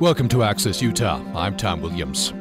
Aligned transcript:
Welcome 0.00 0.28
to 0.28 0.44
Access 0.44 0.80
Utah. 0.80 1.22
I'm 1.34 1.58
Tom 1.58 1.82
Williams. 1.82 2.32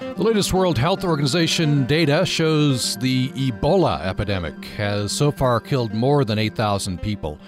The 0.00 0.22
latest 0.22 0.54
World 0.54 0.78
Health 0.78 1.04
Organization 1.04 1.84
data 1.84 2.24
shows 2.24 2.96
the 2.96 3.28
Ebola 3.32 4.00
epidemic 4.00 4.64
has 4.78 5.12
so 5.12 5.30
far 5.30 5.60
killed 5.60 5.92
more 5.92 6.24
than 6.24 6.38
8,000 6.38 7.02
people. 7.02 7.38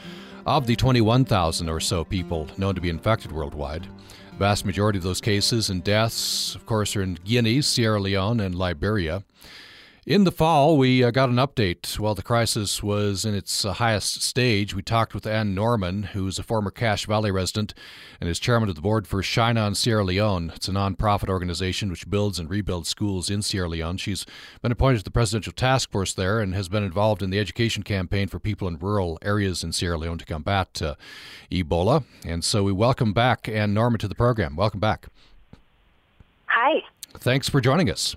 Of 0.45 0.67
the 0.67 0.77
21,000 0.77 1.71
or 1.71 1.81
so 1.81 2.05
people 2.05 2.49
known 2.59 2.75
to 2.75 2.83
be 2.83 2.91
infected 2.91 3.33
worldwide, 3.33 3.85
the 3.85 4.37
vast 4.37 4.67
majority 4.67 4.99
of 4.99 5.05
those 5.05 5.23
cases 5.23 5.71
and 5.71 5.83
deaths, 5.83 6.55
of 6.55 6.67
course, 6.67 6.95
are 6.95 7.03
in 7.03 7.15
Guinea, 7.25 7.63
Sierra 7.63 7.99
Leone, 7.99 8.41
and 8.41 8.55
Liberia. 8.55 9.25
In 10.07 10.23
the 10.23 10.31
fall, 10.31 10.79
we 10.79 11.03
uh, 11.03 11.11
got 11.11 11.31
an 11.31 11.35
update. 11.35 11.99
While 11.99 12.15
the 12.15 12.23
crisis 12.23 12.81
was 12.81 13.25
in 13.25 13.35
its 13.35 13.65
uh, 13.65 13.73
highest 13.73 14.23
stage, 14.23 14.73
we 14.73 14.81
talked 14.81 15.15
with 15.15 15.27
Anne 15.27 15.53
Norman, 15.53 16.05
who's 16.05 16.39
a 16.39 16.45
former 16.45 16.71
Cache 16.71 17.07
Valley 17.07 17.33
resident 17.33 17.75
and 18.21 18.31
is 18.31 18.39
chairman 18.39 18.69
of 18.69 18.77
the 18.77 18.81
board 18.81 19.09
for 19.09 19.21
Shine 19.21 19.59
On 19.59 19.75
Sierra 19.75 20.05
Leone. 20.05 20.53
It's 20.55 20.69
a 20.69 20.71
nonprofit 20.71 21.29
organization 21.29 21.91
which 21.91 22.09
builds 22.09 22.39
and 22.39 22.49
rebuilds 22.49 22.89
schools 22.89 23.29
in 23.29 23.43
Sierra 23.43 23.69
Leone. 23.69 23.97
She's 23.97 24.25
been 24.63 24.71
appointed 24.71 24.99
to 24.99 25.05
the 25.05 25.11
presidential 25.11 25.53
task 25.53 25.91
force 25.91 26.15
there 26.15 26.39
and 26.39 26.55
has 26.55 26.69
been 26.69 26.85
involved 26.85 27.21
in 27.21 27.31
the 27.31 27.41
education 27.41 27.83
campaign 27.83 28.29
for 28.29 28.39
people 28.39 28.69
in 28.69 28.79
rural 28.79 29.19
areas 29.23 29.65
in 29.65 29.73
Sierra 29.73 29.99
Leone 29.99 30.19
to 30.19 30.25
combat 30.25 30.81
uh, 30.81 30.95
Ebola. 31.51 32.05
And 32.25 32.45
so 32.45 32.63
we 32.63 32.71
welcome 32.71 33.13
back 33.13 33.49
Anne 33.49 33.75
Norman 33.75 33.99
to 33.99 34.07
the 34.07 34.15
program. 34.15 34.55
Welcome 34.55 34.79
back. 34.79 35.09
Hi. 36.47 36.85
Thanks 37.19 37.49
for 37.49 37.61
joining 37.61 37.91
us. 37.91 38.15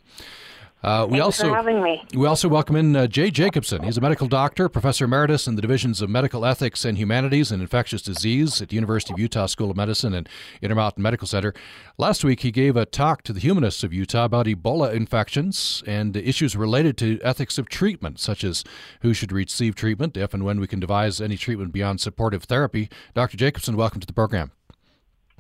Uh, 0.82 1.06
we 1.06 1.20
Thanks 1.20 1.26
also 1.26 1.50
for 1.50 1.56
having 1.56 1.84
me. 1.84 2.06
We 2.14 2.26
also 2.26 2.48
welcome 2.48 2.78
in 2.78 2.96
uh, 2.96 3.08
Jay 3.08 3.30
Jacobson. 3.30 3.84
He's 3.84 3.98
a 3.98 4.02
medical 4.02 4.28
doctor, 4.28 4.70
professor 4.70 5.06
emeritus 5.06 5.46
in 5.46 5.56
the 5.56 5.62
divisions 5.62 6.02
of 6.02 6.10
medical 6.10 6.46
ethics 6.46 6.86
and 6.86 6.98
humanities 6.98 7.52
and 7.52 7.62
infectious 7.62 8.02
disease 8.02 8.62
at 8.62 8.70
the 8.70 8.76
University 8.76 9.12
of 9.14 9.20
Utah 9.20 9.48
School 9.48 9.70
of 9.70 9.76
Medicine 9.76 10.14
and 10.14 10.30
Intermountain 10.62 11.04
Medical 11.04 11.28
Center. 11.28 11.54
Last 11.98 12.24
week, 12.24 12.42
he 12.42 12.52
gave 12.52 12.78
a 12.78 12.86
talk 12.86 13.24
to 13.24 13.34
the 13.34 13.42
humanists 13.42 13.84
of 13.84 13.94
Utah 13.94 14.24
about 14.24 14.46
Ebola 14.46 14.94
infections 14.94 15.84
and 15.86 16.16
issues 16.16 16.56
related 16.56 16.98
to 17.00 17.20
ethics 17.24 17.58
of 17.58 17.68
treatment, 17.68 18.18
such 18.18 18.46
as 18.46 18.64
who 19.02 19.14
should 19.14 19.34
receive 19.34 19.76
treatment, 19.76 20.16
if 20.16 20.34
and 20.34 20.46
when 20.46 20.62
we 20.62 20.68
can 20.68 20.80
devise 20.80 21.20
any 21.20 21.36
treatment 21.36 21.74
beyond 21.74 22.00
supportive 22.00 22.44
therapy. 22.44 22.90
Dr. 23.14 23.36
Jacobson, 23.36 23.76
welcome 23.76 24.00
to 24.00 24.08
the 24.08 24.14
program. 24.14 24.52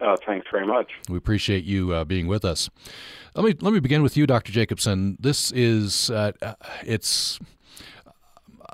Uh, 0.02 0.16
thanks 0.25 0.47
very 0.52 0.66
much. 0.66 0.92
We 1.09 1.17
appreciate 1.17 1.64
you 1.64 1.94
uh, 1.94 2.05
being 2.05 2.28
with 2.28 2.45
us. 2.45 2.69
Let 3.36 3.45
me 3.45 3.55
let 3.61 3.73
me 3.73 3.80
begin 3.80 4.02
with 4.02 4.17
you, 4.17 4.25
Dr. 4.25 4.52
Jacobson. 4.52 5.17
This 5.19 5.52
is 5.52 6.09
uh, 6.09 6.31
it's. 6.83 7.39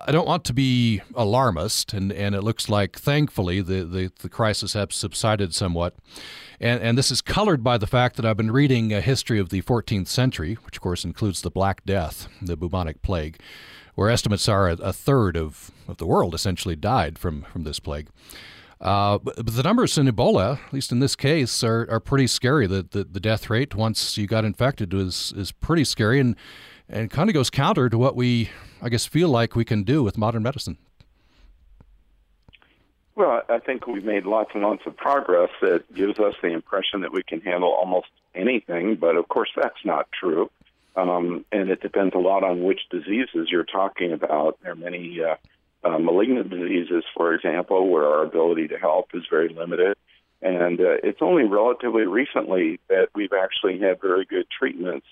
I 0.07 0.11
don't 0.11 0.27
want 0.27 0.43
to 0.45 0.53
be 0.53 1.01
alarmist, 1.15 1.91
and, 1.91 2.11
and 2.11 2.35
it 2.35 2.41
looks 2.41 2.69
like, 2.69 2.95
thankfully, 2.95 3.61
the, 3.61 3.83
the, 3.83 4.11
the 4.19 4.29
crisis 4.29 4.73
has 4.73 4.89
subsided 4.93 5.55
somewhat. 5.55 5.95
And, 6.59 6.79
and 6.79 6.95
this 6.95 7.09
is 7.09 7.21
colored 7.21 7.63
by 7.63 7.79
the 7.79 7.87
fact 7.87 8.15
that 8.17 8.25
I've 8.25 8.37
been 8.37 8.51
reading 8.51 8.93
a 8.93 9.01
history 9.01 9.39
of 9.39 9.49
the 9.49 9.63
14th 9.63 10.07
century, 10.07 10.59
which, 10.63 10.77
of 10.77 10.81
course, 10.83 11.05
includes 11.05 11.41
the 11.41 11.49
Black 11.49 11.83
Death, 11.85 12.27
the 12.39 12.55
bubonic 12.55 13.01
plague, 13.01 13.39
where 13.95 14.09
estimates 14.09 14.47
are 14.47 14.69
a, 14.69 14.73
a 14.73 14.93
third 14.93 15.35
of, 15.35 15.71
of 15.87 15.97
the 15.97 16.05
world 16.05 16.35
essentially 16.35 16.75
died 16.75 17.17
from, 17.17 17.41
from 17.43 17.63
this 17.63 17.79
plague. 17.79 18.09
Uh, 18.81 19.17
but, 19.17 19.35
but, 19.37 19.55
the 19.55 19.63
numbers 19.63 19.97
in 19.97 20.07
Ebola, 20.07 20.59
at 20.65 20.73
least 20.73 20.91
in 20.91 20.99
this 20.99 21.15
case, 21.15 21.63
are, 21.63 21.87
are 21.89 21.99
pretty 21.99 22.27
scary. 22.27 22.67
The, 22.67 22.85
the, 22.89 23.03
the 23.05 23.19
death 23.19 23.49
rate 23.49 23.73
once 23.73 24.17
you 24.17 24.27
got 24.27 24.43
infected 24.43 24.93
is 24.93 25.33
is 25.35 25.51
pretty 25.51 25.85
scary, 25.85 26.19
and 26.19 26.35
and 26.89 27.09
kind 27.09 27.29
of 27.29 27.33
goes 27.33 27.49
counter 27.49 27.89
to 27.89 27.97
what 27.97 28.15
we, 28.15 28.49
I 28.81 28.89
guess, 28.89 29.05
feel 29.05 29.29
like 29.29 29.55
we 29.55 29.65
can 29.65 29.83
do 29.83 30.03
with 30.03 30.17
modern 30.17 30.43
medicine. 30.43 30.77
Well, 33.15 33.43
I 33.47 33.59
think 33.59 33.87
we've 33.87 34.03
made 34.03 34.25
lots 34.25 34.51
and 34.53 34.61
lots 34.61 34.83
of 34.85 34.97
progress 34.97 35.49
that 35.61 35.91
gives 35.93 36.19
us 36.19 36.35
the 36.41 36.49
impression 36.49 37.01
that 37.01 37.13
we 37.13 37.23
can 37.23 37.39
handle 37.39 37.69
almost 37.69 38.07
anything, 38.35 38.95
but 38.95 39.15
of 39.15 39.29
course 39.29 39.49
that's 39.55 39.85
not 39.85 40.09
true. 40.11 40.51
Um, 40.97 41.45
and 41.51 41.69
it 41.69 41.81
depends 41.81 42.13
a 42.13 42.19
lot 42.19 42.43
on 42.43 42.63
which 42.63 42.81
diseases 42.89 43.49
you're 43.49 43.65
talking 43.65 44.11
about. 44.11 44.57
There 44.61 44.73
are 44.73 44.75
many 44.75 45.21
uh, 45.21 45.35
uh, 45.85 45.99
malignant 45.99 46.49
diseases, 46.49 47.03
for 47.15 47.33
example, 47.33 47.89
where 47.89 48.05
our 48.05 48.23
ability 48.23 48.67
to 48.69 48.77
help 48.77 49.09
is 49.13 49.23
very 49.29 49.49
limited. 49.49 49.95
And 50.41 50.79
uh, 50.79 50.97
it's 51.03 51.21
only 51.21 51.43
relatively 51.43 52.03
recently 52.03 52.79
that 52.89 53.09
we've 53.13 53.33
actually 53.33 53.79
had 53.79 54.01
very 54.01 54.25
good 54.25 54.47
treatments 54.49 55.05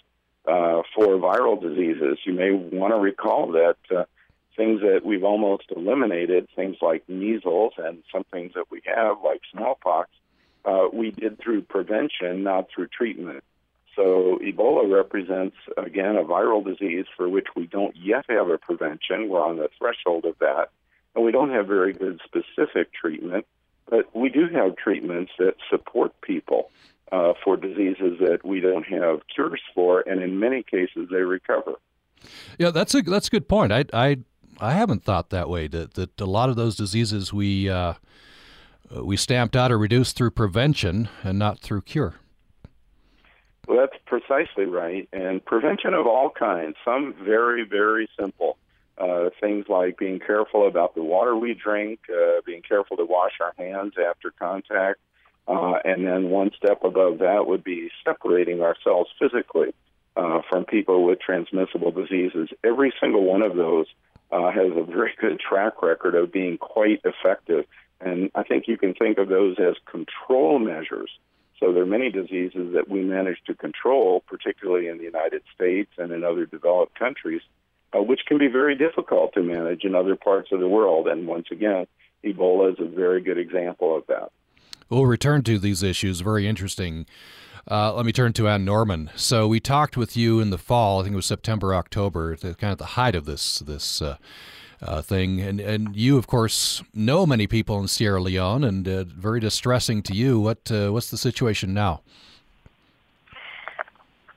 uh, 0.47 0.81
for 0.95 1.17
viral 1.17 1.61
diseases. 1.61 2.17
You 2.25 2.33
may 2.33 2.51
want 2.51 2.93
to 2.93 2.99
recall 2.99 3.51
that 3.53 3.77
uh, 3.95 4.05
things 4.57 4.81
that 4.81 5.01
we've 5.05 5.23
almost 5.23 5.65
eliminated, 5.75 6.47
things 6.55 6.77
like 6.81 7.07
measles 7.07 7.73
and 7.77 8.03
some 8.11 8.23
things 8.31 8.53
that 8.55 8.65
we 8.69 8.81
have, 8.85 9.17
like 9.23 9.41
smallpox, 9.51 10.09
uh, 10.65 10.87
we 10.91 11.11
did 11.11 11.39
through 11.39 11.61
prevention, 11.63 12.43
not 12.43 12.67
through 12.73 12.87
treatment. 12.87 13.43
So 13.95 14.39
Ebola 14.41 14.91
represents, 14.91 15.55
again, 15.77 16.15
a 16.15 16.23
viral 16.23 16.65
disease 16.65 17.05
for 17.15 17.29
which 17.29 17.47
we 17.55 17.67
don't 17.67 17.95
yet 17.95 18.25
have 18.29 18.49
a 18.49 18.57
prevention. 18.57 19.29
We're 19.29 19.45
on 19.45 19.57
the 19.57 19.69
threshold 19.77 20.25
of 20.25 20.37
that. 20.39 20.69
And 21.15 21.23
we 21.23 21.31
don't 21.31 21.51
have 21.51 21.67
very 21.67 21.93
good 21.93 22.19
specific 22.25 22.91
treatment, 22.93 23.45
but 23.89 24.15
we 24.15 24.29
do 24.29 24.47
have 24.47 24.75
treatments 24.77 25.31
that 25.37 25.55
support 25.69 26.19
people 26.21 26.71
uh, 27.11 27.33
for 27.43 27.55
diseases 27.55 28.17
that 28.19 28.39
we 28.43 28.59
don't 28.59 28.85
have 28.87 29.21
cures 29.33 29.61
for, 29.75 30.01
and 30.01 30.23
in 30.23 30.39
many 30.39 30.63
cases 30.63 31.09
they 31.11 31.21
recover. 31.21 31.73
Yeah, 32.57 32.71
that's 32.71 32.95
a 32.95 33.03
that's 33.03 33.27
a 33.27 33.31
good 33.31 33.47
point. 33.47 33.71
I 33.71 33.85
I 33.93 34.17
I 34.59 34.73
haven't 34.73 35.03
thought 35.03 35.29
that 35.29 35.49
way. 35.49 35.67
That 35.67 35.93
that 35.93 36.19
a 36.19 36.25
lot 36.25 36.49
of 36.49 36.55
those 36.55 36.75
diseases 36.75 37.31
we 37.31 37.69
uh, 37.69 37.93
we 38.89 39.17
stamped 39.17 39.55
out 39.55 39.71
or 39.71 39.77
reduced 39.77 40.15
through 40.15 40.31
prevention 40.31 41.09
and 41.23 41.37
not 41.37 41.59
through 41.59 41.81
cure. 41.81 42.15
Well, 43.67 43.77
that's 43.79 44.01
precisely 44.05 44.65
right. 44.65 45.07
And 45.13 45.43
prevention 45.43 45.93
of 45.93 46.05
all 46.05 46.29
kinds, 46.29 46.75
some 46.83 47.13
very, 47.23 47.65
very 47.65 48.09
simple. 48.19 48.57
Uh, 48.97 49.29
things 49.41 49.65
like 49.69 49.97
being 49.97 50.19
careful 50.19 50.67
about 50.67 50.93
the 50.93 51.03
water 51.03 51.35
we 51.35 51.55
drink, 51.55 51.99
uh, 52.09 52.41
being 52.45 52.61
careful 52.61 52.95
to 52.97 53.05
wash 53.05 53.33
our 53.41 53.53
hands 53.57 53.93
after 53.97 54.31
contact, 54.31 54.99
uh, 55.47 55.79
and 55.83 56.05
then 56.05 56.29
one 56.29 56.51
step 56.55 56.83
above 56.83 57.17
that 57.19 57.47
would 57.47 57.63
be 57.63 57.89
separating 58.05 58.61
ourselves 58.61 59.09
physically 59.19 59.73
uh, 60.15 60.41
from 60.47 60.63
people 60.65 61.03
with 61.03 61.19
transmissible 61.19 61.91
diseases. 61.91 62.49
Every 62.63 62.93
single 63.01 63.23
one 63.23 63.41
of 63.41 63.55
those 63.55 63.87
uh, 64.31 64.51
has 64.51 64.71
a 64.75 64.83
very 64.83 65.13
good 65.19 65.39
track 65.39 65.81
record 65.81 66.15
of 66.15 66.31
being 66.31 66.57
quite 66.57 67.01
effective. 67.03 67.65
And 67.99 68.29
I 68.35 68.43
think 68.43 68.67
you 68.67 68.77
can 68.77 68.93
think 68.93 69.17
of 69.17 69.27
those 69.27 69.57
as 69.59 69.75
control 69.85 70.59
measures 70.59 71.09
so 71.63 71.71
there 71.71 71.83
are 71.83 71.85
many 71.85 72.09
diseases 72.09 72.73
that 72.73 72.89
we 72.89 73.01
manage 73.03 73.37
to 73.47 73.53
control, 73.53 74.21
particularly 74.27 74.89
in 74.89 74.97
the 74.97 75.05
United 75.05 75.43
States 75.55 75.89
and 75.97 76.11
in 76.11 76.21
other 76.21 76.45
developed 76.45 76.99
countries, 76.99 77.41
uh, 77.95 78.01
which 78.03 78.21
can 78.27 78.37
be 78.37 78.47
very 78.47 78.75
difficult 78.75 79.33
to 79.35 79.41
manage 79.41 79.85
in 79.85 79.95
other 79.95 80.17
parts 80.17 80.51
of 80.51 80.59
the 80.59 80.67
world. 80.67 81.07
And 81.07 81.25
once 81.25 81.47
again, 81.51 81.87
Ebola 82.25 82.73
is 82.73 82.79
a 82.79 82.85
very 82.85 83.21
good 83.21 83.37
example 83.37 83.95
of 83.95 84.05
that. 84.07 84.29
We'll 84.89 85.05
return 85.05 85.43
to 85.43 85.57
these 85.57 85.81
issues. 85.83 86.19
Very 86.19 86.47
interesting. 86.47 87.05
Uh, 87.71 87.93
let 87.93 88.05
me 88.05 88.11
turn 88.11 88.33
to 88.33 88.49
Anne 88.49 88.65
Norman. 88.65 89.09
So 89.15 89.47
we 89.47 89.61
talked 89.61 89.95
with 89.95 90.17
you 90.17 90.41
in 90.41 90.49
the 90.49 90.57
fall. 90.57 90.99
I 90.99 91.03
think 91.03 91.13
it 91.13 91.15
was 91.15 91.25
September, 91.25 91.73
October, 91.73 92.35
kind 92.35 92.73
of 92.73 92.77
the 92.77 92.85
height 92.97 93.15
of 93.15 93.23
this 93.23 93.59
this 93.59 94.01
uh, 94.01 94.17
uh, 94.81 95.01
thing. 95.01 95.41
And 95.41 95.59
and 95.59 95.95
you, 95.95 96.17
of 96.17 96.27
course, 96.27 96.83
know 96.93 97.25
many 97.25 97.47
people 97.47 97.79
in 97.79 97.87
Sierra 97.87 98.21
Leone, 98.21 98.63
and 98.63 98.87
uh, 98.87 99.03
very 99.03 99.39
distressing 99.39 100.01
to 100.03 100.13
you. 100.13 100.39
What 100.39 100.71
uh, 100.71 100.89
what's 100.89 101.09
the 101.09 101.17
situation 101.17 101.73
now? 101.73 102.01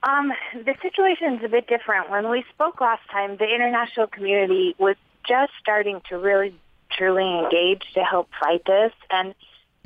Um, 0.03 0.33
the 0.55 0.75
situation 0.83 1.35
is 1.35 1.45
a 1.45 1.49
bit 1.49 1.67
different. 1.67 2.11
When 2.11 2.31
we 2.31 2.45
spoke 2.55 2.81
last 2.81 3.03
time, 3.11 3.37
the 3.39 3.53
international 3.53 4.07
community 4.07 4.77
was 4.79 4.95
just 5.29 5.53
starting 5.61 6.01
to 6.09 6.17
really, 6.17 6.55
truly 6.97 7.41
engage 7.41 7.83
to 7.95 8.05
help 8.05 8.29
fight 8.39 8.65
this, 8.65 8.93
and 9.11 9.35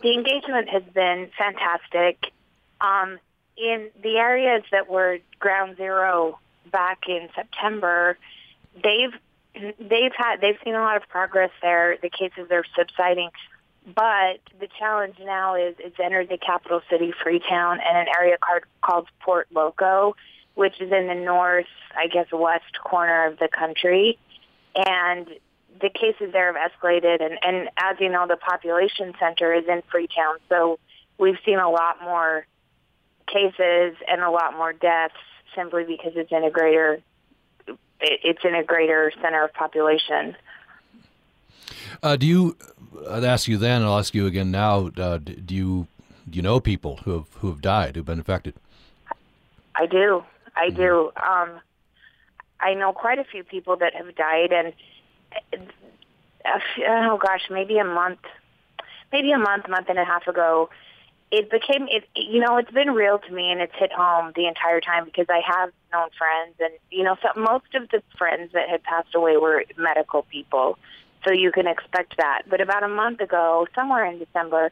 the 0.02 0.12
engagement 0.12 0.68
has 0.68 0.82
been 0.94 1.30
fantastic. 1.38 2.18
Um, 2.82 3.18
in 3.56 3.88
the 4.02 4.16
areas 4.16 4.62
that 4.72 4.88
were 4.88 5.18
ground 5.38 5.76
zero 5.76 6.38
back 6.70 7.08
in 7.08 7.28
September, 7.34 8.18
they've 8.74 9.14
they've 9.54 10.12
had 10.16 10.40
they've 10.40 10.58
seen 10.64 10.74
a 10.74 10.80
lot 10.80 10.96
of 10.96 11.08
progress 11.08 11.50
there. 11.62 11.96
The 12.00 12.10
cases 12.10 12.50
are 12.50 12.64
subsiding, 12.76 13.30
but 13.86 14.40
the 14.58 14.68
challenge 14.78 15.16
now 15.24 15.54
is 15.54 15.74
it's 15.78 15.98
entered 15.98 16.28
the 16.28 16.38
capital 16.38 16.80
city, 16.90 17.12
Freetown, 17.22 17.80
and 17.80 17.98
an 17.98 18.06
area 18.18 18.36
called, 18.38 18.62
called 18.82 19.08
Port 19.20 19.48
Loko, 19.54 20.14
which 20.54 20.80
is 20.80 20.92
in 20.92 21.06
the 21.06 21.14
north, 21.14 21.66
I 21.96 22.06
guess, 22.06 22.26
west 22.32 22.78
corner 22.84 23.26
of 23.26 23.38
the 23.38 23.48
country, 23.48 24.18
and 24.74 25.28
the 25.80 25.88
cases 25.88 26.32
there 26.32 26.52
have 26.52 26.70
escalated. 26.70 27.22
And, 27.22 27.38
and 27.42 27.68
as 27.76 27.96
you 28.00 28.10
know, 28.10 28.26
the 28.26 28.36
population 28.36 29.14
center 29.18 29.54
is 29.54 29.64
in 29.66 29.82
Freetown, 29.90 30.36
so 30.48 30.78
we've 31.18 31.38
seen 31.44 31.58
a 31.58 31.70
lot 31.70 32.02
more 32.02 32.46
cases 33.26 33.96
and 34.08 34.20
a 34.20 34.30
lot 34.30 34.56
more 34.56 34.72
deaths 34.72 35.14
simply 35.54 35.84
because 35.84 36.12
it's 36.16 36.32
in 36.32 36.44
a 36.44 36.50
greater 36.50 37.00
it's 38.00 38.44
in 38.44 38.54
a 38.54 38.64
greater 38.64 39.12
center 39.22 39.44
of 39.44 39.52
population. 39.52 40.36
Uh, 42.02 42.16
do 42.16 42.26
you? 42.26 42.56
I'd 43.08 43.24
ask 43.24 43.48
you 43.48 43.56
then. 43.56 43.82
I'll 43.82 43.98
ask 43.98 44.14
you 44.14 44.26
again 44.26 44.50
now. 44.50 44.90
Uh, 44.96 45.18
do 45.18 45.54
you 45.54 45.86
do 46.28 46.36
you 46.36 46.42
know 46.42 46.60
people 46.60 46.98
who 47.04 47.12
have 47.12 47.26
who 47.34 47.48
have 47.48 47.60
died, 47.60 47.96
who've 47.96 48.04
been 48.04 48.18
infected? 48.18 48.54
I 49.74 49.86
do. 49.86 50.24
I 50.56 50.68
mm-hmm. 50.68 50.76
do. 50.76 51.10
Um, 51.16 51.60
I 52.60 52.74
know 52.74 52.92
quite 52.92 53.18
a 53.18 53.24
few 53.24 53.44
people 53.44 53.76
that 53.76 53.94
have 53.94 54.14
died, 54.14 54.52
and 54.52 54.72
uh, 56.44 56.58
oh 56.88 57.18
gosh, 57.18 57.42
maybe 57.50 57.78
a 57.78 57.84
month, 57.84 58.20
maybe 59.12 59.32
a 59.32 59.38
month, 59.38 59.68
month 59.68 59.88
and 59.88 59.98
a 59.98 60.04
half 60.04 60.26
ago, 60.26 60.70
it 61.30 61.50
became 61.50 61.86
it. 61.88 62.04
You 62.16 62.40
know, 62.40 62.56
it's 62.56 62.70
been 62.70 62.90
real 62.90 63.18
to 63.18 63.32
me, 63.32 63.52
and 63.52 63.60
it's 63.60 63.72
hit 63.76 63.92
home 63.92 64.32
the 64.34 64.46
entire 64.46 64.80
time 64.80 65.04
because 65.04 65.26
I 65.28 65.40
have 65.46 65.70
known 65.92 66.08
friends, 66.18 66.56
and 66.60 66.72
you 66.90 67.04
know, 67.04 67.16
so 67.22 67.40
most 67.40 67.74
of 67.74 67.88
the 67.90 68.02
friends 68.18 68.52
that 68.52 68.68
had 68.68 68.82
passed 68.82 69.14
away 69.14 69.36
were 69.36 69.64
medical 69.76 70.22
people, 70.22 70.78
so 71.24 71.32
you 71.32 71.52
can 71.52 71.66
expect 71.66 72.16
that. 72.16 72.42
But 72.48 72.60
about 72.60 72.82
a 72.82 72.88
month 72.88 73.20
ago, 73.20 73.66
somewhere 73.74 74.04
in 74.06 74.18
December, 74.18 74.70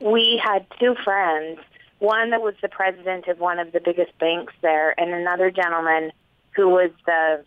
we 0.00 0.40
had 0.42 0.66
two 0.78 0.94
friends. 1.04 1.60
One 1.98 2.30
that 2.30 2.40
was 2.40 2.54
the 2.62 2.68
president 2.68 3.28
of 3.28 3.38
one 3.38 3.58
of 3.58 3.72
the 3.72 3.80
biggest 3.80 4.18
banks 4.18 4.54
there, 4.62 4.98
and 4.98 5.12
another 5.12 5.50
gentleman 5.50 6.12
who 6.56 6.68
was 6.68 6.90
the 7.04 7.44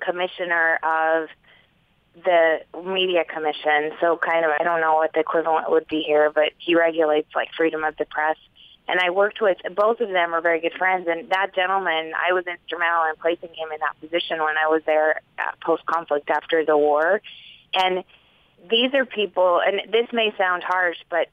commissioner 0.00 0.80
of 0.82 1.28
the 2.14 2.60
media 2.84 3.24
commission. 3.24 3.92
So 4.00 4.16
kind 4.16 4.44
of, 4.44 4.50
I 4.58 4.64
don't 4.64 4.80
know 4.80 4.94
what 4.94 5.12
the 5.12 5.20
equivalent 5.20 5.70
would 5.70 5.86
be 5.88 6.02
here, 6.02 6.30
but 6.30 6.52
he 6.58 6.74
regulates 6.74 7.28
like 7.34 7.48
freedom 7.56 7.84
of 7.84 7.96
the 7.96 8.04
press. 8.04 8.36
And 8.88 8.98
I 9.00 9.10
worked 9.10 9.40
with 9.40 9.58
both 9.74 10.00
of 10.00 10.08
them 10.08 10.34
are 10.34 10.40
very 10.40 10.60
good 10.60 10.74
friends. 10.76 11.06
And 11.08 11.30
that 11.30 11.54
gentleman, 11.54 12.12
I 12.16 12.32
was 12.32 12.44
instrumental 12.46 13.04
in 13.04 13.16
placing 13.20 13.50
him 13.50 13.70
in 13.72 13.80
that 13.80 13.98
position 14.00 14.40
when 14.40 14.56
I 14.58 14.68
was 14.68 14.82
there 14.84 15.20
post 15.64 15.86
conflict 15.86 16.28
after 16.30 16.64
the 16.64 16.76
war. 16.76 17.22
And 17.74 18.04
these 18.68 18.92
are 18.94 19.04
people, 19.04 19.60
and 19.64 19.92
this 19.92 20.08
may 20.12 20.34
sound 20.36 20.62
harsh, 20.62 20.98
but 21.10 21.28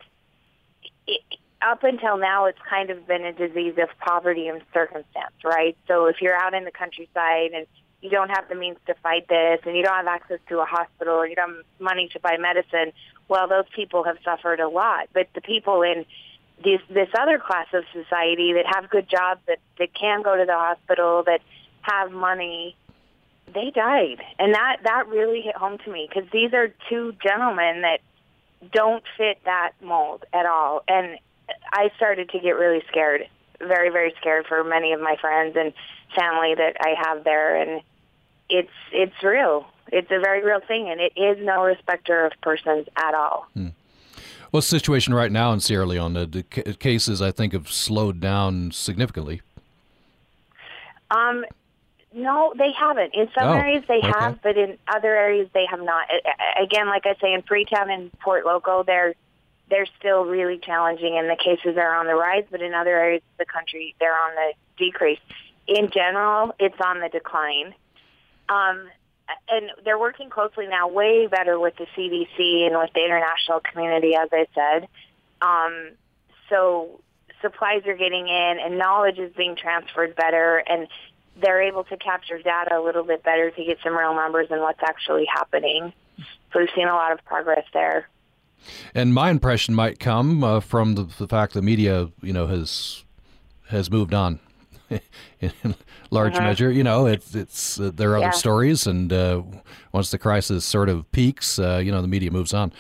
it, 1.08 1.22
up 1.62 1.84
until 1.84 2.18
now, 2.18 2.46
it's 2.46 2.60
kind 2.70 2.90
of 2.90 3.06
been 3.08 3.26
a 3.26 3.34
disease 3.34 3.76
of 3.78 3.90
poverty 4.00 4.48
and 4.48 4.62
circumstance, 4.74 5.34
right? 5.44 5.78
So 5.88 6.06
if 6.06 6.22
you're 6.22 6.36
out 6.36 6.54
in 6.54 6.64
the 6.64 6.72
countryside 6.72 7.52
and 7.54 7.68
you 8.02 8.10
don't 8.10 8.30
have 8.30 8.48
the 8.48 8.56
means 8.56 8.78
to 8.88 8.94
fight 8.96 9.28
this 9.28 9.60
and 9.66 9.76
you 9.76 9.84
don't 9.84 9.96
have 9.96 10.08
access 10.08 10.40
to 10.48 10.60
a 10.60 10.66
hospital 10.66 11.16
or 11.16 11.28
you 11.28 11.36
don't 11.36 11.56
have 11.56 11.66
money 11.80 12.10
to 12.14 12.20
buy 12.20 12.38
medicine, 12.38 12.94
well, 13.28 13.48
those 13.48 13.66
people 13.76 14.04
have 14.04 14.18
suffered 14.24 14.60
a 14.60 14.70
lot. 14.70 15.10
But 15.14 15.28
the 15.36 15.42
people 15.42 15.82
in 15.82 16.06
this, 16.64 16.82
this 16.90 17.10
other 17.18 17.40
class 17.40 17.68
of 17.74 17.84
society 17.94 18.54
that 18.54 18.66
have 18.68 18.90
good 18.90 19.10
jobs, 19.10 19.42
that, 19.48 19.60
that 19.78 19.94
can 19.94 20.22
go 20.22 20.36
to 20.36 20.46
the 20.46 20.54
hospital, 20.54 21.24
that 21.26 21.42
have 21.82 22.12
money, 22.12 22.76
they 23.54 23.72
died. 23.72 24.22
And 24.38 24.54
that, 24.54 24.78
that 24.84 25.08
really 25.08 25.42
hit 25.42 25.56
home 25.56 25.78
to 25.86 25.92
me 25.92 26.08
because 26.08 26.30
these 26.32 26.54
are 26.54 26.74
two 26.90 27.14
gentlemen 27.22 27.82
that 27.82 28.00
don't 28.72 29.04
fit 29.18 29.40
that 29.46 29.72
mold 29.82 30.26
at 30.34 30.46
all. 30.46 30.84
And 30.88 31.18
I 31.72 31.92
started 31.96 32.30
to 32.30 32.40
get 32.40 32.52
really 32.52 32.82
scared, 32.90 33.28
very, 33.60 33.90
very 33.90 34.14
scared 34.20 34.46
for 34.48 34.64
many 34.64 34.94
of 34.94 35.02
my 35.02 35.16
friends 35.20 35.56
and 35.58 35.74
family 36.16 36.56
that 36.56 36.76
I 36.80 36.96
have 37.08 37.24
there. 37.24 37.56
And 37.56 37.82
it's 38.50 38.70
it's 38.92 39.24
real. 39.24 39.66
It's 39.92 40.12
a 40.12 40.20
very 40.20 40.44
real 40.44 40.60
thing, 40.68 40.90
and 40.90 41.00
it 41.00 41.14
is 41.16 41.44
no 41.44 41.64
respecter 41.64 42.26
of 42.26 42.34
persons 42.42 42.88
at 42.96 43.14
all. 43.14 43.48
Hmm. 43.54 43.70
What's 44.52 44.70
the 44.70 44.80
situation 44.80 45.14
right 45.14 45.32
now 45.32 45.52
in 45.54 45.60
Sierra 45.60 45.86
Leone? 45.86 46.14
The, 46.14 46.26
the 46.26 46.44
cases, 46.74 47.22
I 47.22 47.32
think, 47.32 47.54
have 47.54 47.72
slowed 47.72 48.20
down 48.20 48.72
significantly. 48.72 49.42
Um, 51.12 51.46
no, 52.14 52.54
they 52.58 52.72
haven't. 52.72 53.14
In 53.14 53.30
some 53.38 53.50
oh, 53.50 53.54
areas 53.54 53.84
they 53.88 54.00
okay. 54.00 54.12
have, 54.20 54.42
but 54.42 54.58
in 54.58 54.78
other 54.88 55.16
areas 55.16 55.48
they 55.54 55.66
have 55.70 55.82
not. 55.82 56.08
Again, 56.60 56.88
like 56.88 57.06
I 57.06 57.16
say, 57.22 57.34
in 57.34 57.44
Freetown 57.44 57.90
and 57.92 58.12
Port 58.20 58.46
Loko, 58.46 58.86
they're 58.86 59.14
they're 59.70 59.88
still 60.00 60.26
really 60.26 60.58
challenging, 60.58 61.16
and 61.18 61.30
the 61.30 61.36
cases 61.36 61.78
are 61.78 61.96
on 61.96 62.08
the 62.08 62.16
rise. 62.16 62.46
But 62.50 62.62
in 62.64 62.74
other 62.74 62.98
areas 62.98 63.22
of 63.34 63.46
the 63.46 63.52
country, 63.52 63.96
they're 64.00 64.18
on 64.18 64.34
the 64.34 64.54
decrease. 64.78 65.20
In 65.68 65.92
general, 65.92 66.56
it's 66.60 66.80
on 66.84 67.00
the 67.00 67.10
decline. 67.10 67.76
Um, 68.50 68.90
and 69.50 69.72
they're 69.86 70.00
working 70.00 70.30
closely 70.30 70.68
now, 70.68 70.88
way 70.88 71.28
better 71.28 71.60
with 71.60 71.76
the 71.78 71.86
CDC 71.96 72.68
and 72.68 72.78
with 72.78 72.92
the 72.94 73.04
international 73.06 73.60
community, 73.60 74.16
as 74.16 74.30
I 74.32 74.48
said. 74.56 74.88
Um, 75.42 75.92
so 76.50 77.00
supplies 77.42 77.84
are 77.86 77.96
getting 77.96 78.28
in, 78.28 78.58
and 78.60 78.78
knowledge 78.78 79.20
is 79.20 79.32
being 79.36 79.56
transferred 79.56 80.16
better, 80.16 80.64
and 80.68 80.88
they're 81.40 81.62
able 81.62 81.84
to 81.86 81.98
capture 81.98 82.40
data 82.40 82.78
a 82.78 82.82
little 82.82 83.04
bit 83.04 83.24
better 83.24 83.52
to 83.52 83.64
get 83.64 83.78
some 83.84 83.96
real 83.96 84.14
numbers 84.14 84.48
and 84.50 84.62
what's 84.62 84.82
actually 84.84 85.26
happening. 85.26 85.94
So 86.52 86.60
we've 86.60 86.70
seen 86.76 86.88
a 86.88 86.94
lot 86.94 87.12
of 87.12 87.24
progress 87.24 87.66
there. 87.74 88.10
And 88.94 89.14
my 89.14 89.30
impression 89.30 89.74
might 89.74 90.00
come 90.00 90.44
uh, 90.44 90.60
from 90.60 90.96
the, 90.96 91.04
the 91.04 91.28
fact 91.28 91.54
the 91.54 91.62
media, 91.62 92.10
you 92.22 92.34
know, 92.34 92.48
has 92.48 93.06
has 93.70 93.92
moved 93.92 94.14
on 94.14 94.40
in 95.40 95.76
large 96.12 96.36
uh-huh. 96.36 96.44
measure. 96.44 96.72
You 96.72 96.84
know, 96.84 97.06
it's 97.06 97.36
it's 97.36 97.80
uh, 97.80 97.92
there 97.94 98.14
are 98.14 98.20
yeah. 98.20 98.28
other 98.28 98.38
stories, 98.38 98.88
and 98.88 99.12
uh, 99.12 99.42
once 99.92 100.12
the 100.12 100.18
crisis 100.18 100.66
sort 100.66 100.90
of 100.90 101.10
peaks, 101.12 101.60
uh, 101.60 101.82
you 101.84 101.92
know, 101.92 102.02
the 102.02 102.08
media 102.08 102.32
moves 102.32 102.54
on. 102.54 102.72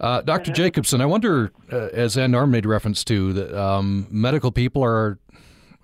Uh, 0.00 0.20
Dr. 0.20 0.50
Uh-huh. 0.50 0.54
Jacobson, 0.54 1.00
I 1.00 1.06
wonder, 1.06 1.52
uh, 1.72 1.88
as 1.92 2.16
Ann 2.16 2.32
Norman 2.32 2.50
made 2.50 2.66
reference 2.66 3.04
to, 3.04 3.32
that 3.34 3.54
um, 3.54 4.06
medical 4.10 4.52
people 4.52 4.82
are 4.82 5.18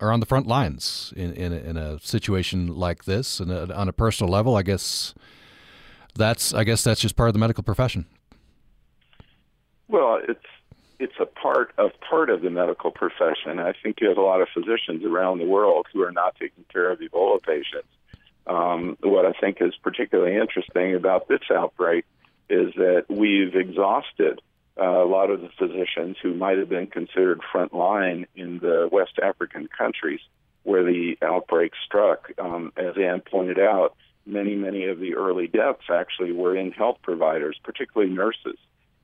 are 0.01 0.13
on 0.13 0.21
the 0.21 0.27
front 0.27 0.47
lines 0.47 1.13
in 1.17 1.33
in, 1.33 1.53
in 1.53 1.77
a 1.77 1.99
situation 2.01 2.69
like 2.69 3.05
this, 3.05 3.41
and 3.41 3.53
on 3.53 3.89
a 3.89 3.93
personal 3.93 4.33
level, 4.33 4.57
I 4.57 4.63
guess 4.63 5.15
that's 6.15 6.55
I 6.55 6.65
guess 6.65 6.85
that's 6.85 7.01
just 7.01 7.17
part 7.17 7.29
of 7.29 7.33
the 7.33 7.41
medical 7.41 7.63
profession. 7.63 8.07
Well, 9.89 10.19
it's 10.29 10.45
it's 10.99 11.15
a 11.21 11.27
part 11.27 11.73
of 11.79 11.93
part 12.01 12.31
of 12.31 12.43
the 12.43 12.51
medical 12.51 12.91
profession. 12.91 13.59
I 13.59 13.73
think 13.83 14.01
you 14.01 14.09
have 14.09 14.19
a 14.19 14.23
lot 14.23 14.41
of 14.41 14.49
physicians 14.53 15.05
around 15.05 15.39
the 15.39 15.47
world 15.47 15.87
who 15.93 16.03
are 16.03 16.13
not 16.13 16.37
taking 16.37 16.65
care 16.73 16.91
of 16.91 16.99
Ebola 16.99 17.43
patients. 17.43 17.89
Um, 18.47 18.97
what 19.03 19.27
I 19.27 19.33
think 19.33 19.59
is 19.61 19.75
particularly 19.83 20.37
interesting 20.37 20.95
about 20.95 21.29
this 21.29 21.43
outbreak 21.55 22.05
is 22.49 22.73
that 22.77 23.05
we've 23.09 23.55
exhausted 23.55 24.41
uh, 24.81 24.85
a 24.85 25.05
lot 25.05 25.31
of 25.31 25.43
the 25.43 25.51
physicians 25.59 26.17
who 26.23 26.35
might 26.35 26.59
have 26.59 26.69
been 26.69 26.87
considered 26.87 27.41
frontline 27.53 28.27
in 28.35 28.59
the 28.59 28.89
West 28.91 29.19
African 29.23 29.69
countries 29.69 30.21
where 30.63 30.83
the 30.83 31.19
outbreak 31.23 31.73
struck. 31.85 32.31
Um, 32.39 32.73
as 32.77 32.97
Ann 32.97 33.21
pointed 33.21 33.59
out, 33.59 33.97
many, 34.25 34.55
many 34.55 34.87
of 34.87 34.99
the 34.99 35.15
early 35.15 35.47
deaths 35.47 35.85
actually 35.91 36.33
were 36.33 36.57
in 36.57 36.73
health 36.73 36.99
providers, 37.03 37.59
particularly 37.63 38.13
nurses 38.13 38.59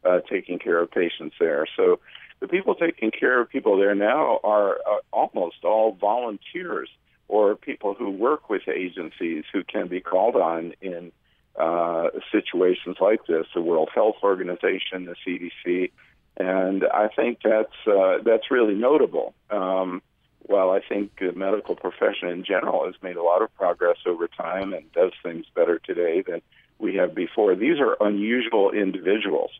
uh, 0.04 0.20
taking 0.28 0.58
care 0.58 0.80
of 0.80 0.90
patients 0.90 1.36
there. 1.38 1.66
So 1.76 2.00
the 2.40 2.48
people 2.48 2.74
taking 2.74 3.10
care 3.10 3.40
of 3.40 3.48
people 3.48 3.76
there 3.78 3.94
now 3.94 4.40
are 4.44 4.74
uh, 4.74 4.98
almost 5.12 5.64
all 5.64 5.92
volunteers 5.92 6.88
or 7.28 7.56
people 7.56 7.94
who 7.94 8.10
work 8.10 8.50
with 8.50 8.62
agencies 8.68 9.44
who 9.52 9.64
can 9.64 9.88
be 9.88 10.00
called 10.00 10.36
on 10.36 10.74
in 10.80 11.10
uh, 11.58 12.08
situations 12.32 12.96
like 13.00 13.26
this, 13.26 13.46
the 13.54 13.62
World 13.62 13.88
Health 13.94 14.16
Organization, 14.22 15.06
the 15.06 15.14
CDC, 15.26 15.90
and 16.36 16.84
I 16.84 17.08
think 17.08 17.38
that's 17.44 17.86
uh, 17.86 18.18
that's 18.24 18.50
really 18.50 18.74
notable. 18.74 19.34
Um, 19.50 20.02
while 20.40 20.70
I 20.70 20.80
think 20.80 21.12
the 21.18 21.32
medical 21.32 21.76
profession 21.76 22.28
in 22.28 22.44
general 22.44 22.84
has 22.84 22.94
made 23.02 23.16
a 23.16 23.22
lot 23.22 23.40
of 23.40 23.54
progress 23.54 23.96
over 24.04 24.28
time 24.28 24.74
and 24.74 24.92
does 24.92 25.12
things 25.22 25.46
better 25.54 25.78
today 25.78 26.22
than 26.26 26.42
we 26.78 26.96
have 26.96 27.14
before, 27.14 27.54
these 27.54 27.78
are 27.78 27.96
unusual 28.00 28.70
individuals 28.72 29.50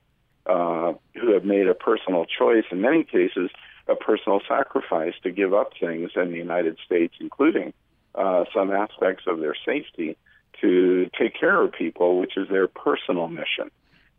uh, 0.46 0.94
who 1.14 1.32
have 1.32 1.44
made 1.44 1.66
a 1.68 1.74
personal 1.74 2.26
choice, 2.26 2.64
in 2.70 2.80
many 2.80 3.04
cases, 3.04 3.50
a 3.88 3.94
personal 3.94 4.40
sacrifice 4.48 5.14
to 5.22 5.30
give 5.30 5.52
up 5.52 5.72
things 5.78 6.10
in 6.16 6.30
the 6.30 6.38
United 6.38 6.78
States, 6.84 7.14
including 7.20 7.72
uh, 8.14 8.44
some 8.54 8.70
aspects 8.70 9.24
of 9.26 9.40
their 9.40 9.54
safety, 9.64 10.16
to 10.60 11.10
take 11.18 11.38
care 11.38 11.62
of 11.62 11.72
people, 11.72 12.18
which 12.18 12.36
is 12.36 12.48
their 12.48 12.68
personal 12.68 13.28
mission. 13.28 13.70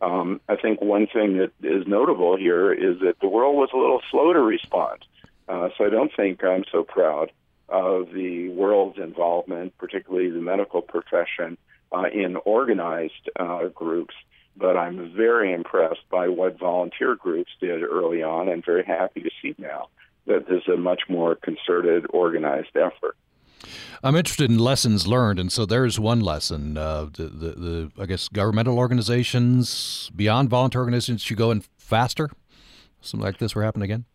Um, 0.02 0.42
I 0.50 0.56
think 0.58 0.82
one 0.82 1.08
thing 1.08 1.38
that 1.38 1.52
is 1.64 1.88
notable 1.88 2.36
here 2.36 2.72
is 2.74 3.00
that 3.00 3.20
the 3.22 3.28
world 3.28 3.56
was 3.56 3.70
a 3.74 3.78
little 3.78 4.02
slow 4.12 4.34
to 4.34 4.40
respond. 4.40 5.06
Uh, 5.48 5.70
so 5.78 5.86
I 5.86 5.90
don't 5.90 6.12
think 6.16 6.44
I'm 6.44 6.66
so 6.72 6.84
proud 6.84 7.32
of 7.70 8.12
the 8.12 8.50
world's 8.50 9.00
involvement, 9.00 9.78
particularly 9.78 10.30
the 10.30 10.42
medical 10.42 10.82
profession, 10.82 11.58
uh, 11.92 12.06
in 12.12 12.36
organized 12.36 13.30
uh, 13.40 13.68
groups 13.68 14.14
but 14.58 14.78
I'm 14.78 15.14
very 15.16 15.54
impressed 15.54 16.08
by 16.10 16.28
what 16.28 16.60
volunteer 16.60 17.16
groups 17.16 17.52
did 17.60 17.84
early 17.84 18.24
on 18.24 18.50
and 18.50 18.64
very 18.64 18.84
happy 18.84 19.22
to 19.22 19.30
see 19.42 19.56
now 19.58 19.90
that 20.28 20.48
there's 20.48 20.68
a 20.68 20.78
much 20.78 21.04
more 21.08 21.36
concerted, 21.36 22.06
organized 22.10 22.76
effort. 22.76 23.16
I'm 24.04 24.16
interested 24.16 24.52
in 24.52 24.60
lessons 24.60 25.08
learned, 25.08 25.40
and 25.40 25.52
so 25.52 25.66
there's 25.66 26.00
one 26.00 26.20
lesson. 26.20 26.78
Uh, 26.78 27.06
the, 27.12 27.24
the, 27.24 27.50
the, 27.52 27.92
I 28.00 28.06
guess 28.06 28.28
governmental 28.28 28.78
organizations 28.78 30.12
beyond 30.16 30.50
volunteer 30.50 30.82
organizations 30.82 31.22
should 31.22 31.38
go 31.38 31.52
in 31.52 31.64
faster. 31.78 32.30
Something 33.02 33.26
like 33.26 33.38
this 33.38 33.56
will 33.56 33.64
happen 33.64 33.82
again. 33.82 34.06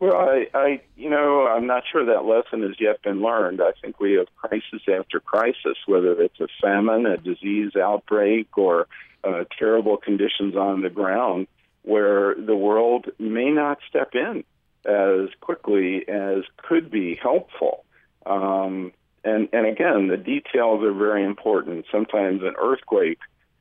Well, 0.00 0.16
I, 0.16 0.48
I, 0.52 0.80
you 0.96 1.08
know, 1.08 1.46
I'm 1.46 1.66
not 1.66 1.84
sure 1.90 2.04
that 2.04 2.24
lesson 2.24 2.62
has 2.62 2.80
yet 2.80 3.02
been 3.02 3.22
learned. 3.22 3.60
I 3.60 3.70
think 3.80 4.00
we 4.00 4.14
have 4.14 4.26
crisis 4.36 4.82
after 4.92 5.20
crisis, 5.20 5.76
whether 5.86 6.20
it's 6.20 6.40
a 6.40 6.48
famine, 6.60 7.06
a 7.06 7.16
disease 7.18 7.76
outbreak, 7.76 8.58
or 8.58 8.88
uh, 9.24 9.44
terrible 9.58 9.96
conditions 9.96 10.56
on 10.56 10.82
the 10.82 10.90
ground. 10.90 11.46
where 11.82 12.34
the 12.34 12.56
world 12.56 13.06
may 13.18 13.50
not 13.50 13.78
step 13.88 14.14
in 14.14 14.44
as 14.84 15.28
quickly 15.40 16.08
as 16.08 16.44
could 16.56 16.90
be 16.90 17.18
helpful. 17.20 17.84
Um, 18.24 18.92
and, 19.24 19.48
and 19.52 19.66
again, 19.66 20.08
the 20.08 20.16
details 20.16 20.82
are 20.82 20.92
very 20.92 21.24
important. 21.24 21.86
Sometimes 21.90 22.42
an 22.42 22.54
earthquake 22.60 23.18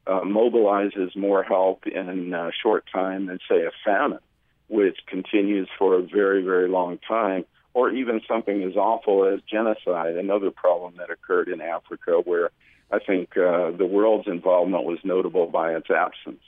uh, 0.08 0.22
mobilizes 0.22 1.16
more 1.16 1.44
help 1.44 1.86
in 1.86 2.34
a 2.34 2.52
short 2.64 2.86
time 2.92 3.28
than, 3.28 3.40
say, 3.48 3.66
a 3.66 3.72
famine, 3.86 4.20
which 4.68 4.98
continues 5.06 5.68
for 5.78 5.96
a 5.96 6.02
very, 6.02 6.44
very 6.44 6.68
long 6.68 6.98
time, 7.08 7.46
or 7.74 7.92
even 7.92 8.22
something 8.28 8.64
as 8.64 8.76
awful 8.76 9.26
as 9.26 9.40
genocide, 9.50 10.16
another 10.16 10.50
problem 10.52 10.96
that 10.98 11.12
occurred 11.12 11.48
in 11.50 11.62
Africa 11.62 12.20
where 12.24 12.50
I 12.92 13.00
think 13.00 13.38
uh, 13.38 13.72
the 13.72 13.86
world's 13.86 14.28
involvement 14.28 14.84
was 14.84 15.00
notable 15.04 15.48
by 15.48 15.74
its 15.74 15.90
absence. 15.90 16.42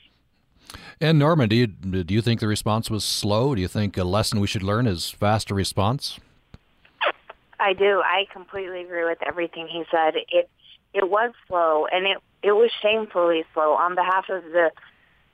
Ann 1.00 1.18
Norman, 1.18 1.50
do 1.50 1.56
you 1.56 1.68
do 1.68 2.14
you 2.14 2.22
think 2.22 2.40
the 2.40 2.48
response 2.48 2.90
was 2.90 3.04
slow? 3.04 3.56
Do 3.56 3.62
you 3.62 3.68
think 3.68 3.98
a 3.98 4.04
lesson 4.04 4.40
we 4.40 4.48
should 4.48 4.64
learn 4.64 4.88
is 4.88 5.10
faster 5.10 5.54
response? 5.54 6.20
I 7.60 7.74
do. 7.74 8.02
I 8.04 8.26
completely 8.32 8.82
agree 8.82 9.06
with 9.06 9.20
everything 9.26 9.68
he 9.68 9.84
said. 9.92 10.16
It 10.30 10.50
it 10.94 11.10
was 11.10 11.32
slow, 11.48 11.88
and 11.92 12.06
it 12.06 12.18
it 12.42 12.52
was 12.52 12.72
shamefully 12.82 13.46
slow 13.54 13.74
on 13.74 13.96
behalf 13.96 14.26
of 14.30 14.44
the 14.44 14.72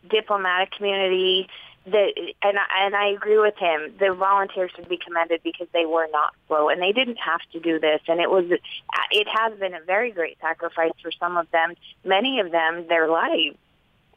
diplomatic 0.09 0.71
community. 0.71 1.47
The, 1.85 2.33
and 2.43 2.57
I, 2.59 2.85
and 2.85 2.95
I 2.95 3.07
agree 3.07 3.39
with 3.39 3.55
him. 3.57 3.93
The 3.99 4.13
volunteers 4.13 4.71
should 4.75 4.89
be 4.89 4.97
commended 4.97 5.41
because 5.43 5.67
they 5.73 5.85
were 5.85 6.07
not 6.11 6.35
slow, 6.47 6.69
and 6.69 6.81
they 6.81 6.91
didn't 6.91 7.17
have 7.17 7.41
to 7.53 7.59
do 7.59 7.79
this. 7.79 8.01
And 8.07 8.19
it 8.19 8.29
was 8.29 8.45
it 8.49 9.27
has 9.31 9.57
been 9.57 9.73
a 9.73 9.81
very 9.81 10.11
great 10.11 10.37
sacrifice 10.41 10.91
for 11.01 11.11
some 11.11 11.37
of 11.37 11.49
them. 11.51 11.73
Many 12.03 12.39
of 12.41 12.51
them, 12.51 12.87
their 12.87 13.07
lives. 13.07 13.57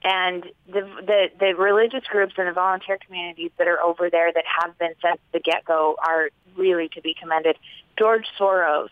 And 0.04 0.42
the, 0.66 0.80
the 0.80 1.30
the 1.38 1.54
religious 1.54 2.04
groups 2.08 2.34
and 2.36 2.48
the 2.48 2.52
volunteer 2.52 2.98
communities 3.06 3.52
that 3.58 3.68
are 3.68 3.80
over 3.80 4.10
there 4.10 4.32
that 4.32 4.44
have 4.60 4.76
been 4.76 4.94
since 5.00 5.20
the 5.32 5.38
get 5.38 5.64
go 5.64 5.96
are 6.04 6.30
really 6.56 6.88
to 6.90 7.00
be 7.00 7.14
commended. 7.14 7.56
George 7.96 8.26
Soros 8.38 8.90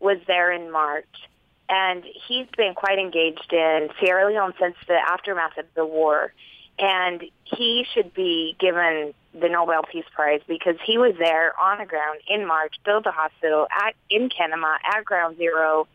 was 0.00 0.18
there 0.26 0.50
in 0.52 0.70
March, 0.72 1.04
and 1.68 2.02
he's 2.26 2.46
been 2.56 2.74
quite 2.74 2.98
engaged 2.98 3.52
in 3.52 3.90
Sierra 4.00 4.30
Leone 4.30 4.54
since 4.58 4.76
the 4.88 4.94
aftermath 4.94 5.58
of 5.58 5.66
the 5.74 5.84
war. 5.84 6.32
And 6.78 7.22
he 7.44 7.84
should 7.94 8.12
be 8.12 8.56
given 8.60 9.14
the 9.32 9.48
Nobel 9.48 9.82
Peace 9.82 10.04
Prize 10.14 10.40
because 10.46 10.76
he 10.84 10.98
was 10.98 11.14
there 11.18 11.58
on 11.58 11.78
the 11.78 11.86
ground 11.86 12.20
in 12.28 12.46
March, 12.46 12.74
built 12.84 13.06
a 13.06 13.10
hospital 13.10 13.66
at 13.70 13.94
in 14.10 14.28
Kenema 14.28 14.76
at 14.84 15.04
Ground 15.04 15.36
Zero, 15.38 15.86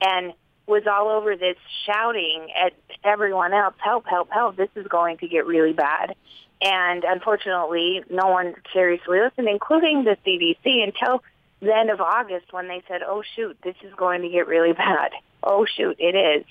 and 0.00 0.32
was 0.66 0.82
all 0.90 1.08
over 1.08 1.36
this 1.36 1.56
shouting 1.86 2.48
at 2.54 2.72
everyone 3.04 3.52
else, 3.52 3.74
help, 3.78 4.04
help, 4.06 4.30
help, 4.30 4.56
this 4.56 4.68
is 4.74 4.86
going 4.88 5.18
to 5.18 5.28
get 5.28 5.46
really 5.46 5.72
bad. 5.72 6.14
And 6.60 7.04
unfortunately, 7.04 8.02
no 8.10 8.28
one 8.28 8.54
seriously 8.72 9.20
listened, 9.20 9.48
including 9.48 10.04
the 10.04 10.16
CDC, 10.26 10.82
until 10.82 11.22
the 11.60 11.74
end 11.74 11.90
of 11.90 12.00
August 12.00 12.52
when 12.52 12.68
they 12.68 12.82
said, 12.88 13.02
oh, 13.06 13.22
shoot, 13.34 13.56
this 13.62 13.76
is 13.82 13.92
going 13.94 14.22
to 14.22 14.28
get 14.28 14.48
really 14.48 14.72
bad. 14.76 15.12
Oh, 15.42 15.66
shoot, 15.66 15.96
it 15.98 16.14
is. 16.14 16.44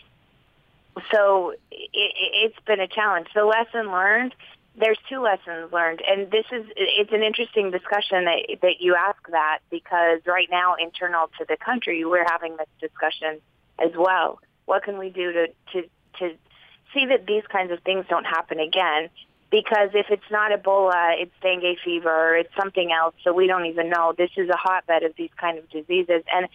So 1.11 1.51
it, 1.71 1.89
it's 1.93 2.59
been 2.65 2.79
a 2.79 2.87
challenge. 2.87 3.27
The 3.33 3.43
lesson 3.43 3.91
learned, 3.91 4.33
there's 4.77 4.97
two 5.09 5.21
lessons 5.21 5.71
learned. 5.71 6.01
And 6.07 6.29
this 6.31 6.45
is, 6.51 6.65
it's 6.75 7.11
an 7.11 7.23
interesting 7.23 7.71
discussion 7.71 8.25
that, 8.25 8.59
that 8.61 8.75
you 8.79 8.95
ask 8.95 9.19
that 9.31 9.59
because 9.69 10.21
right 10.25 10.47
now, 10.51 10.75
internal 10.75 11.29
to 11.37 11.45
the 11.47 11.57
country, 11.57 12.03
we're 12.05 12.25
having 12.29 12.57
this 12.57 12.67
discussion 12.79 13.41
as 13.79 13.91
well. 13.97 14.39
What 14.65 14.83
can 14.83 14.97
we 14.97 15.09
do 15.09 15.31
to, 15.31 15.47
to, 15.73 15.81
to 16.19 16.35
see 16.93 17.05
that 17.07 17.25
these 17.25 17.43
kinds 17.51 17.71
of 17.71 17.79
things 17.81 18.05
don't 18.09 18.25
happen 18.25 18.59
again? 18.59 19.09
Because 19.51 19.91
if 19.93 20.07
it's 20.09 20.29
not 20.31 20.51
Ebola, 20.51 21.21
it's 21.21 21.31
dengue 21.41 21.77
fever, 21.83 22.35
it's 22.35 22.53
something 22.57 22.91
else, 22.91 23.15
so 23.23 23.31
we 23.31 23.47
don't 23.47 23.67
even 23.67 23.89
know. 23.89 24.13
This 24.17 24.31
is 24.35 24.49
a 24.49 24.57
hotbed 24.57 25.03
of 25.03 25.13
these 25.15 25.29
kind 25.39 25.57
of 25.57 25.69
diseases. 25.69 26.23
And 26.33 26.47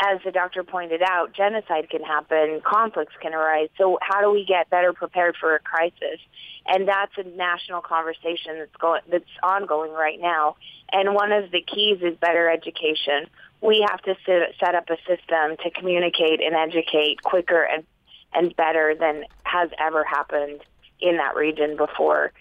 as 0.00 0.20
the 0.24 0.30
doctor 0.30 0.62
pointed 0.62 1.02
out, 1.02 1.32
genocide 1.32 1.88
can 1.88 2.02
happen, 2.02 2.60
conflicts 2.64 3.14
can 3.20 3.32
arise. 3.32 3.68
So 3.78 3.98
how 4.02 4.20
do 4.20 4.30
we 4.30 4.44
get 4.44 4.68
better 4.68 4.92
prepared 4.92 5.36
for 5.40 5.54
a 5.54 5.58
crisis? 5.58 6.20
And 6.66 6.86
that's 6.86 7.12
a 7.16 7.22
national 7.22 7.80
conversation 7.80 8.58
that's 8.58 8.76
going 8.78 9.02
that's 9.10 9.24
ongoing 9.42 9.92
right 9.92 10.20
now. 10.20 10.56
And 10.92 11.14
one 11.14 11.32
of 11.32 11.50
the 11.50 11.62
keys 11.62 11.98
is 12.02 12.16
better 12.18 12.50
education 12.50 13.26
we 13.60 13.86
have 13.88 14.00
to 14.02 14.14
set 14.60 14.74
up 14.74 14.88
a 14.90 14.96
system 15.06 15.56
to 15.62 15.70
communicate 15.70 16.40
and 16.40 16.54
educate 16.54 17.22
quicker 17.22 17.62
and, 17.62 17.84
and 18.32 18.54
better 18.56 18.94
than 18.98 19.24
has 19.44 19.70
ever 19.78 20.04
happened 20.04 20.60
in 21.00 21.16
that 21.16 21.34
region 21.36 21.76
before. 21.76 22.32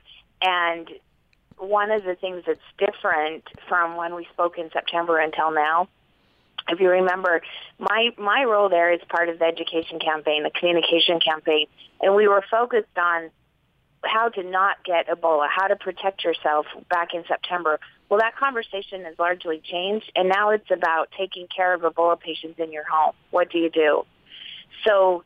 And 0.41 0.89
one 1.57 1.91
of 1.91 2.03
the 2.03 2.15
things 2.15 2.43
that's 2.45 2.59
different 2.77 3.43
from 3.67 3.95
when 3.95 4.13
we 4.15 4.27
spoke 4.33 4.57
in 4.57 4.69
September 4.71 5.19
until 5.19 5.51
now, 5.51 5.87
if 6.69 6.79
you 6.79 6.89
remember, 6.89 7.41
my 7.79 8.09
my 8.17 8.43
role 8.43 8.69
there 8.69 8.91
is 8.91 9.01
part 9.09 9.29
of 9.29 9.39
the 9.39 9.45
education 9.45 9.99
campaign, 9.99 10.43
the 10.43 10.51
communication 10.51 11.19
campaign, 11.19 11.67
and 12.01 12.15
we 12.15 12.27
were 12.27 12.43
focused 12.49 12.97
on 12.97 13.29
how 14.03 14.29
to 14.29 14.43
not 14.43 14.83
get 14.83 15.07
Ebola, 15.07 15.47
how 15.49 15.67
to 15.67 15.75
protect 15.75 16.23
yourself 16.23 16.65
back 16.89 17.13
in 17.13 17.23
September. 17.27 17.79
Well, 18.09 18.19
that 18.19 18.35
conversation 18.35 19.03
has 19.03 19.17
largely 19.17 19.61
changed, 19.63 20.11
and 20.15 20.29
now 20.29 20.51
it's 20.51 20.69
about 20.71 21.09
taking 21.17 21.47
care 21.55 21.73
of 21.73 21.81
Ebola 21.81 22.19
patients 22.19 22.59
in 22.59 22.71
your 22.71 22.83
home. 22.83 23.13
What 23.31 23.51
do 23.51 23.57
you 23.57 23.69
do? 23.69 24.05
So 24.85 25.23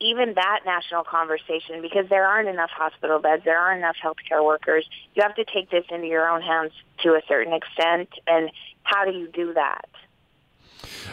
even 0.00 0.34
that 0.34 0.60
national 0.64 1.04
conversation, 1.04 1.82
because 1.82 2.08
there 2.08 2.26
aren't 2.26 2.48
enough 2.48 2.70
hospital 2.70 3.18
beds, 3.18 3.42
there 3.44 3.58
aren't 3.58 3.78
enough 3.78 3.96
healthcare 4.02 4.44
workers, 4.44 4.86
you 5.14 5.22
have 5.22 5.34
to 5.36 5.44
take 5.44 5.70
this 5.70 5.84
into 5.90 6.06
your 6.06 6.28
own 6.28 6.42
hands 6.42 6.72
to 7.02 7.10
a 7.10 7.20
certain 7.28 7.52
extent. 7.52 8.08
And 8.26 8.50
how 8.82 9.04
do 9.04 9.12
you 9.12 9.28
do 9.28 9.54
that? 9.54 9.88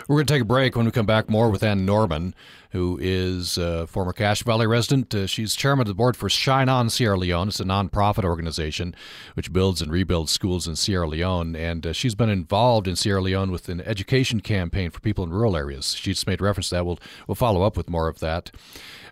We're 0.07 0.17
going 0.17 0.25
to 0.27 0.33
take 0.33 0.41
a 0.41 0.45
break. 0.45 0.75
When 0.75 0.85
we 0.85 0.91
come 0.91 1.05
back, 1.05 1.29
more 1.29 1.49
with 1.49 1.63
Ann 1.63 1.85
Norman, 1.85 2.33
who 2.75 2.99
is 3.01 3.57
a 3.57 3.87
former 3.87 4.11
Cache 4.11 4.43
Valley 4.43 4.67
resident. 4.67 5.15
Uh, 5.15 5.25
she's 5.25 5.55
chairman 5.55 5.83
of 5.83 5.87
the 5.87 5.93
board 5.93 6.17
for 6.17 6.27
Shine 6.27 6.67
On 6.67 6.89
Sierra 6.89 7.17
Leone. 7.17 7.47
It's 7.47 7.61
a 7.61 7.63
nonprofit 7.63 8.25
organization 8.25 8.93
which 9.33 9.53
builds 9.53 9.81
and 9.81 9.89
rebuilds 9.89 10.33
schools 10.33 10.67
in 10.67 10.75
Sierra 10.75 11.07
Leone. 11.07 11.55
And 11.55 11.87
uh, 11.87 11.93
she's 11.93 12.15
been 12.15 12.29
involved 12.29 12.89
in 12.89 12.97
Sierra 12.97 13.21
Leone 13.21 13.49
with 13.49 13.69
an 13.69 13.79
education 13.79 14.41
campaign 14.41 14.89
for 14.91 14.99
people 14.99 15.23
in 15.23 15.29
rural 15.29 15.55
areas. 15.55 15.95
She 15.95 16.11
just 16.11 16.27
made 16.27 16.41
reference 16.41 16.67
to 16.69 16.75
that. 16.75 16.85
We'll, 16.85 16.99
we'll 17.27 17.35
follow 17.35 17.63
up 17.63 17.77
with 17.77 17.89
more 17.89 18.09
of 18.09 18.19
that. 18.19 18.51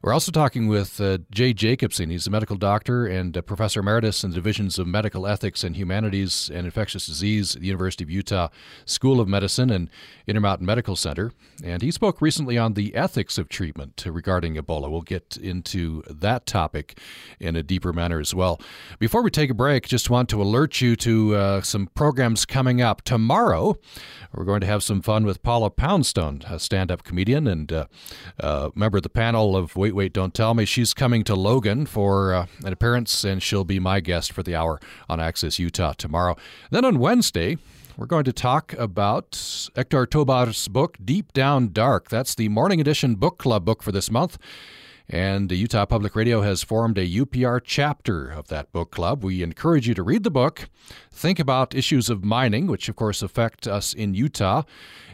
We're 0.03 0.11
also 0.11 0.33
talking 0.33 0.67
with 0.67 0.99
uh, 0.99 1.19
Jay 1.31 1.53
Jacobson. 1.53 2.09
He's 2.09 2.27
a 2.27 2.29
medical 2.29 2.57
doctor 2.57 3.07
and 3.07 3.33
professor 3.45 3.79
emeritus 3.79 4.21
in 4.25 4.31
the 4.31 4.35
divisions 4.35 4.77
of 4.77 4.85
medical 4.85 5.25
ethics 5.25 5.63
and 5.63 5.77
humanities 5.77 6.51
and 6.53 6.65
infectious 6.65 7.05
disease 7.05 7.55
at 7.55 7.61
the 7.61 7.67
University 7.67 8.03
of 8.03 8.09
Utah 8.09 8.49
School 8.83 9.21
of 9.21 9.29
Medicine 9.29 9.69
and 9.69 9.89
Intermountain 10.27 10.65
Medical 10.65 10.97
Center. 10.97 11.31
And 11.63 11.81
he 11.81 11.89
spoke 11.89 12.21
recently 12.21 12.57
on 12.57 12.73
the 12.73 12.93
ethics 12.95 13.37
of 13.37 13.47
treatment 13.53 14.03
regarding 14.05 14.55
Ebola. 14.55 14.91
We'll 14.91 15.01
get 15.01 15.37
into 15.37 16.03
that 16.09 16.45
topic 16.45 16.99
in 17.39 17.55
a 17.55 17.63
deeper 17.63 17.93
manner 17.93 18.19
as 18.19 18.33
well. 18.33 18.59
Before 18.99 19.21
we 19.21 19.29
take 19.29 19.49
a 19.49 19.53
break, 19.53 19.87
just 19.87 20.09
want 20.09 20.27
to 20.29 20.41
alert 20.41 20.81
you 20.81 20.97
to 20.97 21.35
uh, 21.35 21.61
some 21.61 21.87
programs 21.95 22.45
coming 22.45 22.81
up. 22.81 23.03
Tomorrow, 23.03 23.77
we're 24.33 24.43
going 24.43 24.61
to 24.61 24.67
have 24.67 24.83
some 24.83 25.01
fun 25.01 25.25
with 25.25 25.43
Paula 25.43 25.69
Poundstone, 25.69 26.41
a 26.49 26.59
stand 26.59 26.91
up 26.91 27.03
comedian 27.03 27.47
and 27.47 27.71
uh, 27.71 27.85
uh, 28.39 28.71
member 28.75 28.97
of 28.97 29.03
the 29.03 29.09
panel 29.09 29.55
of 29.55 29.75
Wait, 29.75 29.95
Wait, 29.95 30.11
Don't 30.11 30.33
Tell 30.33 30.53
Me. 30.53 30.65
She's 30.65 30.93
coming 30.93 31.23
to 31.25 31.35
Logan 31.35 31.85
for 31.85 32.33
uh, 32.33 32.47
an 32.65 32.73
appearance, 32.73 33.23
and 33.23 33.41
she'll 33.41 33.63
be 33.63 33.79
my 33.79 33.99
guest 33.99 34.31
for 34.31 34.41
the 34.41 34.55
hour 34.55 34.79
on 35.07 35.19
Access 35.19 35.59
Utah 35.59 35.93
tomorrow. 35.93 36.35
Then 36.71 36.83
on 36.83 36.97
Wednesday, 36.97 37.57
we're 37.97 38.05
going 38.05 38.23
to 38.23 38.33
talk 38.33 38.73
about 38.73 39.69
Hector 39.75 40.05
Tobar's 40.05 40.67
book, 40.67 40.97
Deep 41.03 41.33
Down 41.33 41.71
Dark. 41.71 42.09
That's 42.09 42.35
the 42.35 42.49
morning 42.49 42.81
edition 42.81 43.15
book 43.15 43.37
club 43.37 43.65
book 43.65 43.83
for 43.83 43.91
this 43.91 44.09
month. 44.09 44.37
And 45.09 45.51
Utah 45.51 45.85
Public 45.85 46.15
Radio 46.15 46.41
has 46.41 46.63
formed 46.63 46.97
a 46.97 47.07
UPR 47.07 47.61
chapter 47.63 48.29
of 48.29 48.47
that 48.47 48.71
book 48.71 48.91
club. 48.91 49.23
We 49.23 49.43
encourage 49.43 49.87
you 49.87 49.93
to 49.95 50.03
read 50.03 50.23
the 50.23 50.31
book, 50.31 50.69
think 51.11 51.39
about 51.39 51.75
issues 51.75 52.09
of 52.09 52.23
mining, 52.23 52.67
which 52.67 52.89
of 52.89 52.95
course 52.95 53.21
affect 53.21 53.67
us 53.67 53.93
in 53.93 54.13
Utah, 54.13 54.63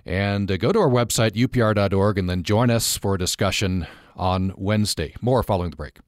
and 0.05 0.51
uh, 0.51 0.57
go 0.57 0.71
to 0.71 0.79
our 0.79 0.89
website, 0.89 1.31
upr.org, 1.31 2.17
and 2.17 2.29
then 2.29 2.43
join 2.43 2.69
us 2.69 2.97
for 2.97 3.15
a 3.15 3.19
discussion 3.19 3.87
on 4.15 4.53
Wednesday. 4.55 5.15
More 5.21 5.43
following 5.43 5.71
the 5.71 5.77
break. 5.77 5.99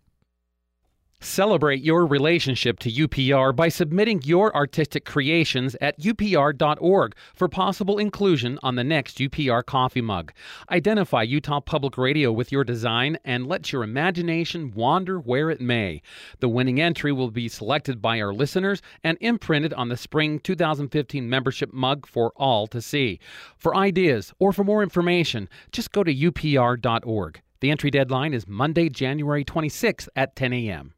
Celebrate 1.24 1.84
your 1.84 2.08
relationship 2.08 2.80
to 2.80 2.92
UPR 2.92 3.56
by 3.56 3.70
submitting 3.70 4.24
your 4.24 4.54
artistic 4.56 5.06
creations 5.06 5.76
at 5.80 6.00
upr.org 6.00 7.16
for 7.36 7.48
possible 7.48 8.00
inclusion 8.00 8.58
on 8.64 8.74
the 8.74 8.84
next 8.84 9.20
UPR 9.20 9.64
coffee 9.64 10.02
mug. 10.02 10.34
Identify 10.72 11.22
Utah 11.22 11.60
Public 11.60 11.96
Radio 11.96 12.32
with 12.32 12.52
your 12.52 12.64
design 12.64 13.20
and 13.24 13.46
let 13.46 13.72
your 13.72 13.84
imagination 13.84 14.72
wander 14.74 15.20
where 15.20 15.52
it 15.52 15.62
may. 15.62 16.02
The 16.40 16.50
winning 16.50 16.82
entry 16.82 17.12
will 17.12 17.30
be 17.30 17.48
selected 17.48 18.02
by 18.02 18.20
our 18.20 18.34
listeners 18.34 18.82
and 19.04 19.16
imprinted 19.22 19.76
on 19.76 19.90
the 19.90 19.98
spring 19.98 20.40
2015 20.40 21.30
membership 21.30 21.72
mug 21.72 22.08
for 22.08 22.34
all 22.36 22.66
to 22.66 22.82
see. 22.82 23.20
For 23.58 23.76
ideas 23.76 24.34
or 24.40 24.52
for 24.52 24.64
more 24.64 24.82
information, 24.82 25.50
just 25.72 25.92
go 25.92 26.04
to 26.04 26.14
upr.org. 26.14 27.42
The 27.60 27.70
entry 27.70 27.92
deadline 27.92 28.34
is 28.34 28.48
Monday, 28.48 28.90
January 28.90 29.46
26th 29.46 30.08
at 30.16 30.36
10 30.36 30.52
a.m. 30.54 30.96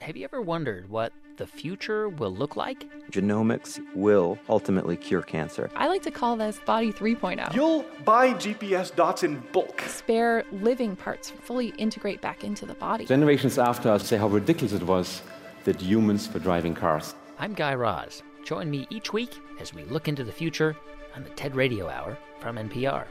have 0.00 0.16
you 0.16 0.24
ever 0.24 0.40
wondered 0.40 0.88
what 0.88 1.12
the 1.36 1.46
future 1.46 2.08
will 2.08 2.30
look 2.30 2.56
like? 2.56 2.84
Genomics 3.10 3.80
will 3.94 4.38
ultimately 4.48 4.96
cure 4.96 5.22
cancer. 5.22 5.70
I 5.76 5.86
like 5.88 6.02
to 6.02 6.10
call 6.10 6.36
this 6.36 6.58
Body 6.64 6.92
3.0. 6.92 7.54
You'll 7.54 7.84
buy 8.04 8.32
GPS 8.34 8.94
dots 8.94 9.22
in 9.22 9.40
bulk. 9.52 9.82
Spare 9.82 10.44
living 10.52 10.96
parts 10.96 11.30
fully 11.30 11.68
integrate 11.78 12.20
back 12.20 12.44
into 12.44 12.66
the 12.66 12.74
body. 12.74 13.06
Generations 13.06 13.58
after 13.58 13.90
us 13.90 14.06
say 14.06 14.16
how 14.16 14.28
ridiculous 14.28 14.72
it 14.72 14.82
was 14.82 15.22
that 15.64 15.80
humans 15.80 16.32
were 16.32 16.40
driving 16.40 16.74
cars. 16.74 17.14
I'm 17.38 17.54
Guy 17.54 17.74
Raz. 17.74 18.22
Join 18.44 18.70
me 18.70 18.86
each 18.90 19.12
week 19.12 19.38
as 19.60 19.74
we 19.74 19.84
look 19.84 20.08
into 20.08 20.24
the 20.24 20.32
future 20.32 20.76
on 21.14 21.22
the 21.22 21.30
TED 21.30 21.54
Radio 21.54 21.88
Hour 21.88 22.16
from 22.40 22.56
NPR. 22.56 23.04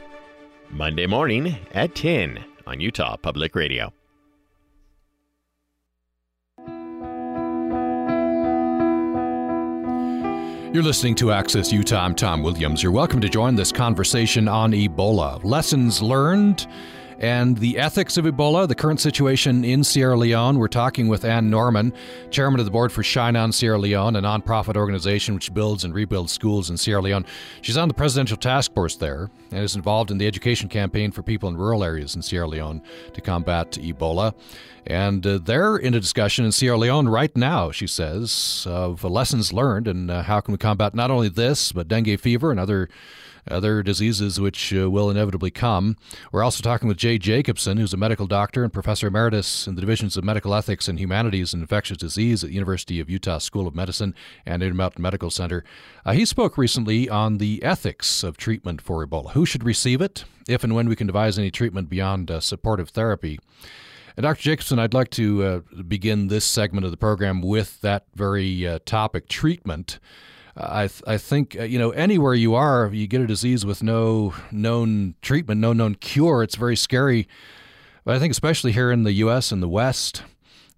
Monday 0.70 1.06
morning 1.06 1.56
at 1.72 1.94
10 1.94 2.44
on 2.66 2.80
Utah 2.80 3.16
Public 3.16 3.54
Radio. 3.54 3.92
You're 10.78 10.84
listening 10.84 11.16
to 11.16 11.32
Access 11.32 11.72
Utah. 11.72 12.04
I'm 12.04 12.14
Tom 12.14 12.40
Williams. 12.40 12.84
You're 12.84 12.92
welcome 12.92 13.20
to 13.22 13.28
join 13.28 13.56
this 13.56 13.72
conversation 13.72 14.46
on 14.46 14.70
Ebola. 14.70 15.42
Lessons 15.42 16.00
learned 16.00 16.68
and 17.18 17.58
the 17.58 17.78
ethics 17.78 18.16
of 18.16 18.24
Ebola, 18.24 18.68
the 18.68 18.74
current 18.74 19.00
situation 19.00 19.64
in 19.64 19.82
Sierra 19.82 20.16
Leone. 20.16 20.58
We're 20.58 20.68
talking 20.68 21.08
with 21.08 21.24
Anne 21.24 21.50
Norman, 21.50 21.92
chairman 22.30 22.60
of 22.60 22.66
the 22.66 22.70
board 22.70 22.92
for 22.92 23.02
Shine 23.02 23.34
On 23.34 23.50
Sierra 23.50 23.78
Leone, 23.78 24.14
a 24.14 24.22
nonprofit 24.22 24.76
organization 24.76 25.34
which 25.34 25.52
builds 25.52 25.84
and 25.84 25.92
rebuilds 25.92 26.32
schools 26.32 26.70
in 26.70 26.76
Sierra 26.76 27.02
Leone. 27.02 27.26
She's 27.60 27.76
on 27.76 27.88
the 27.88 27.94
presidential 27.94 28.36
task 28.36 28.72
force 28.72 28.94
there 28.94 29.30
and 29.50 29.64
is 29.64 29.74
involved 29.74 30.10
in 30.10 30.18
the 30.18 30.26
education 30.26 30.68
campaign 30.68 31.10
for 31.10 31.22
people 31.22 31.48
in 31.48 31.56
rural 31.56 31.82
areas 31.82 32.14
in 32.14 32.22
Sierra 32.22 32.46
Leone 32.46 32.82
to 33.14 33.20
combat 33.20 33.72
Ebola. 33.72 34.32
And 34.86 35.26
uh, 35.26 35.38
they're 35.38 35.76
in 35.76 35.94
a 35.94 36.00
discussion 36.00 36.44
in 36.44 36.52
Sierra 36.52 36.78
Leone 36.78 37.08
right 37.08 37.36
now, 37.36 37.72
she 37.72 37.86
says, 37.86 38.64
of 38.66 39.02
lessons 39.02 39.52
learned 39.52 39.88
and 39.88 40.10
uh, 40.10 40.22
how 40.22 40.40
can 40.40 40.52
we 40.52 40.58
combat 40.58 40.94
not 40.94 41.10
only 41.10 41.28
this, 41.28 41.72
but 41.72 41.88
dengue 41.88 42.20
fever 42.20 42.50
and 42.50 42.60
other 42.60 42.88
other 43.50 43.82
diseases 43.82 44.40
which 44.40 44.74
uh, 44.74 44.90
will 44.90 45.10
inevitably 45.10 45.50
come. 45.50 45.96
We're 46.32 46.42
also 46.42 46.62
talking 46.62 46.88
with 46.88 46.96
Jay 46.96 47.18
Jacobson, 47.18 47.78
who's 47.78 47.92
a 47.92 47.96
medical 47.96 48.26
doctor 48.26 48.64
and 48.64 48.72
professor 48.72 49.06
emeritus 49.06 49.66
in 49.66 49.74
the 49.74 49.80
divisions 49.80 50.16
of 50.16 50.24
medical 50.24 50.54
ethics 50.54 50.88
and 50.88 50.98
humanities 50.98 51.52
and 51.52 51.62
infectious 51.62 51.96
disease 51.96 52.42
at 52.42 52.48
the 52.48 52.54
University 52.54 53.00
of 53.00 53.10
Utah 53.10 53.38
School 53.38 53.66
of 53.66 53.74
Medicine 53.74 54.14
and 54.46 54.62
Intermountain 54.62 55.02
Medical 55.02 55.30
Center. 55.30 55.64
Uh, 56.04 56.12
he 56.12 56.24
spoke 56.24 56.58
recently 56.58 57.08
on 57.08 57.38
the 57.38 57.62
ethics 57.62 58.22
of 58.22 58.36
treatment 58.36 58.80
for 58.80 59.06
Ebola. 59.06 59.32
Who 59.32 59.46
should 59.46 59.64
receive 59.64 60.00
it, 60.00 60.24
if 60.48 60.64
and 60.64 60.74
when 60.74 60.88
we 60.88 60.96
can 60.96 61.06
devise 61.06 61.38
any 61.38 61.50
treatment 61.50 61.88
beyond 61.88 62.30
uh, 62.30 62.40
supportive 62.40 62.90
therapy. 62.90 63.38
And 64.16 64.24
Dr. 64.24 64.42
Jacobson, 64.42 64.80
I'd 64.80 64.94
like 64.94 65.10
to 65.10 65.44
uh, 65.44 65.82
begin 65.84 66.26
this 66.26 66.44
segment 66.44 66.84
of 66.84 66.90
the 66.90 66.96
program 66.96 67.40
with 67.40 67.80
that 67.82 68.06
very 68.16 68.66
uh, 68.66 68.80
topic 68.84 69.28
treatment. 69.28 70.00
I 70.60 70.88
th- 70.88 71.02
I 71.06 71.18
think 71.18 71.56
uh, 71.58 71.62
you 71.62 71.78
know 71.78 71.90
anywhere 71.90 72.34
you 72.34 72.54
are, 72.54 72.90
you 72.92 73.06
get 73.06 73.20
a 73.20 73.26
disease 73.26 73.64
with 73.64 73.82
no 73.82 74.34
known 74.50 75.14
treatment, 75.22 75.60
no 75.60 75.72
known 75.72 75.94
cure. 75.94 76.42
It's 76.42 76.56
very 76.56 76.76
scary. 76.76 77.28
But 78.04 78.16
I 78.16 78.18
think 78.18 78.32
especially 78.32 78.72
here 78.72 78.90
in 78.90 79.04
the 79.04 79.12
U.S. 79.12 79.52
and 79.52 79.62
the 79.62 79.68
West, 79.68 80.22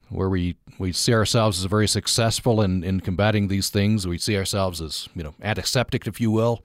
where 0.08 0.28
we, 0.28 0.56
we 0.78 0.92
see 0.92 1.14
ourselves 1.14 1.60
as 1.60 1.64
very 1.64 1.86
successful 1.86 2.60
in, 2.60 2.82
in 2.82 3.00
combating 3.00 3.48
these 3.48 3.70
things, 3.70 4.06
we 4.06 4.18
see 4.18 4.36
ourselves 4.36 4.80
as 4.80 5.08
you 5.14 5.22
know 5.22 5.34
antiseptic, 5.42 6.06
if 6.06 6.20
you 6.20 6.30
will. 6.30 6.62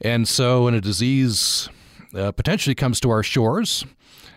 And 0.00 0.26
so, 0.26 0.64
when 0.64 0.74
a 0.74 0.80
disease 0.80 1.68
uh, 2.14 2.32
potentially 2.32 2.74
comes 2.74 2.98
to 3.00 3.10
our 3.10 3.22
shores, 3.22 3.84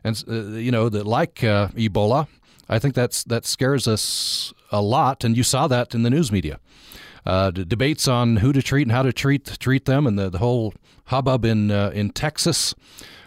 and 0.03 0.23
uh, 0.27 0.57
you 0.57 0.71
know 0.71 0.87
that 0.89 1.07
like 1.07 1.43
uh, 1.43 1.69
Ebola, 1.69 2.27
I 2.69 2.77
think 2.77 2.93
that's 2.93 3.23
that 3.23 3.45
scares 3.45 3.87
us 3.87 4.53
a 4.71 4.81
lot, 4.81 5.23
and 5.23 5.35
you 5.35 5.43
saw 5.43 5.67
that 5.67 5.95
in 5.95 6.03
the 6.03 6.11
news 6.11 6.31
media 6.31 6.59
uh, 7.25 7.51
debates 7.51 8.07
on 8.07 8.37
who 8.37 8.51
to 8.53 8.61
treat 8.61 8.83
and 8.83 8.91
how 8.91 9.03
to 9.03 9.13
treat 9.13 9.45
treat 9.59 9.85
them, 9.85 10.07
and 10.07 10.17
the, 10.17 10.29
the 10.29 10.39
whole 10.39 10.73
hubbub 11.05 11.45
in 11.45 11.71
uh, 11.71 11.91
in 11.93 12.09
Texas, 12.11 12.73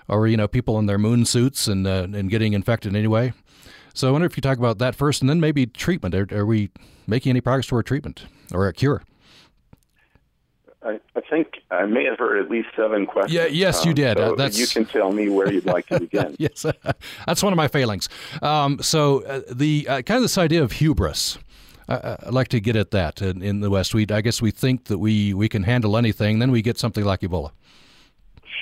or 0.08 0.26
you 0.26 0.36
know 0.36 0.48
people 0.48 0.78
in 0.78 0.86
their 0.86 0.98
moon 0.98 1.24
suits 1.24 1.66
and 1.68 1.86
uh, 1.86 2.06
and 2.12 2.30
getting 2.30 2.52
infected 2.52 2.94
anyway. 2.94 3.32
So 3.94 4.08
I 4.08 4.10
wonder 4.10 4.26
if 4.26 4.36
you 4.36 4.40
talk 4.40 4.58
about 4.58 4.78
that 4.78 4.96
first, 4.96 5.20
and 5.20 5.30
then 5.30 5.40
maybe 5.40 5.66
treatment. 5.66 6.14
Are, 6.14 6.26
are 6.32 6.46
we 6.46 6.70
making 7.06 7.30
any 7.30 7.40
progress 7.40 7.66
toward 7.66 7.86
treatment 7.86 8.26
or 8.52 8.66
a 8.66 8.72
cure? 8.72 9.02
I, 10.84 11.00
I, 11.16 11.20
think 11.30 11.62
I 11.70 11.86
may 11.86 12.04
have 12.04 12.18
heard 12.18 12.44
at 12.44 12.50
least 12.50 12.68
seven 12.76 13.06
questions. 13.06 13.32
Yeah, 13.32 13.46
yes, 13.46 13.82
um, 13.82 13.88
you 13.88 13.94
did. 13.94 14.18
So 14.18 14.32
uh, 14.32 14.36
that's... 14.36 14.58
You 14.58 14.66
can 14.66 14.84
tell 14.84 15.12
me 15.12 15.30
where 15.30 15.50
you'd 15.50 15.64
like 15.64 15.86
to 15.86 16.00
begin. 16.00 16.36
yes, 16.38 16.66
that's 17.26 17.42
one 17.42 17.52
of 17.52 17.56
my 17.56 17.68
failings. 17.68 18.08
Um, 18.42 18.82
so 18.82 19.22
uh, 19.24 19.40
the 19.50 19.86
uh, 19.88 20.02
kind 20.02 20.16
of 20.16 20.22
this 20.22 20.36
idea 20.36 20.62
of 20.62 20.72
hubris. 20.72 21.38
I'd 21.88 22.32
like 22.32 22.48
to 22.48 22.60
get 22.60 22.76
at 22.76 22.90
that 22.92 23.20
in, 23.20 23.42
in, 23.42 23.60
the 23.60 23.70
West. 23.70 23.94
We, 23.94 24.06
I 24.10 24.20
guess 24.20 24.40
we 24.40 24.50
think 24.50 24.84
that 24.84 24.98
we, 24.98 25.34
we 25.34 25.48
can 25.48 25.62
handle 25.62 25.96
anything, 25.96 26.38
then 26.38 26.50
we 26.50 26.62
get 26.62 26.78
something 26.78 27.04
like 27.04 27.20
Ebola. 27.20 27.50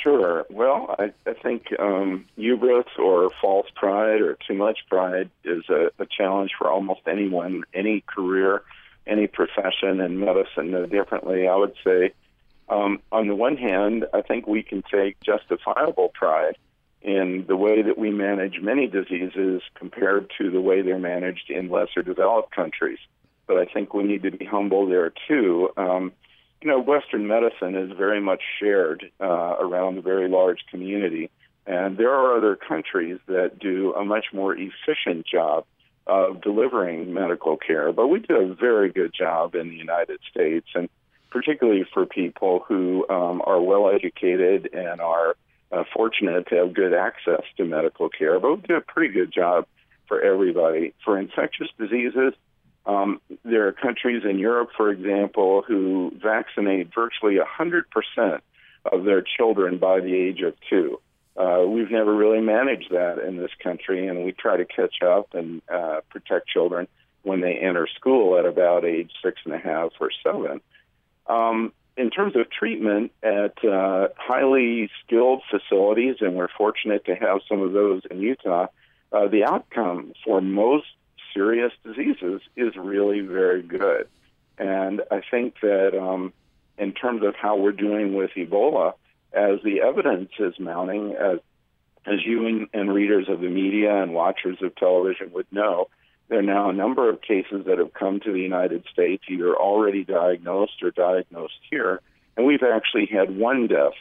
Sure. 0.03 0.45
Well, 0.51 0.97
I, 0.99 1.13
I 1.27 1.35
think 1.35 1.67
um, 1.79 2.25
hubris 2.37 2.87
or 2.99 3.31
false 3.41 3.69
pride 3.77 4.21
or 4.21 4.37
too 4.47 4.55
much 4.55 4.81
pride 4.89 5.31
is 5.45 5.63
a, 5.69 5.91
a 5.99 6.07
challenge 6.07 6.53
for 6.59 6.69
almost 6.69 7.03
anyone, 7.07 7.63
any 7.73 8.01
career, 8.01 8.63
any 9.07 9.29
profession 9.29 10.01
in 10.01 10.19
medicine. 10.19 10.73
No 10.73 10.87
differently, 10.87 11.47
I 11.47 11.55
would 11.55 11.75
say. 11.85 12.13
Um, 12.69 13.01
on 13.13 13.29
the 13.29 13.35
one 13.35 13.57
hand, 13.57 14.07
I 14.13 14.23
think 14.23 14.47
we 14.47 14.63
can 14.63 14.83
take 14.83 15.21
justifiable 15.21 16.09
pride 16.09 16.57
in 17.03 17.45
the 17.49 17.57
way 17.57 17.83
that 17.83 17.99
we 17.99 18.11
manage 18.11 18.61
many 18.61 18.87
diseases 18.87 19.63
compared 19.75 20.31
to 20.39 20.51
the 20.51 20.61
way 20.61 20.83
they're 20.83 20.99
managed 20.99 21.51
in 21.51 21.69
lesser 21.69 22.03
developed 22.03 22.55
countries. 22.55 22.99
But 23.47 23.57
I 23.59 23.65
think 23.65 23.93
we 23.93 24.05
need 24.05 24.23
to 24.23 24.31
be 24.31 24.45
humble 24.45 24.87
there 24.87 25.13
too. 25.29 25.71
Um, 25.77 26.13
you 26.61 26.71
know, 26.71 26.79
Western 26.79 27.27
medicine 27.27 27.75
is 27.75 27.91
very 27.97 28.21
much 28.21 28.41
shared 28.61 29.11
uh, 29.21 29.57
around 29.59 29.99
a 29.99 30.03
very 30.03 30.29
large 30.29 30.61
community, 30.71 31.29
and 31.67 31.99
there 31.99 32.13
are 32.13 32.37
other 32.37 32.55
countries 32.55 33.19
that 33.27 33.59
do 33.59 33.95
a 33.95 34.05
much 34.05 34.27
more 34.33 34.55
efficient 34.57 35.27
job 35.27 35.65
of 36.07 36.41
delivering 36.41 37.13
medical 37.13 37.57
care. 37.57 37.93
But 37.93 38.09
we 38.09 38.21
do 38.21 38.37
a 38.37 38.55
very 38.55 38.93
good 38.93 39.13
job 39.13 39.57
in 39.57 39.71
the 39.71 39.77
United 39.77 40.21
States, 40.31 40.69
and 40.75 40.89
particularly 41.31 41.85
for 41.93 42.07
people 42.07 42.65
who 42.69 43.09
um, 43.09 43.43
are 43.45 43.61
well 43.61 43.91
educated 43.91 44.71
and 44.73 45.01
are 45.01 45.35
uh, 45.73 45.85
fortunate 45.95 46.47
to 46.49 46.57
have 46.57 46.75
good 46.75 46.93
access 46.93 47.43
to 47.57 47.65
medical 47.65 48.09
care, 48.09 48.39
but 48.39 48.57
we 48.57 48.63
do 48.63 48.77
a 48.77 48.81
pretty 48.81 49.13
good 49.13 49.33
job 49.33 49.67
for 50.07 50.21
everybody. 50.21 50.95
For 51.05 51.19
infectious 51.19 51.69
diseases, 51.79 52.35
um, 52.85 53.21
there 53.45 53.69
are 53.69 53.73
countries 53.73 54.25
in 54.29 54.39
Europe, 54.39 54.71
for 54.77 54.91
example, 54.91 55.63
who 55.67 56.13
vaccinate 56.23 56.93
virtually 56.95 57.37
100% 57.37 58.41
of 58.91 59.05
their 59.05 59.23
children 59.23 59.79
by 59.79 60.01
the 60.01 60.15
age 60.15 60.43
of 60.43 60.55
two. 60.69 61.01
Uh, 61.37 61.65
we've 61.67 61.91
never 61.91 62.15
really 62.15 62.41
managed 62.41 62.91
that 62.91 63.19
in 63.19 63.37
this 63.39 63.53
country, 63.63 64.07
and 64.07 64.25
we 64.25 64.33
try 64.33 64.57
to 64.57 64.67
catch 64.67 65.03
up 65.03 65.33
and 65.33 65.63
uh, 65.73 66.01
protect 66.11 66.49
children 66.49 66.87
when 67.23 67.41
they 67.41 67.55
enter 67.55 67.87
school 67.87 68.39
at 68.39 68.45
about 68.45 68.85
age 68.85 69.11
six 69.25 69.41
and 69.45 69.55
a 69.55 69.59
half 69.59 69.93
or 70.01 70.11
seven. 70.23 70.61
Um, 71.27 71.73
in 71.97 72.11
terms 72.11 72.37
of 72.37 72.51
treatment 72.51 73.13
at 73.23 73.63
uh, 73.65 74.09
highly 74.17 74.91
skilled 75.05 75.43
facilities, 75.51 76.17
and 76.21 76.35
we're 76.35 76.49
fortunate 76.49 77.05
to 77.07 77.15
have 77.15 77.41
some 77.49 77.61
of 77.61 77.73
those 77.73 78.03
in 78.11 78.21
Utah, 78.21 78.67
uh, 79.13 79.29
the 79.29 79.45
outcome 79.45 80.13
for 80.25 80.41
most 80.41 80.87
serious 81.35 81.73
diseases 81.85 82.41
is 82.57 82.77
really 82.77 83.21
very 83.21 83.63
good. 83.63 84.09
And 84.59 85.03
I 85.11 85.23
think 85.31 85.57
that 85.63 85.99
um, 85.99 86.33
in 86.79 86.93
terms 86.93 87.23
of 87.25 87.35
how 87.35 87.57
we're 87.57 87.73
doing 87.73 88.15
with 88.15 88.31
Ebola, 88.37 88.95
as 89.33 89.61
the 89.65 89.81
evidence 89.83 90.31
is 90.39 90.59
mounting, 90.59 91.15
as, 91.15 91.39
as 92.07 92.25
you 92.25 92.47
and, 92.47 92.69
and 92.73 92.93
readers 92.93 93.29
of 93.29 93.41
the 93.41 93.49
media 93.49 94.03
and 94.03 94.15
watchers 94.15 94.59
of 94.63 94.75
television 94.77 95.33
would 95.33 95.47
know, 95.51 95.89
there 96.29 96.39
are 96.39 96.43
now 96.43 96.71
a 96.71 96.73
number 96.73 97.09
of 97.09 97.21
cases 97.21 97.67
that 97.67 97.79
have 97.79 97.93
come 97.93 98.21
to 98.21 98.33
the 98.33 98.41
United 98.41 98.85
States, 98.93 99.25
either 99.29 99.55
already 99.55 100.05
diagnosed 100.05 100.83
or 100.83 100.91
diagnosed 100.91 101.61
here, 101.71 102.01
and 102.37 102.47
we've 102.47 102.63
actually 102.63 103.07
had 103.07 103.37
one 103.37 103.67
death 103.67 103.93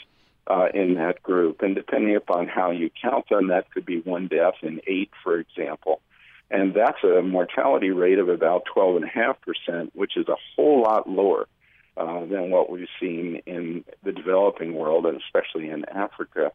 uh, 0.47 0.67
in 0.73 0.95
that 0.95 1.21
group. 1.21 1.61
And 1.61 1.75
depending 1.75 2.15
upon 2.15 2.47
how 2.47 2.71
you 2.71 2.89
count 3.01 3.29
them, 3.29 3.47
that 3.47 3.71
could 3.71 3.85
be 3.85 3.99
one 3.99 4.27
death 4.27 4.55
in 4.61 4.81
eight, 4.87 5.11
for 5.23 5.37
example. 5.37 6.01
And 6.49 6.73
that's 6.73 7.03
a 7.03 7.21
mortality 7.21 7.91
rate 7.91 8.19
of 8.19 8.27
about 8.27 8.63
12.5%, 8.75 9.91
which 9.93 10.17
is 10.17 10.27
a 10.27 10.35
whole 10.55 10.81
lot 10.81 11.09
lower 11.09 11.47
uh, 11.95 12.25
than 12.25 12.49
what 12.49 12.69
we've 12.69 12.87
seen 12.99 13.41
in 13.45 13.85
the 14.03 14.11
developing 14.11 14.73
world, 14.73 15.05
and 15.05 15.21
especially 15.21 15.69
in 15.69 15.85
Africa. 15.85 16.51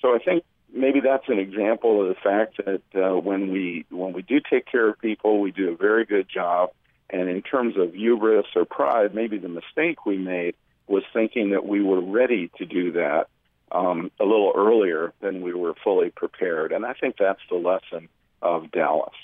So 0.00 0.14
I 0.14 0.18
think 0.18 0.44
maybe 0.72 1.00
that's 1.00 1.28
an 1.28 1.38
example 1.38 2.02
of 2.02 2.08
the 2.08 2.14
fact 2.14 2.58
that 2.64 2.82
uh, 2.94 3.18
when 3.18 3.50
we 3.52 3.86
when 3.90 4.12
we 4.12 4.22
do 4.22 4.40
take 4.40 4.66
care 4.66 4.88
of 4.88 4.98
people, 5.00 5.40
we 5.40 5.50
do 5.50 5.70
a 5.70 5.76
very 5.76 6.04
good 6.04 6.28
job. 6.28 6.70
And 7.10 7.28
in 7.28 7.42
terms 7.42 7.76
of 7.78 7.94
hubris 7.94 8.46
or 8.54 8.64
pride, 8.64 9.14
maybe 9.14 9.38
the 9.38 9.48
mistake 9.48 10.04
we 10.04 10.18
made 10.18 10.54
was 10.86 11.04
thinking 11.12 11.50
that 11.50 11.66
we 11.66 11.82
were 11.82 12.00
ready 12.00 12.50
to 12.58 12.66
do 12.66 12.92
that 12.92 13.28
um, 13.72 14.10
a 14.20 14.24
little 14.24 14.52
earlier 14.54 15.12
than 15.20 15.42
we 15.42 15.54
were 15.54 15.74
fully 15.82 16.10
prepared. 16.10 16.72
And 16.72 16.84
I 16.84 16.94
think 16.94 17.16
that's 17.18 17.40
the 17.50 17.56
lesson 17.56 18.08
of 18.42 18.70
Dallas. 18.70 19.14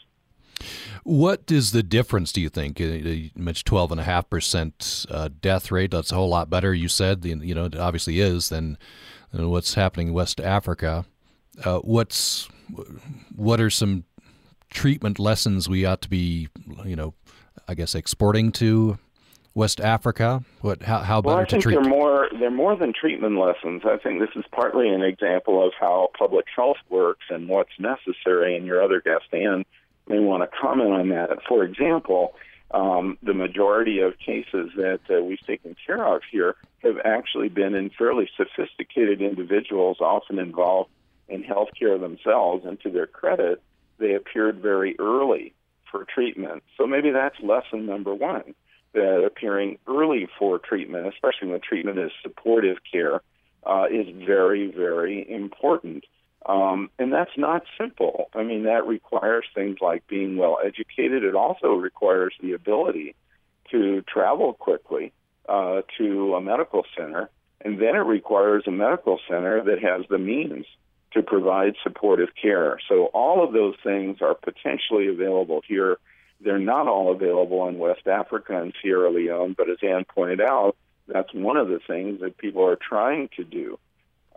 What 1.03 1.51
is 1.51 1.73
the 1.73 1.83
difference, 1.83 2.33
do 2.33 2.41
you 2.41 2.49
think? 2.49 2.81
Uh, 2.81 2.85
you 2.85 3.31
mentioned 3.37 3.67
12.5% 3.67 5.07
uh, 5.11 5.29
death 5.41 5.71
rate. 5.71 5.91
That's 5.91 6.13
a 6.13 6.15
whole 6.15 6.29
lot 6.29 6.49
better, 6.49 6.73
you 6.73 6.89
said. 6.89 7.25
You 7.25 7.55
know, 7.55 7.67
it 7.67 7.77
obviously 7.77 8.21
is 8.21 8.49
than, 8.49 8.79
than 9.33 9.51
what's 9.51 9.75
happening 9.75 10.09
in 10.09 10.15
West 10.15 10.41
Africa. 10.41 11.05
Uh, 11.63 11.79
what's 11.81 12.49
What 13.37 13.61
are 13.61 13.71
some 13.71 14.05
treatment 14.71 15.19
lessons 15.19 15.69
we 15.69 15.85
ought 15.85 16.03
to 16.03 16.09
be, 16.09 16.49
you 16.85 16.97
know, 16.97 17.15
I 17.69 17.75
guess 17.75 17.95
exporting 17.95 18.53
to 18.53 18.99
West 19.55 19.81
Africa? 19.81 20.43
What 20.61 20.83
how, 20.83 20.99
how 20.99 21.21
better 21.21 21.37
well, 21.37 21.45
I 21.45 21.47
think 21.47 21.63
to 21.63 21.71
treat? 21.71 21.75
They're 21.75 21.89
more 21.89 22.29
they're 22.39 22.51
more 22.51 22.77
than 22.77 22.93
treatment 22.93 23.39
lessons. 23.39 23.83
I 23.85 23.97
think 23.99 24.21
this 24.21 24.35
is 24.37 24.45
partly 24.51 24.89
an 24.89 25.03
example 25.03 25.65
of 25.65 25.73
how 25.79 26.11
public 26.19 26.47
health 26.55 26.79
works 26.89 27.27
and 27.31 27.49
what's 27.49 27.79
necessary. 27.79 28.57
And 28.57 28.67
your 28.67 28.83
other 28.83 29.01
guest, 29.01 29.27
Ann, 29.33 29.65
may 30.09 30.19
want 30.19 30.43
to 30.43 30.59
comment 30.61 30.91
on 30.93 31.09
that. 31.11 31.39
For 31.49 31.65
example, 31.65 32.35
um, 32.73 33.17
the 33.23 33.35
majority 33.35 34.01
of 34.01 34.19
cases 34.19 34.71
that 34.77 35.01
uh, 35.09 35.23
we've 35.23 35.41
taken 35.47 35.77
care 35.87 36.05
of 36.05 36.23
here 36.31 36.57
have 36.83 36.97
actually 37.05 37.49
been 37.49 37.75
in 37.75 37.91
fairly 37.91 38.29
sophisticated 38.37 39.23
individuals, 39.23 39.99
often 40.01 40.39
involved 40.39 40.91
in 41.29 41.43
healthcare 41.43 42.01
themselves. 42.01 42.65
And 42.65 42.81
to 42.81 42.91
their 42.91 43.07
credit, 43.07 43.63
they 43.99 44.15
appeared 44.15 44.61
very 44.61 44.97
early 44.99 45.55
for 45.91 46.05
treatment. 46.05 46.63
So 46.77 46.87
maybe 46.87 47.11
that's 47.11 47.37
lesson 47.41 47.87
number 47.87 48.15
one 48.15 48.55
that 48.95 49.25
appearing 49.25 49.79
early 49.87 50.29
for 50.39 50.59
treatment, 50.59 51.07
especially 51.07 51.49
when 51.49 51.61
treatment 51.61 51.99
is 51.99 52.13
supportive 52.23 52.79
care, 52.91 53.21
uh, 53.67 53.87
is 53.91 54.07
very, 54.25 54.71
very 54.71 55.29
important. 55.31 56.05
Um, 56.47 56.91
and 56.99 57.13
that's 57.13 57.37
not 57.37 57.65
simple. 57.79 58.29
I 58.35 58.43
mean, 58.43 58.65
that 58.65 58.87
requires 58.87 59.47
things 59.55 59.79
like 59.81 60.07
being 60.07 60.37
well 60.37 60.59
educated. 60.65 61.25
It 61.25 61.35
also 61.35 61.73
requires 61.73 62.35
the 62.41 62.53
ability 62.53 63.15
to 63.71 64.03
travel 64.03 64.53
quickly 64.53 65.13
uh, 65.49 65.83
to 65.99 66.35
a 66.35 66.41
medical 66.41 66.85
center. 66.97 67.31
And 67.63 67.81
then 67.81 67.97
it 67.97 68.07
requires 68.07 68.65
a 68.67 68.71
medical 68.71 69.19
center 69.29 69.65
that 69.65 69.83
has 69.83 70.05
the 70.09 70.19
means 70.19 70.67
to 71.15 71.23
provide 71.23 71.75
supportive 71.83 72.31
care. 72.41 72.79
So 72.89 73.07
all 73.07 73.43
of 73.45 73.53
those 73.53 73.75
things 73.83 74.19
are 74.21 74.35
potentially 74.35 75.09
available 75.09 75.63
here 75.67 75.99
they're 76.45 76.59
not 76.59 76.87
all 76.87 77.13
available 77.13 77.67
in 77.69 77.79
West 77.79 78.07
Africa 78.07 78.61
and 78.61 78.75
Sierra 78.83 79.11
Leone, 79.11 79.55
but 79.57 79.71
as 79.71 79.79
Ann 79.83 80.05
pointed 80.05 80.41
out, 80.41 80.77
that's 81.07 81.33
one 81.33 81.57
of 81.57 81.69
the 81.69 81.81
things 81.87 82.21
that 82.21 82.39
people 82.39 82.67
are 82.67 82.77
trying 82.77 83.29
to 83.37 83.45
do. 83.45 83.79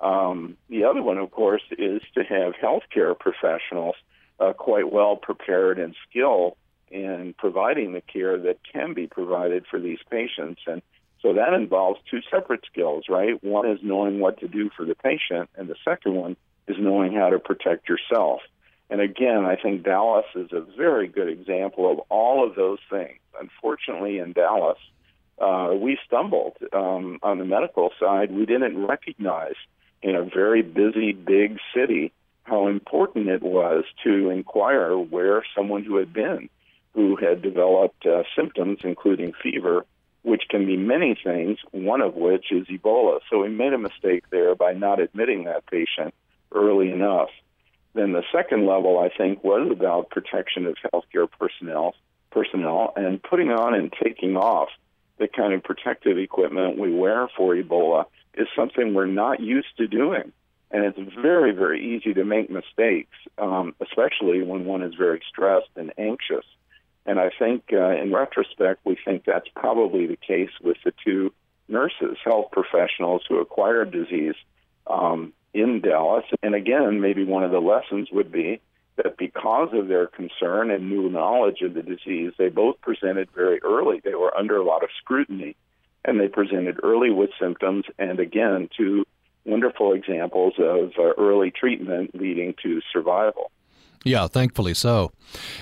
Um, 0.02 0.58
the 0.70 0.86
other 0.86 1.02
one, 1.02 1.18
of 1.18 1.32
course, 1.32 1.63
is 1.72 2.02
to 2.16 2.24
have 2.24 2.54
healthcare 2.54 3.18
professionals 3.18 3.96
uh, 4.40 4.54
quite 4.54 4.92
well 4.92 5.16
prepared 5.16 5.80
and 5.80 5.96
skilled 6.10 6.56
in 6.90 7.34
providing 7.38 7.94
the 7.94 8.02
care 8.02 8.38
that 8.38 8.60
can 8.72 8.94
be 8.94 9.08
provided 9.08 9.66
for 9.70 9.80
these 9.80 10.00
patients. 10.10 10.62
And 10.68 10.82
so 11.22 11.34
that 11.34 11.54
involves 11.54 12.00
two 12.10 12.20
separate 12.30 12.63
skills, 12.72 13.06
right? 13.10 13.44
One 13.44 13.70
is 13.70 13.80
knowing 13.82 14.20
what 14.20 14.40
to 14.42 14.48
do 14.48 14.70
for 14.78 14.86
the 14.86 14.96
patient, 14.96 15.50
and 15.56 15.68
the 15.68 15.76
second 15.84 16.13
one 16.16 16.38
is 16.68 16.78
knowing 16.80 17.14
how 17.14 17.30
to 17.30 17.40
protect 17.40 17.90
yourself. 17.90 18.42
And 18.90 19.02
again, 19.02 19.46
I 19.46 19.56
think 19.56 19.84
Dallas 19.84 20.26
is 20.36 20.52
a 20.54 20.62
very 20.78 21.08
good 21.08 21.28
example 21.28 21.92
of 21.92 22.00
all 22.10 22.48
of 22.48 22.56
those 22.56 22.80
things. 22.90 23.20
Unfortunately, 23.40 24.20
in 24.20 24.34
Dallas, 24.34 24.78
uh, 25.40 25.74
we 25.76 26.00
stumbled 26.06 26.58
um, 26.74 27.20
on 27.22 27.38
the 27.38 27.46
medical 27.46 27.92
side. 28.00 28.32
We 28.32 28.46
didn't 28.46 28.86
recognize 28.86 29.56
in 30.02 30.16
a 30.16 30.24
very 30.24 30.62
busy, 30.62 31.12
big 31.12 31.58
city 31.76 32.12
how 32.44 32.68
important 32.68 33.28
it 33.28 33.44
was 33.44 33.84
to 34.06 34.30
inquire 34.30 34.98
where 34.98 35.44
someone 35.56 35.84
who 35.84 35.98
had 35.98 36.14
been, 36.14 36.50
who 36.94 37.18
had 37.18 37.42
developed 37.42 38.06
uh, 38.06 38.24
symptoms, 38.36 38.80
including 38.84 39.34
fever, 39.44 39.86
which 40.24 40.44
can 40.50 40.66
be 40.66 40.78
many 40.78 41.18
things, 41.22 41.58
one 41.72 42.02
of 42.02 42.16
which 42.16 42.52
is 42.52 42.68
Ebola. 42.68 43.20
So 43.30 43.42
we 43.42 43.50
made 43.50 43.74
a 43.74 43.78
mistake 43.78 44.24
there 44.30 44.56
by 44.56 44.74
not 44.74 45.02
admitting 45.02 45.44
that 45.44 45.66
patient 45.66 46.14
early 46.52 46.92
enough. 46.92 47.30
Then 47.94 48.12
the 48.12 48.24
second 48.32 48.66
level, 48.66 49.00
I 49.00 49.10
think, 49.10 49.44
was 49.44 49.70
about 49.72 50.10
protection 50.10 50.66
of 50.68 50.76
healthcare 50.94 51.28
personnel, 51.40 51.96
personnel, 52.32 52.94
and 52.96 53.22
putting 53.22 53.50
on 53.50 53.74
and 53.74 53.92
taking 54.04 54.38
off 54.38 54.70
the 55.18 55.28
kind 55.28 55.54
of 55.54 55.64
protective 55.64 56.18
equipment 56.18 56.78
we 56.78 56.94
wear 56.94 57.28
for 57.36 57.56
Ebola 57.56 58.06
is 58.36 58.48
something 58.56 58.94
we're 58.94 59.08
not 59.08 59.40
used 59.40 59.76
to 59.78 59.88
doing. 59.88 60.32
And 60.70 60.84
it's 60.84 61.14
very, 61.20 61.54
very 61.54 61.96
easy 61.96 62.14
to 62.14 62.24
make 62.24 62.52
mistakes, 62.52 63.16
um, 63.38 63.74
especially 63.80 64.44
when 64.44 64.66
one 64.66 64.84
is 64.84 64.94
very 64.96 65.22
stressed 65.28 65.70
and 65.76 65.92
anxious. 65.98 66.46
And 67.06 67.20
I 67.20 67.32
think, 67.40 67.64
uh, 67.72 67.92
in 67.92 68.14
retrospect, 68.14 68.82
we 68.84 68.98
think 69.04 69.24
that's 69.26 69.48
probably 69.56 70.08
the 70.08 70.18
case 70.18 70.52
with 70.62 70.78
the 70.84 70.94
two 71.04 71.34
nurses, 71.70 72.18
health 72.24 72.52
professionals 72.52 73.24
who 73.28 73.40
acquired 73.40 73.92
disease 73.92 74.36
um, 74.86 75.34
in 75.54 75.82
Dallas. 75.82 76.26
And 76.44 76.56
again, 76.56 77.02
maybe 77.02 77.24
one 77.24 77.44
of 77.44 77.52
the 77.52 77.60
lessons 77.60 78.10
would 78.12 78.32
be 78.32 78.62
that 78.98 79.18
because 79.18 79.70
of 79.74 79.88
their 79.88 80.08
concern 80.08 80.72
and 80.72 80.90
new 80.90 81.10
knowledge 81.10 81.62
of 81.62 81.74
the 81.74 81.84
disease, 81.84 82.34
they 82.38 82.50
both 82.50 82.82
presented 82.82 83.30
very 83.32 83.62
early. 83.64 84.02
They 84.04 84.16
were 84.16 84.36
under 84.36 84.58
a 84.58 84.64
lot 84.64 84.84
of 84.84 84.90
scrutiny, 85.02 85.56
and 86.04 86.20
they 86.20 86.28
presented 86.28 86.80
early 86.84 87.12
with 87.12 87.30
symptoms. 87.40 87.86
And 88.00 88.20
again, 88.20 88.70
two 88.76 89.06
wonderful 89.46 89.94
examples 89.94 90.54
of 90.58 90.92
uh, 90.98 91.14
early 91.18 91.52
treatment 91.52 92.16
leading 92.16 92.56
to 92.64 92.82
survival. 92.92 93.52
Yeah, 94.04 94.28
thankfully 94.28 94.74
so. 94.74 95.12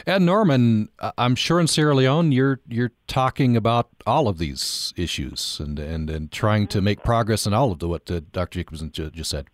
Ann 0.05 0.25
Norman, 0.25 0.89
I'm 1.17 1.35
sure 1.35 1.59
in 1.59 1.67
Sierra 1.67 1.95
Leone 1.95 2.31
you're 2.31 2.59
you're 2.67 2.91
talking 3.07 3.57
about 3.57 3.89
all 4.05 4.27
of 4.27 4.37
these 4.37 4.93
issues 4.95 5.59
and 5.59 5.79
and, 5.79 6.09
and 6.09 6.31
trying 6.31 6.67
to 6.67 6.81
make 6.81 7.03
progress 7.03 7.45
in 7.45 7.53
all 7.53 7.71
of 7.71 7.79
the 7.79 7.87
what 7.87 8.09
uh, 8.11 8.21
Dr. 8.31 8.59
Jacobson 8.59 8.91
just 8.91 9.29
said. 9.29 9.47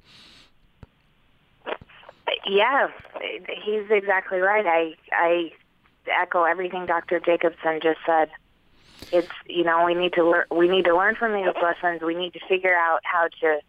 Yeah, 2.46 2.88
he's 3.64 3.90
exactly 3.90 4.40
right. 4.40 4.66
I 4.66 4.96
I 5.12 5.52
echo 6.08 6.44
everything 6.44 6.86
Dr. 6.86 7.20
Jacobson 7.20 7.80
just 7.82 8.00
said. 8.06 8.30
It's 9.12 9.32
you 9.48 9.64
know 9.64 9.86
we 9.86 9.94
need 9.94 10.14
to 10.14 10.30
learn 10.30 10.46
we 10.52 10.68
need 10.68 10.86
to 10.86 10.96
learn 10.96 11.16
from 11.16 11.34
these 11.34 11.54
lessons. 11.62 12.02
We 12.02 12.16
need 12.16 12.34
to 12.34 12.40
figure 12.48 12.76
out 12.76 13.00
how 13.04 13.30
to 13.42 13.60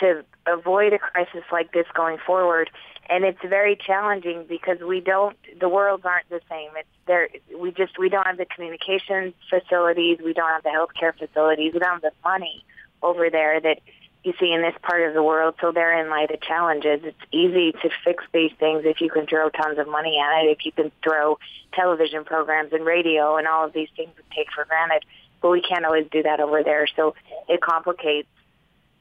to 0.00 0.24
avoid 0.46 0.92
a 0.92 0.98
crisis 0.98 1.44
like 1.52 1.72
this 1.72 1.86
going 1.94 2.18
forward. 2.26 2.70
And 3.08 3.24
it's 3.24 3.40
very 3.42 3.76
challenging 3.76 4.46
because 4.48 4.78
we 4.80 5.00
don't 5.00 5.36
the 5.60 5.68
worlds 5.68 6.04
aren't 6.04 6.28
the 6.30 6.40
same. 6.48 6.70
It's 6.76 6.88
there 7.06 7.28
we 7.58 7.70
just 7.70 7.98
we 7.98 8.08
don't 8.08 8.26
have 8.26 8.38
the 8.38 8.46
communications 8.46 9.34
facilities, 9.50 10.18
we 10.24 10.32
don't 10.32 10.48
have 10.48 10.62
the 10.62 10.70
healthcare 10.70 11.16
facilities, 11.16 11.74
we 11.74 11.80
don't 11.80 11.92
have 11.92 12.02
the 12.02 12.12
money 12.24 12.64
over 13.02 13.28
there 13.30 13.60
that 13.60 13.80
you 14.24 14.32
see 14.40 14.52
in 14.52 14.62
this 14.62 14.74
part 14.82 15.06
of 15.06 15.12
the 15.12 15.22
world. 15.22 15.54
So 15.60 15.70
therein 15.70 16.08
lie 16.08 16.26
the 16.28 16.38
challenges. 16.38 17.00
It's 17.04 17.16
easy 17.30 17.72
to 17.72 17.90
fix 18.04 18.24
these 18.32 18.52
things 18.58 18.82
if 18.84 19.00
you 19.02 19.10
can 19.10 19.26
throw 19.26 19.50
tons 19.50 19.78
of 19.78 19.86
money 19.86 20.18
at 20.18 20.44
it, 20.44 20.50
if 20.58 20.64
you 20.64 20.72
can 20.72 20.90
throw 21.02 21.38
television 21.74 22.24
programs 22.24 22.72
and 22.72 22.86
radio 22.86 23.36
and 23.36 23.46
all 23.46 23.66
of 23.66 23.74
these 23.74 23.88
things 23.94 24.10
we 24.16 24.22
take 24.34 24.48
for 24.54 24.64
granted. 24.64 25.04
But 25.42 25.50
we 25.50 25.60
can't 25.60 25.84
always 25.84 26.06
do 26.10 26.22
that 26.22 26.40
over 26.40 26.62
there. 26.62 26.86
So 26.96 27.14
it 27.48 27.60
complicates 27.60 28.28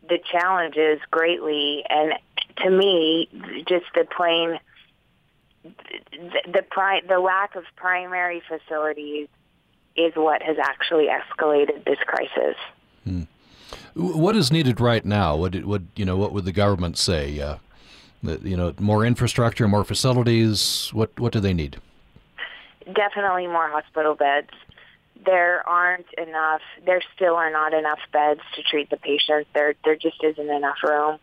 the 0.08 0.20
challenges 0.30 1.00
greatly. 1.10 1.86
And 1.90 2.14
to 2.58 2.70
me, 2.70 3.30
just 3.68 3.86
the 3.96 4.06
plain 4.16 4.60
the 5.64 6.42
the, 6.52 6.62
pri- 6.70 7.02
the 7.08 7.20
lack 7.20 7.56
of 7.56 7.64
primary 7.76 8.42
facilities 8.48 9.28
is 9.96 10.14
what 10.16 10.42
has 10.42 10.58
actually 10.60 11.08
escalated 11.08 11.86
this 11.86 12.00
crisis. 12.06 12.56
Hmm. 13.04 13.24
What 13.96 14.36
is 14.36 14.52
needed 14.52 14.82
right 14.82 15.06
now? 15.06 15.36
What 15.36 15.56
would 15.64 15.88
you 15.96 16.06
know? 16.06 16.18
What 16.18 16.34
would 16.34 16.46
the 16.46 16.52
government 16.52 16.98
say? 16.98 17.40
Uh, 17.40 17.58
you 18.44 18.58
know, 18.58 18.74
more 18.80 19.06
infrastructure, 19.06 19.68
more 19.68 19.84
facilities. 19.84 20.90
What 20.94 21.18
what 21.20 21.32
do 21.34 21.40
they 21.40 21.54
need? 21.54 21.80
Definitely 22.86 23.48
more 23.48 23.70
hospital 23.70 24.16
beds. 24.16 24.50
There 25.26 25.68
aren't 25.68 26.08
enough. 26.18 26.62
There 26.86 27.02
still 27.16 27.36
are 27.36 27.52
not 27.52 27.74
enough 27.74 28.00
beds 28.12 28.42
to 28.56 28.64
treat 28.64 28.90
the 28.90 28.98
patients. 28.98 29.50
There 29.54 29.76
there 29.86 29.96
just 29.96 30.24
isn't 30.24 30.50
enough 30.50 30.78
room 30.84 31.20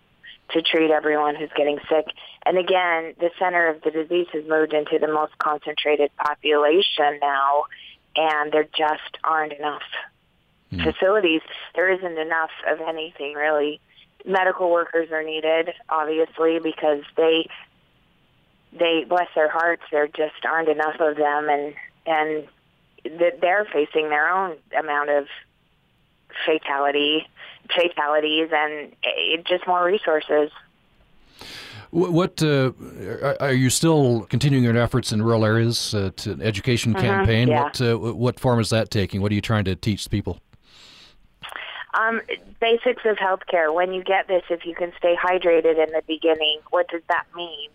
to 0.52 0.62
treat 0.62 0.90
everyone 0.90 1.36
who's 1.36 1.50
getting 1.56 1.78
sick. 1.88 2.06
And 2.44 2.58
again, 2.58 3.14
the 3.18 3.30
center 3.38 3.68
of 3.68 3.82
the 3.82 3.90
disease 3.90 4.26
has 4.32 4.44
moved 4.48 4.72
into 4.72 4.98
the 4.98 5.08
most 5.08 5.36
concentrated 5.38 6.10
population 6.16 7.18
now, 7.20 7.64
and 8.16 8.52
there 8.52 8.64
just 8.64 9.18
aren't 9.24 9.52
enough 9.52 9.82
mm. 10.72 10.82
facilities, 10.82 11.42
there 11.74 11.90
isn't 11.92 12.18
enough 12.18 12.50
of 12.68 12.80
anything 12.80 13.34
really. 13.34 13.80
Medical 14.26 14.70
workers 14.70 15.10
are 15.12 15.22
needed, 15.22 15.70
obviously, 15.88 16.58
because 16.58 17.02
they 17.16 17.48
they 18.72 19.04
bless 19.08 19.28
their 19.34 19.48
hearts. 19.48 19.82
There 19.90 20.06
just 20.06 20.44
aren't 20.44 20.68
enough 20.68 21.00
of 21.00 21.16
them, 21.16 21.48
and 21.48 21.74
and 22.06 22.48
they're 23.40 23.66
facing 23.72 24.10
their 24.10 24.28
own 24.28 24.56
amount 24.78 25.10
of 25.10 25.26
fatality 26.47 27.27
fatalities 27.75 28.49
and 28.53 28.93
it, 29.03 29.45
just 29.47 29.66
more 29.66 29.85
resources. 29.85 30.51
What 31.90 32.40
uh, 32.43 32.73
are 33.40 33.53
you 33.53 33.69
still 33.69 34.27
continuing 34.31 34.62
your 34.62 34.77
efforts 34.77 35.11
in 35.12 35.23
rural 35.23 35.45
areas 35.45 35.93
uh, 35.93 36.11
to 36.16 36.33
an 36.33 36.43
education 36.43 36.95
Mhm, 36.95 37.01
campaign? 37.01 37.49
yeah. 37.49 37.64
What 37.64 37.81
uh, 37.81 37.97
what 37.99 38.38
form 38.38 38.61
is 38.61 38.71
that 38.71 38.90
taking? 38.90 39.21
What 39.21 39.33
are 39.33 39.35
you 39.35 39.40
trying 39.40 39.64
to 39.64 39.75
teach 39.75 40.09
people? 40.09 40.38
Um, 41.95 42.21
basics 42.61 43.03
of 43.05 43.16
healthcare. 43.16 43.75
When 43.75 43.93
you 43.93 44.05
get 44.05 44.29
this, 44.29 44.45
if 44.51 44.64
you 44.64 44.77
can 44.77 44.93
stay 44.99 45.16
hydrated 45.16 45.85
in 45.85 45.93
the 45.93 46.03
beginning, 46.07 46.61
what 46.71 46.87
does 46.88 47.03
that 47.09 47.25
mean? 47.35 47.71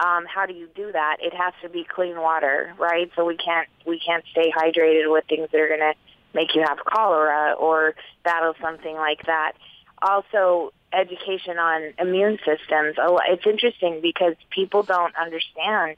Um, 0.00 0.24
how 0.24 0.46
do 0.46 0.54
you 0.54 0.66
do 0.74 0.90
that? 0.92 1.18
It 1.20 1.34
has 1.34 1.52
to 1.60 1.68
be 1.68 1.84
clean 1.84 2.18
water, 2.18 2.72
right? 2.78 3.10
So 3.14 3.26
we 3.26 3.36
can't 3.36 3.68
we 3.84 4.00
can't 4.00 4.24
stay 4.30 4.50
hydrated 4.50 5.12
with 5.12 5.24
things 5.28 5.48
that 5.52 5.60
are 5.60 5.68
going 5.68 5.80
to 5.80 5.94
make 6.34 6.54
you 6.54 6.62
have 6.66 6.78
cholera 6.84 7.54
or 7.58 7.94
battle 8.24 8.54
something 8.60 8.94
like 8.94 9.26
that. 9.26 9.52
Also, 10.02 10.72
education 10.92 11.58
on 11.58 11.92
immune 11.98 12.38
systems. 12.38 12.96
It's 13.28 13.46
interesting 13.46 14.00
because 14.00 14.34
people 14.50 14.82
don't 14.82 15.14
understand 15.16 15.96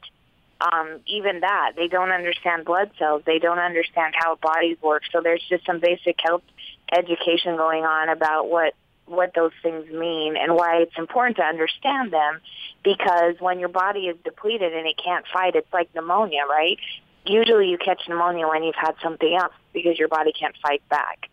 um, 0.61 0.99
even 1.07 1.41
that. 1.41 1.73
They 1.75 1.87
don't 1.87 2.11
understand 2.11 2.65
blood 2.65 2.91
cells. 2.97 3.23
They 3.25 3.39
don't 3.39 3.59
understand 3.59 4.13
how 4.17 4.35
bodies 4.35 4.77
work. 4.81 5.03
So 5.11 5.21
there's 5.21 5.43
just 5.49 5.65
some 5.65 5.79
basic 5.79 6.17
health 6.23 6.43
education 6.91 7.57
going 7.57 7.83
on 7.83 8.09
about 8.09 8.49
what 8.49 8.73
what 9.05 9.33
those 9.35 9.51
things 9.61 9.85
mean 9.91 10.37
and 10.37 10.55
why 10.55 10.77
it's 10.77 10.97
important 10.97 11.35
to 11.35 11.43
understand 11.43 12.13
them 12.13 12.39
because 12.83 13.35
when 13.39 13.59
your 13.59 13.67
body 13.67 14.07
is 14.07 14.15
depleted 14.23 14.73
and 14.73 14.87
it 14.87 14.95
can't 15.03 15.25
fight 15.33 15.55
it's 15.55 15.71
like 15.73 15.93
pneumonia 15.93 16.39
right 16.49 16.77
usually 17.25 17.69
you 17.69 17.77
catch 17.77 18.01
pneumonia 18.07 18.47
when 18.47 18.63
you've 18.63 18.75
had 18.75 18.95
something 19.01 19.35
else 19.35 19.53
because 19.73 19.97
your 19.97 20.07
body 20.07 20.31
can't 20.37 20.55
fight 20.61 20.87
back 20.89 21.29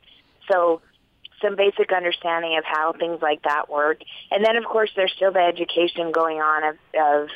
so 0.50 0.80
some 1.42 1.56
basic 1.56 1.90
understanding 1.92 2.58
of 2.58 2.64
how 2.64 2.92
things 2.92 3.20
like 3.22 3.42
that 3.42 3.70
work 3.70 4.00
and 4.30 4.44
then 4.44 4.56
of 4.56 4.64
course 4.64 4.90
there's 4.96 5.12
still 5.12 5.32
the 5.32 5.40
education 5.40 6.12
going 6.12 6.38
on 6.38 6.64
of, 6.64 6.76
of 7.00 7.28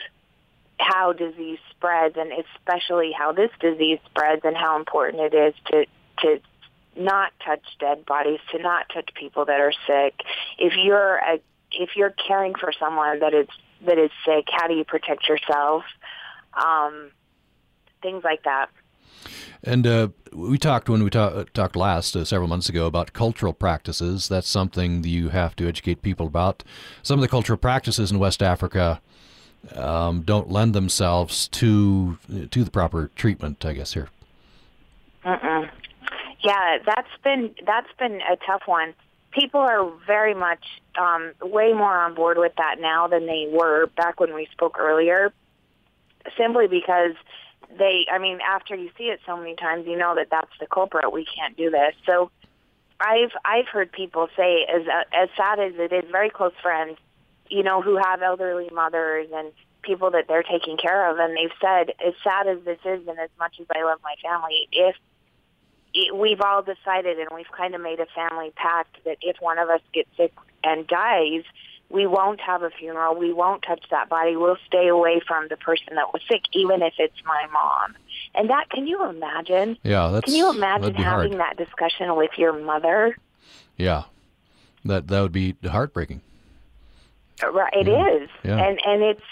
how 0.79 1.13
disease 1.13 1.59
spreads 1.71 2.17
and 2.17 2.33
especially 2.33 3.13
how 3.13 3.33
this 3.33 3.51
disease 3.61 3.99
spreads 4.07 4.43
and 4.45 4.57
how 4.57 4.77
important 4.77 5.23
it 5.23 5.35
is 5.35 5.55
to 5.67 5.87
to 6.21 6.41
not 6.97 7.33
touch 7.45 7.63
dead 7.81 8.07
bodies, 8.07 8.41
to 8.53 8.59
not 8.59 8.89
touch 8.93 9.09
people 9.15 9.45
that 9.47 9.61
are 9.61 9.73
sick. 9.87 10.21
If 10.59 10.75
you're 10.77 11.17
a, 11.17 11.41
if 11.73 11.91
you're 11.97 12.15
caring 12.27 12.55
for 12.55 12.73
someone 12.79 13.21
that 13.21 13.35
is 13.35 13.49
that 13.87 13.99
is 13.99 14.11
sick, 14.25 14.47
how 14.51 14.69
do 14.69 14.75
you 14.75 14.85
protect 14.85 15.29
yourself? 15.29 15.85
Um, 16.55 17.11
things 18.05 18.23
like 18.23 18.45
that. 18.45 18.69
And 19.65 19.87
uh, 19.87 20.09
we 20.33 20.59
talked 20.59 20.89
when 20.89 21.03
we 21.03 21.11
ta- 21.11 21.45
talked 21.55 21.75
last 21.75 22.15
uh, 22.15 22.25
several 22.25 22.49
months 22.49 22.69
ago 22.69 22.87
about 22.87 23.15
cultural 23.15 23.55
practices. 23.55 24.29
That's 24.29 24.49
something 24.49 25.03
that 25.03 25.09
you 25.09 25.31
have 25.31 25.57
to 25.57 25.67
educate 25.67 26.03
people 26.03 26.27
about. 26.27 26.63
Some 27.03 27.19
of 27.19 27.23
the 27.23 27.29
cultural 27.29 27.57
practices 27.57 28.13
in 28.13 28.19
West 28.19 28.43
Africa 28.43 29.01
um, 29.75 30.21
don't 30.21 30.51
lend 30.51 30.75
themselves 30.75 31.49
to 31.49 32.19
to 32.51 32.65
the 32.65 32.71
proper 32.71 33.11
treatment. 33.17 33.65
I 33.65 33.73
guess 33.73 33.95
here. 33.95 34.11
Mm-mm. 35.25 35.71
Yeah, 36.43 36.79
that's 36.85 37.09
been 37.23 37.55
that's 37.67 37.93
been 37.99 38.21
a 38.21 38.37
tough 38.47 38.63
one. 38.67 38.93
People 39.33 39.61
are 39.61 39.91
very 40.07 40.35
much 40.35 40.65
um, 41.01 41.33
way 41.43 41.73
more 41.73 41.97
on 41.97 42.15
board 42.15 42.37
with 42.39 42.53
that 42.59 42.77
now 42.79 43.09
than 43.09 43.27
they 43.27 43.49
were 43.51 43.87
back 43.97 44.21
when 44.21 44.35
we 44.35 44.47
spoke 44.53 44.79
earlier. 44.79 45.33
Simply 46.37 46.67
because 46.69 47.15
they, 47.79 48.07
I 48.11 48.19
mean, 48.19 48.41
after 48.41 48.75
you 48.75 48.91
see 48.97 49.05
it 49.05 49.21
so 49.27 49.37
many 49.37 49.57
times, 49.57 49.87
you 49.87 49.97
know 49.97 50.15
that 50.15 50.29
that's 50.31 50.51
the 50.61 50.67
culprit. 50.67 51.13
We 51.13 51.27
can't 51.27 51.57
do 51.57 51.71
this. 51.71 51.95
So, 52.07 52.31
I've 53.01 53.33
I've 53.45 53.67
heard 53.67 53.93
people 53.93 54.29
say, 54.37 54.67
as 54.73 54.83
uh, 54.87 55.03
as 55.13 55.29
sad 55.37 55.59
as 55.59 55.73
it 55.77 55.93
is, 55.93 56.05
very 56.11 56.31
close 56.31 56.53
friends, 56.63 56.97
you 57.49 57.63
know, 57.63 57.83
who 57.83 57.97
have 57.97 58.23
elderly 58.23 58.71
mothers 58.73 59.29
and 59.35 59.53
people 59.83 60.11
that 60.13 60.27
they're 60.29 60.43
taking 60.43 60.77
care 60.77 61.11
of, 61.11 61.19
and 61.19 61.37
they've 61.37 61.57
said, 61.61 61.93
as 62.05 62.15
sad 62.23 62.47
as 62.47 62.65
this 62.65 62.79
is, 62.85 63.07
and 63.07 63.19
as 63.19 63.31
much 63.39 63.57
as 63.61 63.67
I 63.75 63.85
love 63.85 63.99
my 64.03 64.15
family, 64.23 64.69
if 64.73 64.97
it, 65.93 66.17
we've 66.17 66.41
all 66.41 66.63
decided 66.63 67.19
and 67.19 67.29
we've 67.35 67.51
kind 67.57 67.75
of 67.75 67.81
made 67.81 68.01
a 68.01 68.07
family 68.07 68.53
pact 68.57 68.97
that 69.05 69.19
if 69.21 69.37
one 69.41 69.59
of 69.59 69.69
us 69.69 69.81
gets 69.93 70.09
sick 70.17 70.33
and 70.63 70.87
dies, 70.87 71.43
we 71.91 72.07
won't 72.07 72.41
have 72.41 72.63
a 72.63 72.71
funeral. 72.71 73.15
We 73.15 73.33
won't 73.33 73.63
touch 73.63 73.85
that 73.91 74.09
body. 74.09 74.37
We'll 74.37 74.57
stay 74.67 74.89
away 74.89 75.21
from 75.27 75.49
the 75.49 75.57
person 75.57 75.95
that 75.95 76.13
was 76.13 76.23
sick, 76.29 76.43
even 76.53 76.83
if 76.83 76.95
it's 76.99 77.23
my 77.25 77.47
mom. 77.53 77.95
And 78.35 78.51
that, 78.51 78.71
can 78.71 78.87
you 78.87 79.09
imagine? 79.09 79.79
Yeah, 79.83 80.09
that's. 80.09 80.25
Can 80.27 80.35
you 80.35 80.51
imagine 80.51 80.95
having 80.95 81.33
hard. 81.39 81.41
that 81.41 81.57
discussion 81.57 82.17
with 82.17 82.31
your 82.37 82.53
mother? 82.53 83.17
Yeah, 83.77 84.05
that 84.85 85.09
that 85.09 85.21
would 85.21 85.33
be 85.33 85.57
heartbreaking. 85.65 86.21
Right, 87.43 87.73
it 87.75 87.89
Yeah. 87.89 88.09
is, 88.15 88.29
Yeah. 88.45 88.59
and 88.65 88.79
and 88.87 89.03
it's 89.03 89.23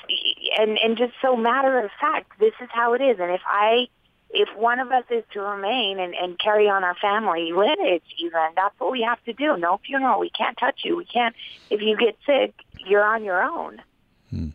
and 0.59 0.79
and 0.79 0.97
just 0.99 1.12
so 1.23 1.37
matter 1.37 1.79
of 1.79 1.91
fact, 2.01 2.38
this 2.41 2.53
is 2.61 2.69
how 2.73 2.95
it 2.95 3.01
is. 3.01 3.19
And 3.21 3.31
if 3.31 3.41
I, 3.47 3.87
if 4.33 4.49
one 4.57 4.81
of 4.81 4.90
us 4.90 5.05
is 5.11 5.25
to 5.33 5.40
remain 5.40 5.99
and 5.99 6.14
and 6.14 6.38
carry 6.38 6.68
on 6.68 6.85
our 6.85 6.95
family 6.97 7.53
lineage, 7.53 8.03
even 8.18 8.40
that's 8.57 8.79
what 8.79 8.90
we 8.92 9.03
have 9.03 9.23
to 9.25 9.33
do. 9.33 9.57
No 9.57 9.81
funeral. 9.85 10.21
We 10.21 10.31
can't 10.31 10.57
touch 10.59 10.81
you. 10.85 10.97
We 10.97 11.05
can't. 11.05 11.35
If 11.71 11.81
you 11.81 11.97
get 11.97 12.16
sick, 12.27 12.55
you're 12.87 13.05
on 13.05 13.25
your 13.25 13.42
own. 13.42 13.83
Hmm. 14.31 14.49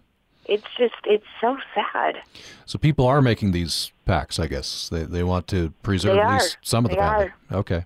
It's 0.46 0.66
just 0.78 0.96
it's 1.06 1.26
so 1.40 1.58
sad. 1.76 2.18
So 2.66 2.78
people 2.78 3.06
are 3.06 3.22
making 3.22 3.52
these 3.52 3.92
packs, 4.06 4.40
I 4.40 4.48
guess 4.48 4.90
they 4.90 5.04
they 5.04 5.24
want 5.24 5.48
to 5.48 5.74
preserve 5.84 6.16
They 6.16 6.22
at 6.22 6.34
least 6.34 6.58
some 6.62 6.86
of 6.86 6.92
the 6.92 6.96
They 6.96 7.02
family. 7.02 7.32
Okay. 7.52 7.86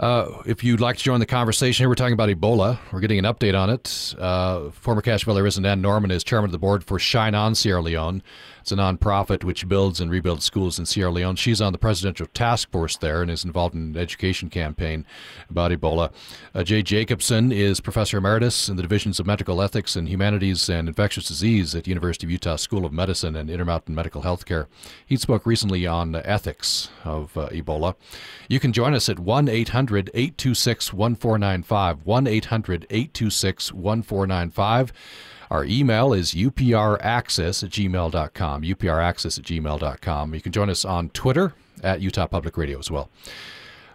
Uh, 0.00 0.42
if 0.46 0.64
you'd 0.64 0.80
like 0.80 0.96
to 0.96 1.04
join 1.04 1.20
the 1.20 1.26
conversation 1.26 1.82
here, 1.82 1.88
we're 1.90 1.94
talking 1.94 2.14
about 2.14 2.30
Ebola. 2.30 2.78
We're 2.90 3.00
getting 3.00 3.18
an 3.18 3.26
update 3.26 3.54
on 3.54 3.68
it. 3.68 4.14
Uh, 4.18 4.70
former 4.70 5.02
Cache 5.02 5.24
Valley 5.24 5.42
resident 5.42 5.70
Ann 5.70 5.82
Norman 5.82 6.10
is 6.10 6.24
chairman 6.24 6.48
of 6.48 6.52
the 6.52 6.58
board 6.58 6.82
for 6.82 6.98
Shine 6.98 7.34
On 7.34 7.54
Sierra 7.54 7.82
Leone. 7.82 8.22
It's 8.62 8.72
a 8.72 8.76
nonprofit 8.76 9.44
which 9.44 9.68
builds 9.68 10.00
and 10.00 10.10
rebuilds 10.10 10.44
schools 10.44 10.78
in 10.78 10.86
Sierra 10.86 11.10
Leone. 11.10 11.36
She's 11.36 11.60
on 11.60 11.72
the 11.72 11.78
presidential 11.78 12.26
task 12.28 12.70
force 12.70 12.96
there 12.96 13.20
and 13.20 13.30
is 13.30 13.44
involved 13.44 13.74
in 13.74 13.94
an 13.94 13.96
education 13.96 14.48
campaign 14.48 15.04
about 15.50 15.70
Ebola. 15.70 16.12
Uh, 16.54 16.62
Jay 16.62 16.82
Jacobson 16.82 17.52
is 17.52 17.80
professor 17.80 18.18
emeritus 18.18 18.70
in 18.70 18.76
the 18.76 18.82
divisions 18.82 19.20
of 19.20 19.26
medical 19.26 19.60
ethics 19.60 19.96
and 19.96 20.08
humanities 20.08 20.68
and 20.70 20.88
infectious 20.88 21.28
disease 21.28 21.74
at 21.74 21.86
University 21.86 22.26
of 22.26 22.30
Utah 22.30 22.56
School 22.56 22.86
of 22.86 22.92
Medicine 22.92 23.36
and 23.36 23.50
Intermountain 23.50 23.94
Medical 23.94 24.22
Health 24.22 24.46
Care. 24.46 24.66
He 25.04 25.16
spoke 25.16 25.44
recently 25.44 25.86
on 25.86 26.14
ethics 26.14 26.88
of 27.04 27.36
uh, 27.36 27.48
Ebola. 27.48 27.96
You 28.48 28.60
can 28.60 28.72
join 28.72 28.94
us 28.94 29.08
at 29.08 29.18
1 29.18 29.48
800 29.48 29.89
826 29.98 30.92
1495. 30.92 32.06
1 32.06 32.26
800 32.26 32.86
826 32.90 33.72
1495. 33.72 34.92
Our 35.50 35.64
email 35.64 36.12
is 36.12 36.32
upraccess 36.32 37.64
at 37.64 37.70
gmail.com. 37.70 38.64
at 38.64 39.44
gmail.com. 39.44 40.34
You 40.34 40.40
can 40.40 40.52
join 40.52 40.70
us 40.70 40.84
on 40.84 41.08
Twitter 41.10 41.54
at 41.82 42.00
Utah 42.00 42.26
Public 42.26 42.56
Radio 42.56 42.78
as 42.78 42.90
well. 42.90 43.10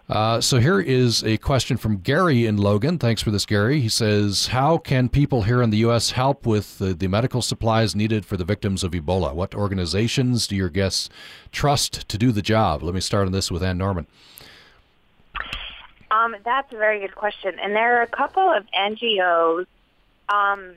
Uh, 0.08 0.40
so 0.40 0.60
here 0.60 0.78
is 0.78 1.24
a 1.24 1.36
question 1.38 1.76
from 1.76 1.96
Gary 1.96 2.46
in 2.46 2.56
Logan. 2.56 2.96
Thanks 2.96 3.22
for 3.22 3.32
this, 3.32 3.44
Gary. 3.44 3.80
He 3.80 3.88
says, 3.88 4.48
How 4.48 4.78
can 4.78 5.08
people 5.08 5.42
here 5.42 5.62
in 5.62 5.70
the 5.70 5.78
U.S. 5.78 6.12
help 6.12 6.46
with 6.46 6.78
the, 6.78 6.94
the 6.94 7.08
medical 7.08 7.42
supplies 7.42 7.96
needed 7.96 8.24
for 8.24 8.36
the 8.36 8.44
victims 8.44 8.84
of 8.84 8.92
Ebola? 8.92 9.34
What 9.34 9.54
organizations 9.54 10.46
do 10.46 10.54
your 10.54 10.68
guests 10.68 11.08
trust 11.50 12.08
to 12.08 12.18
do 12.18 12.30
the 12.30 12.42
job? 12.42 12.84
Let 12.84 12.94
me 12.94 13.00
start 13.00 13.26
on 13.26 13.32
this 13.32 13.50
with 13.50 13.64
Ann 13.64 13.78
Norman. 13.78 14.06
Um, 16.16 16.36
that's 16.44 16.72
a 16.72 16.76
very 16.76 17.00
good 17.00 17.14
question, 17.14 17.58
and 17.60 17.74
there 17.74 17.98
are 17.98 18.02
a 18.02 18.06
couple 18.06 18.42
of 18.42 18.64
NGOs 18.74 19.66
um, 20.28 20.74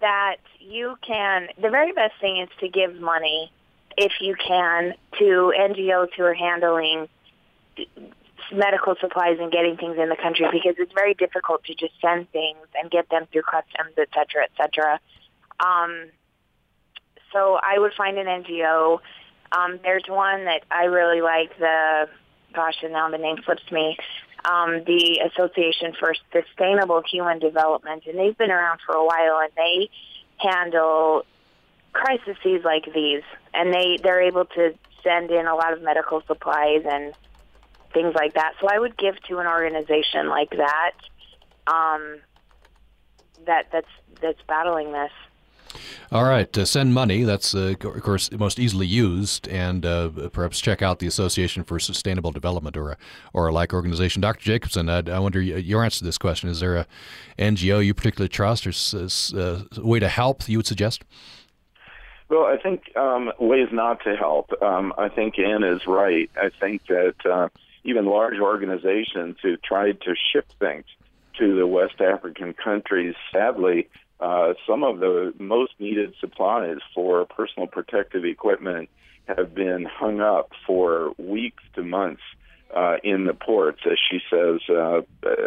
that 0.00 0.36
you 0.60 0.96
can. 1.06 1.48
The 1.60 1.68
very 1.68 1.92
best 1.92 2.14
thing 2.20 2.38
is 2.38 2.48
to 2.60 2.68
give 2.68 2.98
money, 2.98 3.52
if 3.96 4.12
you 4.20 4.34
can, 4.34 4.94
to 5.18 5.52
NGOs 5.58 6.08
who 6.16 6.24
are 6.24 6.34
handling 6.34 7.08
medical 8.52 8.94
supplies 9.00 9.38
and 9.40 9.52
getting 9.52 9.76
things 9.76 9.96
in 9.98 10.08
the 10.08 10.16
country 10.16 10.46
because 10.50 10.76
it's 10.78 10.92
very 10.92 11.14
difficult 11.14 11.64
to 11.64 11.74
just 11.74 11.92
send 12.00 12.30
things 12.32 12.66
and 12.80 12.90
get 12.90 13.08
them 13.10 13.26
through 13.32 13.42
customs, 13.42 13.94
et 13.98 14.08
cetera, 14.14 14.44
et 14.44 14.50
cetera. 14.56 15.00
Um, 15.60 16.06
so 17.32 17.58
I 17.62 17.78
would 17.78 17.92
find 17.94 18.18
an 18.18 18.26
NGO. 18.26 18.98
Um, 19.52 19.78
there's 19.82 20.04
one 20.08 20.46
that 20.46 20.62
I 20.70 20.84
really 20.84 21.20
like. 21.20 21.58
The 21.58 22.08
gosh, 22.52 22.76
and 22.82 22.92
now 22.92 23.10
the 23.10 23.18
name 23.18 23.36
slips 23.44 23.70
me. 23.70 23.96
Um, 24.44 24.82
the 24.86 25.20
Association 25.30 25.94
for 25.98 26.14
Sustainable 26.32 27.02
Human 27.10 27.38
Development, 27.38 28.02
and 28.06 28.18
they've 28.18 28.36
been 28.36 28.50
around 28.50 28.80
for 28.84 28.94
a 28.94 29.04
while, 29.04 29.38
and 29.40 29.52
they 29.56 29.88
handle 30.38 31.24
crises 31.92 32.36
like 32.64 32.92
these, 32.92 33.22
and 33.54 33.72
they 33.72 33.98
they're 34.02 34.22
able 34.22 34.46
to 34.46 34.74
send 35.04 35.30
in 35.30 35.46
a 35.46 35.54
lot 35.54 35.72
of 35.72 35.82
medical 35.82 36.22
supplies 36.26 36.82
and 36.84 37.14
things 37.92 38.14
like 38.14 38.34
that. 38.34 38.54
So 38.60 38.68
I 38.70 38.78
would 38.78 38.96
give 38.96 39.14
to 39.28 39.38
an 39.38 39.46
organization 39.46 40.28
like 40.28 40.50
that. 40.50 40.92
Um, 41.66 42.18
that 43.46 43.66
that's 43.72 43.86
that's 44.20 44.40
battling 44.48 44.92
this. 44.92 45.12
All 46.10 46.24
right, 46.24 46.56
uh, 46.56 46.64
send 46.64 46.92
money. 46.94 47.24
That's, 47.24 47.54
uh, 47.54 47.74
of 47.80 48.02
course, 48.02 48.30
most 48.32 48.58
easily 48.58 48.86
used, 48.86 49.48
and 49.48 49.86
uh, 49.86 50.10
perhaps 50.32 50.60
check 50.60 50.82
out 50.82 50.98
the 50.98 51.06
Association 51.06 51.64
for 51.64 51.78
Sustainable 51.78 52.32
Development 52.32 52.76
or 52.76 52.92
a, 52.92 52.96
or 53.32 53.48
a 53.48 53.52
like 53.52 53.72
organization. 53.72 54.20
Dr. 54.20 54.44
Jacobson, 54.44 54.88
I, 54.88 55.02
I 55.10 55.18
wonder 55.18 55.40
your 55.40 55.84
answer 55.84 55.98
to 55.98 56.04
this 56.04 56.18
question. 56.18 56.48
Is 56.48 56.60
there 56.60 56.76
a 56.76 56.86
NGO 57.38 57.84
you 57.84 57.94
particularly 57.94 58.28
trust 58.28 58.66
or 58.66 58.70
a 58.70 59.40
uh, 59.40 59.62
way 59.78 59.98
to 59.98 60.08
help 60.08 60.48
you 60.48 60.58
would 60.58 60.66
suggest? 60.66 61.04
Well, 62.28 62.46
I 62.46 62.56
think 62.56 62.96
um, 62.96 63.30
ways 63.38 63.68
not 63.72 64.02
to 64.04 64.16
help. 64.16 64.50
Um, 64.62 64.94
I 64.96 65.08
think 65.10 65.38
Ann 65.38 65.62
is 65.64 65.86
right. 65.86 66.30
I 66.34 66.48
think 66.48 66.86
that 66.86 67.14
uh, 67.26 67.48
even 67.84 68.06
large 68.06 68.38
organizations 68.38 69.36
who 69.42 69.56
tried 69.58 70.00
to 70.02 70.14
ship 70.32 70.46
things 70.58 70.86
to 71.38 71.56
the 71.56 71.66
West 71.66 72.00
African 72.00 72.54
countries, 72.54 73.14
sadly, 73.32 73.88
uh, 74.22 74.54
some 74.68 74.84
of 74.84 75.00
the 75.00 75.34
most 75.40 75.72
needed 75.80 76.14
supplies 76.20 76.78
for 76.94 77.26
personal 77.26 77.66
protective 77.66 78.24
equipment 78.24 78.88
have 79.26 79.52
been 79.52 79.84
hung 79.84 80.20
up 80.20 80.52
for 80.64 81.12
weeks 81.18 81.62
to 81.74 81.82
months 81.82 82.22
uh, 82.74 82.98
in 83.02 83.24
the 83.24 83.34
ports, 83.34 83.80
as 83.84 83.98
she 84.10 84.20
says, 84.30 84.60
uh, 84.70 85.00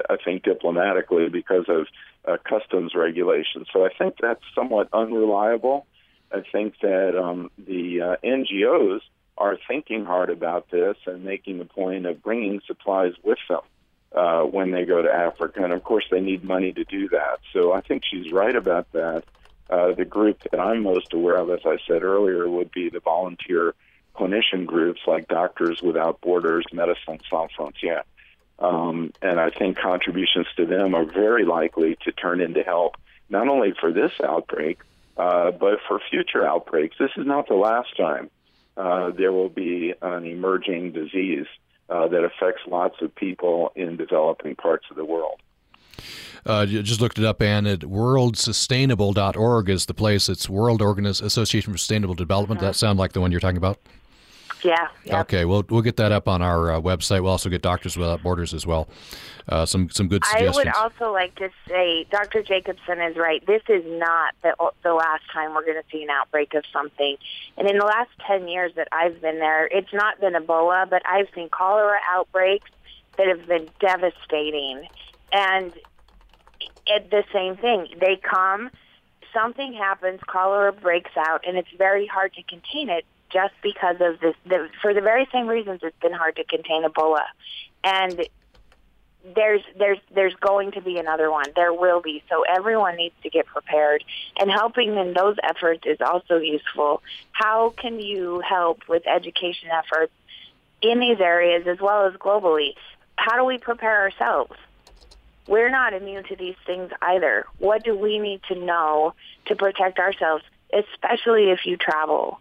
I 0.09 0.17
think 0.23 0.43
diplomatically 0.43 1.29
because 1.29 1.65
of 1.69 1.87
uh, 2.27 2.35
customs 2.43 2.93
regulations. 2.93 3.67
So 3.71 3.85
I 3.85 3.89
think 3.97 4.15
that's 4.21 4.43
somewhat 4.53 4.89
unreliable. 4.91 5.87
I 6.31 6.41
think 6.51 6.75
that 6.81 7.17
um, 7.17 7.51
the 7.57 8.01
uh, 8.01 8.15
NGOs 8.25 8.99
are 9.37 9.57
thinking 9.69 10.03
hard 10.03 10.29
about 10.29 10.69
this 10.69 10.97
and 11.05 11.23
making 11.23 11.59
the 11.59 11.65
point 11.65 12.05
of 12.05 12.21
bringing 12.21 12.59
supplies 12.67 13.13
with 13.23 13.39
them 13.47 13.61
uh, 14.15 14.43
when 14.43 14.71
they 14.71 14.85
go 14.85 15.01
to 15.01 15.11
Africa. 15.11 15.63
And 15.63 15.73
of 15.73 15.83
course, 15.83 16.05
they 16.09 16.21
need 16.21 16.43
money 16.43 16.71
to 16.71 16.83
do 16.83 17.09
that. 17.09 17.39
So 17.53 17.73
I 17.73 17.81
think 17.81 18.03
she's 18.09 18.31
right 18.31 18.55
about 18.55 18.91
that. 18.93 19.23
Uh, 19.69 19.93
the 19.93 20.05
group 20.05 20.41
that 20.51 20.59
I'm 20.59 20.83
most 20.83 21.13
aware 21.13 21.37
of, 21.37 21.49
as 21.49 21.61
I 21.65 21.77
said 21.87 22.03
earlier, 22.03 22.47
would 22.47 22.71
be 22.71 22.89
the 22.89 22.99
volunteer 22.99 23.73
clinician 24.15 24.65
groups 24.65 25.01
like 25.05 25.27
Doctors 25.27 25.81
Without 25.81 26.21
Borders, 26.21 26.65
Médecins 26.71 27.21
Sans 27.29 27.51
Frontières. 27.57 28.03
Um, 28.57 29.11
and 29.21 29.39
I 29.39 29.49
think 29.49 29.77
contributions 29.77 30.47
to 30.55 30.65
them 30.65 30.95
are 30.95 31.03
very 31.03 31.43
likely 31.43 31.97
to 32.05 32.11
turn 32.13 32.39
into 32.39 32.63
help, 32.63 32.95
not 33.29 33.49
only 33.49 33.73
for 33.77 33.91
this 33.91 34.13
outbreak, 34.23 34.79
uh, 35.17 35.51
but 35.51 35.79
for 35.87 35.99
future 36.09 36.45
outbreaks. 36.45 36.95
This 36.97 37.11
is 37.17 37.25
not 37.25 37.49
the 37.49 37.55
last 37.55 37.97
time 37.97 38.29
uh, 38.77 39.11
there 39.11 39.31
will 39.31 39.49
be 39.49 39.93
an 40.01 40.25
emerging 40.25 40.91
disease 40.91 41.47
uh, 41.89 42.07
that 42.07 42.23
affects 42.23 42.61
lots 42.67 42.95
of 43.01 43.13
people 43.15 43.71
in 43.75 43.97
developing 43.97 44.55
parts 44.55 44.85
of 44.89 44.95
the 44.97 45.05
world. 45.05 45.41
Uh, 46.45 46.65
just 46.65 47.01
looked 47.01 47.17
it 47.17 47.25
up, 47.25 47.41
and 47.41 47.67
at 47.67 47.79
worldsustainable.org 47.79 49.69
is 49.69 49.85
the 49.87 49.93
place. 49.93 50.29
It's 50.29 50.47
World 50.47 50.81
Organiz- 50.81 51.23
Association 51.23 51.71
for 51.73 51.77
Sustainable 51.77 52.13
Development. 52.13 52.59
Mm-hmm. 52.59 52.67
That 52.67 52.75
sound 52.75 52.99
like 52.99 53.13
the 53.13 53.21
one 53.21 53.31
you're 53.31 53.39
talking 53.39 53.57
about? 53.57 53.79
Yeah. 54.63 54.87
Yep. 55.05 55.19
Okay, 55.21 55.45
we'll 55.45 55.63
we'll 55.69 55.81
get 55.81 55.97
that 55.97 56.11
up 56.11 56.27
on 56.27 56.41
our 56.41 56.73
uh, 56.73 56.81
website. 56.81 57.21
We'll 57.21 57.31
also 57.31 57.49
get 57.49 57.61
Doctors 57.61 57.97
Without 57.97 58.23
Borders 58.23 58.53
as 58.53 58.65
well. 58.65 58.87
Uh, 59.47 59.65
some 59.65 59.89
some 59.89 60.07
good 60.07 60.25
suggestions. 60.25 60.57
I 60.57 60.59
would 60.59 60.75
also 60.75 61.13
like 61.13 61.35
to 61.35 61.49
say, 61.67 62.07
Dr. 62.09 62.41
Jacobson 62.41 62.99
is 62.99 63.15
right. 63.15 63.45
This 63.45 63.61
is 63.69 63.83
not 63.85 64.33
the 64.41 64.55
the 64.83 64.93
last 64.93 65.23
time 65.31 65.53
we're 65.53 65.65
going 65.65 65.81
to 65.81 65.87
see 65.91 66.03
an 66.03 66.09
outbreak 66.09 66.53
of 66.55 66.63
something. 66.73 67.17
And 67.57 67.69
in 67.69 67.77
the 67.77 67.85
last 67.85 68.09
ten 68.25 68.47
years 68.47 68.71
that 68.75 68.87
I've 68.91 69.21
been 69.21 69.39
there, 69.39 69.67
it's 69.67 69.93
not 69.93 70.19
been 70.19 70.33
Ebola, 70.33 70.89
but 70.89 71.03
I've 71.05 71.27
seen 71.35 71.49
cholera 71.49 71.99
outbreaks 72.09 72.69
that 73.17 73.27
have 73.27 73.47
been 73.47 73.69
devastating. 73.79 74.87
And 75.31 75.73
it, 76.87 77.09
the 77.11 77.23
same 77.33 77.57
thing, 77.57 77.87
they 77.99 78.17
come, 78.17 78.69
something 79.33 79.73
happens, 79.73 80.21
cholera 80.27 80.71
breaks 80.71 81.11
out, 81.17 81.43
and 81.47 81.57
it's 81.57 81.69
very 81.77 82.07
hard 82.07 82.33
to 82.33 82.43
contain 82.43 82.89
it 82.89 83.05
just 83.35 83.53
because 83.61 83.97
of 83.99 84.19
this. 84.21 84.33
The, 84.45 84.69
for 84.81 84.93
the 84.93 85.01
very 85.01 85.27
same 85.33 85.47
reasons, 85.47 85.81
it's 85.83 85.99
been 86.01 86.13
hard 86.13 86.37
to 86.37 86.45
contain 86.45 86.85
Ebola, 86.85 87.25
and 87.83 88.25
there's 89.35 89.61
there's 89.77 89.97
there's 90.13 90.33
going 90.35 90.71
to 90.71 90.81
be 90.81 90.97
another 90.97 91.29
one. 91.29 91.47
There 91.53 91.73
will 91.73 92.01
be. 92.01 92.23
So 92.29 92.43
everyone 92.43 92.95
needs 92.95 93.15
to 93.23 93.29
get 93.29 93.45
prepared, 93.45 94.05
and 94.39 94.49
helping 94.49 94.95
in 94.95 95.13
those 95.13 95.35
efforts 95.43 95.83
is 95.85 95.97
also 95.99 96.37
useful. 96.37 97.03
How 97.33 97.71
can 97.71 97.99
you 97.99 98.39
help 98.39 98.87
with 98.87 99.05
education 99.05 99.69
efforts 99.69 100.13
in 100.81 100.99
these 100.99 101.19
areas 101.19 101.67
as 101.67 101.79
well 101.81 102.05
as 102.05 102.13
globally? 102.13 102.75
How 103.17 103.35
do 103.35 103.43
we 103.43 103.57
prepare 103.57 104.01
ourselves? 104.03 104.53
We're 105.45 105.69
not 105.69 105.93
immune 105.93 106.23
to 106.29 106.37
these 106.37 106.55
things 106.65 106.89
either. 107.01 107.45
What 107.59 107.83
do 107.83 107.97
we 107.97 108.17
need 108.17 108.41
to 108.47 108.55
know 108.55 109.13
to 109.47 109.55
protect 109.55 109.99
ourselves, 109.99 110.43
especially 110.73 111.51
if 111.51 111.65
you 111.65 111.75
travel? 111.75 112.39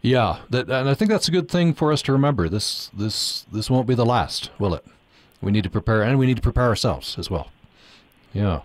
Yeah, 0.00 0.38
that, 0.50 0.68
and 0.70 0.88
I 0.88 0.94
think 0.94 1.10
that's 1.10 1.28
a 1.28 1.32
good 1.32 1.48
thing 1.50 1.74
for 1.74 1.92
us 1.92 2.02
to 2.02 2.12
remember. 2.12 2.48
This 2.48 2.90
this 2.94 3.46
this 3.52 3.68
won't 3.68 3.86
be 3.86 3.94
the 3.94 4.06
last, 4.06 4.50
will 4.58 4.74
it? 4.74 4.84
We 5.40 5.52
need 5.52 5.64
to 5.64 5.70
prepare, 5.70 6.02
and 6.02 6.18
we 6.18 6.26
need 6.26 6.36
to 6.36 6.42
prepare 6.42 6.64
ourselves 6.66 7.18
as 7.18 7.30
well. 7.30 7.50
Yeah. 8.32 8.60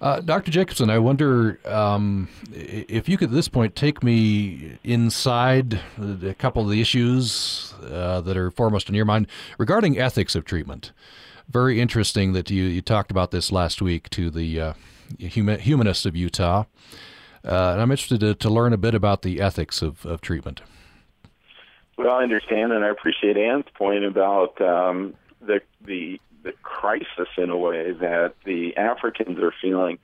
Uh, 0.00 0.20
Dr. 0.20 0.52
Jacobson, 0.52 0.90
I 0.90 0.98
wonder 0.98 1.58
um, 1.64 2.28
if 2.52 3.08
you 3.08 3.16
could 3.16 3.30
at 3.30 3.34
this 3.34 3.48
point 3.48 3.74
take 3.74 4.02
me 4.04 4.78
inside 4.84 5.80
a 6.24 6.34
couple 6.34 6.62
of 6.62 6.70
the 6.70 6.80
issues 6.80 7.74
uh, 7.82 8.20
that 8.20 8.36
are 8.36 8.52
foremost 8.52 8.88
in 8.88 8.94
your 8.94 9.04
mind 9.04 9.26
regarding 9.58 9.98
ethics 9.98 10.36
of 10.36 10.44
treatment. 10.44 10.92
Very 11.48 11.80
interesting 11.80 12.32
that 12.34 12.48
you, 12.48 12.62
you 12.62 12.80
talked 12.80 13.10
about 13.10 13.32
this 13.32 13.50
last 13.50 13.82
week 13.82 14.08
to 14.10 14.30
the 14.30 14.60
uh, 14.60 14.72
humanists 15.18 16.06
of 16.06 16.14
Utah. 16.14 16.64
Uh, 17.48 17.72
and 17.72 17.80
I'm 17.80 17.90
interested 17.90 18.20
to, 18.20 18.34
to 18.34 18.50
learn 18.50 18.72
a 18.72 18.76
bit 18.76 18.94
about 18.94 19.22
the 19.22 19.40
ethics 19.40 19.80
of, 19.80 20.04
of 20.04 20.20
treatment. 20.20 20.60
Well, 21.96 22.14
I 22.14 22.22
understand, 22.22 22.72
and 22.72 22.84
I 22.84 22.90
appreciate 22.90 23.36
Ann's 23.36 23.64
point 23.74 24.04
about 24.04 24.60
um, 24.60 25.14
the 25.40 25.60
the 25.84 26.20
the 26.44 26.52
crisis 26.62 27.28
in 27.36 27.50
a 27.50 27.56
way 27.56 27.90
that 27.92 28.34
the 28.44 28.76
Africans 28.76 29.38
are 29.40 29.52
feeling 29.60 29.98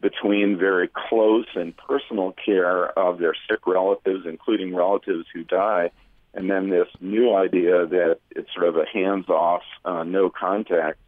between 0.00 0.56
very 0.56 0.88
close 0.88 1.46
and 1.56 1.76
personal 1.76 2.32
care 2.32 2.86
of 2.98 3.18
their 3.18 3.34
sick 3.48 3.66
relatives, 3.66 4.24
including 4.26 4.74
relatives 4.74 5.26
who 5.34 5.42
die, 5.42 5.90
and 6.34 6.48
then 6.48 6.70
this 6.70 6.88
new 7.00 7.34
idea 7.34 7.84
that 7.86 8.18
it's 8.30 8.52
sort 8.54 8.68
of 8.68 8.76
a 8.76 8.86
hands-off, 8.86 9.62
uh, 9.84 10.04
no 10.04 10.30
contact 10.30 10.98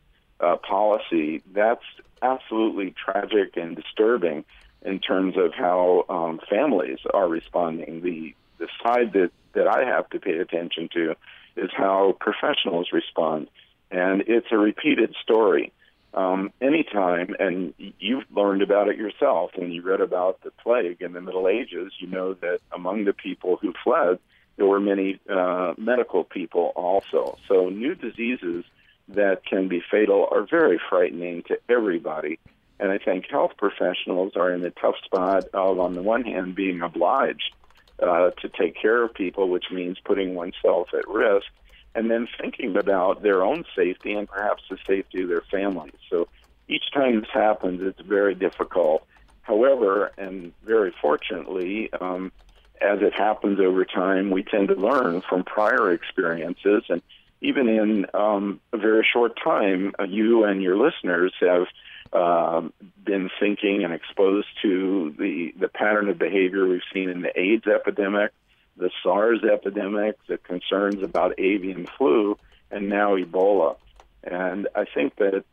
uh, 0.40 0.57
policy. 0.57 1.42
That's 1.52 1.85
absolutely 2.20 2.90
tragic 2.90 3.57
and 3.57 3.76
disturbing 3.76 4.44
in 4.85 4.99
terms 4.99 5.37
of 5.37 5.53
how 5.55 6.05
um, 6.09 6.40
families 6.49 6.99
are 7.12 7.29
responding. 7.29 8.03
The 8.03 8.35
the 8.59 8.68
side 8.83 9.12
that 9.14 9.31
that 9.55 9.66
I 9.66 9.85
have 9.85 10.09
to 10.11 10.21
pay 10.21 10.38
attention 10.38 10.88
to 10.95 11.14
is 11.57 11.71
how 11.77 12.16
professionals 12.21 12.88
respond, 12.92 13.49
and 13.90 14.23
it's 14.27 14.49
a 14.51 14.59
repeated 14.59 15.14
story. 15.23 15.73
Um, 16.14 16.53
anytime, 16.61 17.35
and 17.38 17.73
you've 17.99 18.25
learned 18.31 18.61
about 18.61 18.88
it 18.88 18.99
yourself 18.99 19.53
when 19.57 19.73
you 19.73 19.81
read 19.81 20.03
about 20.03 20.42
the 20.42 20.51
plague 20.51 21.01
in 21.01 21.14
the 21.14 21.23
Middle 21.23 21.49
Ages, 21.49 21.92
you 22.01 22.07
know 22.07 22.35
that 22.35 22.59
among 22.71 23.05
the 23.05 23.14
people 23.14 23.57
who 23.57 23.73
fled, 23.83 24.18
there 24.57 24.66
were 24.66 24.81
many 24.81 25.18
uh, 25.31 25.73
medical 25.79 26.25
people 26.25 26.73
also. 26.77 27.38
So 27.49 27.71
new 27.71 27.95
diseases 27.95 28.64
that 29.09 29.47
can 29.47 29.68
be 29.68 29.83
fatal 29.90 30.29
are 30.31 30.47
very 30.47 30.79
frightening 30.90 31.45
to 31.45 31.59
everybody. 31.68 32.38
And 32.83 32.90
I 32.90 32.99
think 32.99 33.31
health 33.31 33.53
professionals 33.57 34.33
are 34.35 34.53
in 34.53 34.64
a 34.64 34.73
tough 34.73 34.97
spot 35.05 35.45
of, 35.55 35.79
on 35.79 35.95
the 35.95 36.03
one 36.03 36.25
hand, 36.25 36.57
being 36.57 36.83
obliged 36.83 37.55
uh, 38.03 38.31
to 38.31 38.49
take 38.49 38.75
care 38.75 39.05
of 39.05 39.14
people, 39.14 39.49
which 39.49 39.66
means 39.71 39.99
putting 40.05 40.35
oneself 40.35 40.88
at 40.92 41.09
risk, 41.09 41.47
and 41.95 42.11
then 42.11 42.27
thinking 42.40 42.77
about 42.77 43.23
their 43.23 43.45
own 43.45 43.64
safety 43.77 44.14
and 44.14 44.29
perhaps 44.29 44.64
the 44.68 44.79
safety 44.85 45.23
of 45.23 45.29
their 45.29 45.45
families. 45.49 45.95
So 46.11 46.27
each 46.66 46.90
time 46.92 47.21
this 47.21 47.31
happens, 47.33 47.83
it's 47.83 48.01
very 48.01 48.35
difficult. 48.35 49.07
However, 49.42 50.11
and 50.18 50.53
very 50.64 50.92
fortunately, 51.01 51.88
um, 52.01 52.33
as 52.81 53.01
it 53.01 53.14
happens 53.14 53.61
over 53.61 53.85
time, 53.85 54.33
we 54.33 54.42
tend 54.42 54.68
to 54.68 54.75
learn 54.75 55.23
from 55.29 55.45
prior 55.45 55.92
experiences. 55.92 56.83
And 56.88 57.01
even 57.42 57.68
in 57.68 58.07
um, 58.12 58.61
a 58.73 58.77
very 58.77 59.07
short 59.12 59.38
time, 59.40 59.95
uh, 60.01 60.03
you 60.03 60.42
and 60.42 60.61
your 60.61 60.77
listeners 60.77 61.33
have 61.38 61.68
um, 62.12 62.72
been 63.05 63.31
thinking 63.40 63.85
and 63.85 63.92
exposed 63.92 64.49
to 64.62 65.14
the, 65.18 65.55
the 65.59 65.68
pattern 65.68 66.09
of 66.09 66.18
behavior 66.18 66.66
we've 66.66 66.80
seen 66.93 67.09
in 67.09 67.22
the 67.22 67.39
AIDS 67.39 67.66
epidemic, 67.66 68.32
the 68.76 68.91
SARS 69.03 69.41
epidemic, 69.45 70.16
the 70.26 70.39
concerns 70.39 71.03
about 71.03 71.39
avian 71.39 71.86
flu, 71.99 72.36
and 72.70 72.89
now 72.89 73.16
Ebola. 73.16 73.76
And 74.24 74.68
I 74.74 74.84
think 74.84 75.16
that 75.16 75.45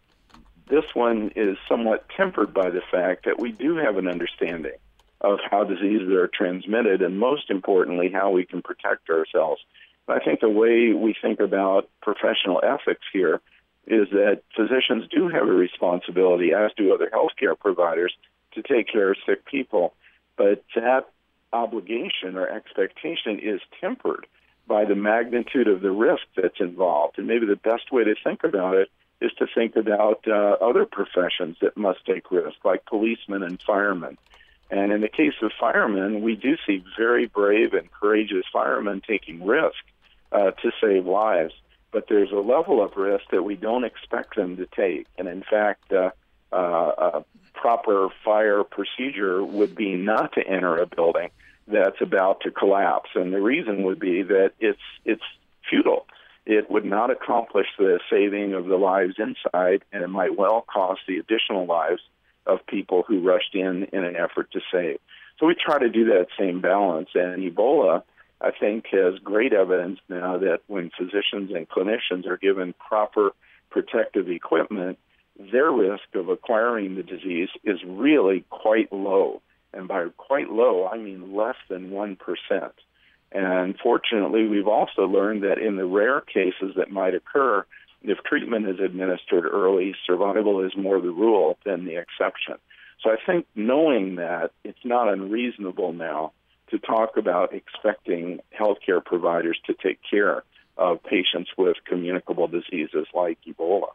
this 0.69 0.85
one 0.93 1.31
is 1.35 1.57
somewhat 1.67 2.05
tempered 2.15 2.53
by 2.53 2.69
the 2.69 2.81
fact 2.91 3.25
that 3.25 3.39
we 3.39 3.51
do 3.51 3.77
have 3.77 3.97
an 3.97 4.07
understanding 4.07 4.77
of 5.21 5.39
how 5.49 5.63
diseases 5.63 6.09
are 6.11 6.27
transmitted, 6.27 7.01
and 7.01 7.19
most 7.19 7.49
importantly, 7.49 8.09
how 8.13 8.31
we 8.31 8.45
can 8.45 8.61
protect 8.61 9.09
ourselves. 9.09 9.61
I 10.07 10.19
think 10.19 10.39
the 10.39 10.49
way 10.49 10.93
we 10.93 11.15
think 11.21 11.39
about 11.39 11.89
professional 12.01 12.61
ethics 12.63 13.05
here 13.11 13.41
is 13.89 14.09
that 14.11 14.43
physicians 14.55 15.07
do 15.09 15.27
have 15.27 15.47
a 15.47 15.51
responsibility, 15.51 16.53
as 16.53 16.71
do 16.77 16.93
other 16.93 17.09
healthcare 17.11 17.57
providers, 17.59 18.13
to 18.53 18.61
take 18.61 18.87
care 18.87 19.11
of 19.11 19.17
sick 19.25 19.45
people. 19.45 19.93
But 20.37 20.63
that 20.75 21.09
obligation 21.51 22.37
or 22.37 22.47
expectation 22.47 23.39
is 23.39 23.59
tempered 23.81 24.27
by 24.67 24.85
the 24.85 24.95
magnitude 24.95 25.67
of 25.67 25.81
the 25.81 25.91
risk 25.91 26.21
that's 26.35 26.59
involved. 26.59 27.17
And 27.17 27.27
maybe 27.27 27.47
the 27.47 27.55
best 27.55 27.91
way 27.91 28.03
to 28.03 28.15
think 28.23 28.43
about 28.43 28.75
it 28.75 28.89
is 29.19 29.31
to 29.39 29.47
think 29.53 29.75
about 29.75 30.25
uh, 30.27 30.57
other 30.61 30.85
professions 30.85 31.57
that 31.61 31.75
must 31.75 32.05
take 32.05 32.31
risk, 32.31 32.63
like 32.63 32.85
policemen 32.85 33.43
and 33.43 33.61
firemen. 33.61 34.17
And 34.71 34.91
in 34.91 35.01
the 35.01 35.09
case 35.09 35.33
of 35.41 35.51
firemen, 35.59 36.21
we 36.21 36.35
do 36.35 36.55
see 36.65 36.83
very 36.97 37.25
brave 37.25 37.73
and 37.73 37.91
courageous 37.91 38.45
firemen 38.53 39.01
taking 39.05 39.45
risk 39.45 39.83
uh, 40.31 40.51
to 40.51 40.71
save 40.79 41.07
lives. 41.07 41.53
But 41.91 42.05
there's 42.07 42.31
a 42.31 42.35
level 42.35 42.83
of 42.83 42.95
risk 42.95 43.25
that 43.31 43.43
we 43.43 43.55
don't 43.55 43.83
expect 43.83 44.35
them 44.35 44.57
to 44.57 44.67
take. 44.67 45.07
And 45.17 45.27
in 45.27 45.43
fact, 45.43 45.91
uh, 45.91 46.11
uh, 46.51 46.55
a 46.55 47.25
proper 47.53 48.09
fire 48.23 48.63
procedure 48.63 49.43
would 49.43 49.75
be 49.75 49.95
not 49.95 50.33
to 50.33 50.47
enter 50.47 50.77
a 50.77 50.85
building 50.85 51.29
that's 51.67 52.01
about 52.01 52.41
to 52.41 52.51
collapse. 52.51 53.09
And 53.15 53.33
the 53.33 53.41
reason 53.41 53.83
would 53.83 53.99
be 53.99 54.23
that 54.23 54.53
it's 54.59 54.79
it's 55.05 55.23
futile. 55.69 56.05
It 56.45 56.69
would 56.71 56.85
not 56.85 57.11
accomplish 57.11 57.67
the 57.77 57.99
saving 58.09 58.53
of 58.53 58.65
the 58.65 58.77
lives 58.77 59.15
inside, 59.19 59.83
and 59.91 60.03
it 60.03 60.07
might 60.07 60.35
well 60.35 60.61
cost 60.61 61.01
the 61.07 61.17
additional 61.17 61.65
lives 61.67 62.01
of 62.47 62.65
people 62.65 63.03
who 63.07 63.21
rushed 63.21 63.53
in 63.53 63.83
in 63.93 64.03
an 64.03 64.15
effort 64.15 64.51
to 64.51 64.61
save. 64.71 64.99
So 65.39 65.45
we 65.45 65.55
try 65.55 65.77
to 65.77 65.89
do 65.89 66.05
that 66.05 66.27
same 66.37 66.59
balance. 66.59 67.09
And 67.13 67.43
Ebola, 67.43 68.03
I 68.41 68.51
think, 68.51 68.85
has 68.91 69.19
great 69.23 69.53
evidence 69.53 69.99
now 70.07 70.37
that 70.37 70.61
when 70.67 70.91
physicians 70.97 71.51
and 71.53 71.67
clinicians 71.67 72.25
are 72.25 72.37
given 72.37 72.73
proper 72.73 73.31
protective 73.69 74.29
equipment, 74.29 74.97
their 75.51 75.71
risk 75.71 76.03
of 76.15 76.29
acquiring 76.29 76.95
the 76.95 77.03
disease 77.03 77.49
is 77.63 77.79
really 77.85 78.45
quite 78.49 78.91
low. 78.91 79.41
And 79.73 79.87
by 79.87 80.05
quite 80.17 80.49
low, 80.49 80.87
I 80.87 80.97
mean 80.97 81.35
less 81.35 81.57
than 81.69 81.91
1%. 81.91 82.17
And 83.31 83.77
fortunately, 83.81 84.47
we've 84.47 84.67
also 84.67 85.03
learned 85.03 85.43
that 85.43 85.59
in 85.59 85.75
the 85.75 85.85
rare 85.85 86.21
cases 86.21 86.73
that 86.77 86.91
might 86.91 87.13
occur, 87.13 87.65
if 88.01 88.17
treatment 88.23 88.67
is 88.67 88.79
administered 88.79 89.45
early, 89.45 89.93
survival 90.07 90.65
is 90.65 90.71
more 90.75 90.99
the 90.99 91.11
rule 91.11 91.57
than 91.65 91.85
the 91.85 91.97
exception. 91.97 92.55
So 93.03 93.11
I 93.11 93.17
think 93.25 93.45
knowing 93.55 94.15
that, 94.15 94.51
it's 94.63 94.83
not 94.83 95.11
unreasonable 95.11 95.93
now 95.93 96.31
to 96.71 96.79
talk 96.79 97.17
about 97.17 97.53
expecting 97.53 98.39
healthcare 98.57 99.03
providers 99.03 99.57
to 99.67 99.73
take 99.73 99.99
care 100.09 100.43
of 100.77 101.03
patients 101.03 101.51
with 101.57 101.77
communicable 101.85 102.47
diseases 102.47 103.05
like 103.13 103.37
Ebola. 103.47 103.89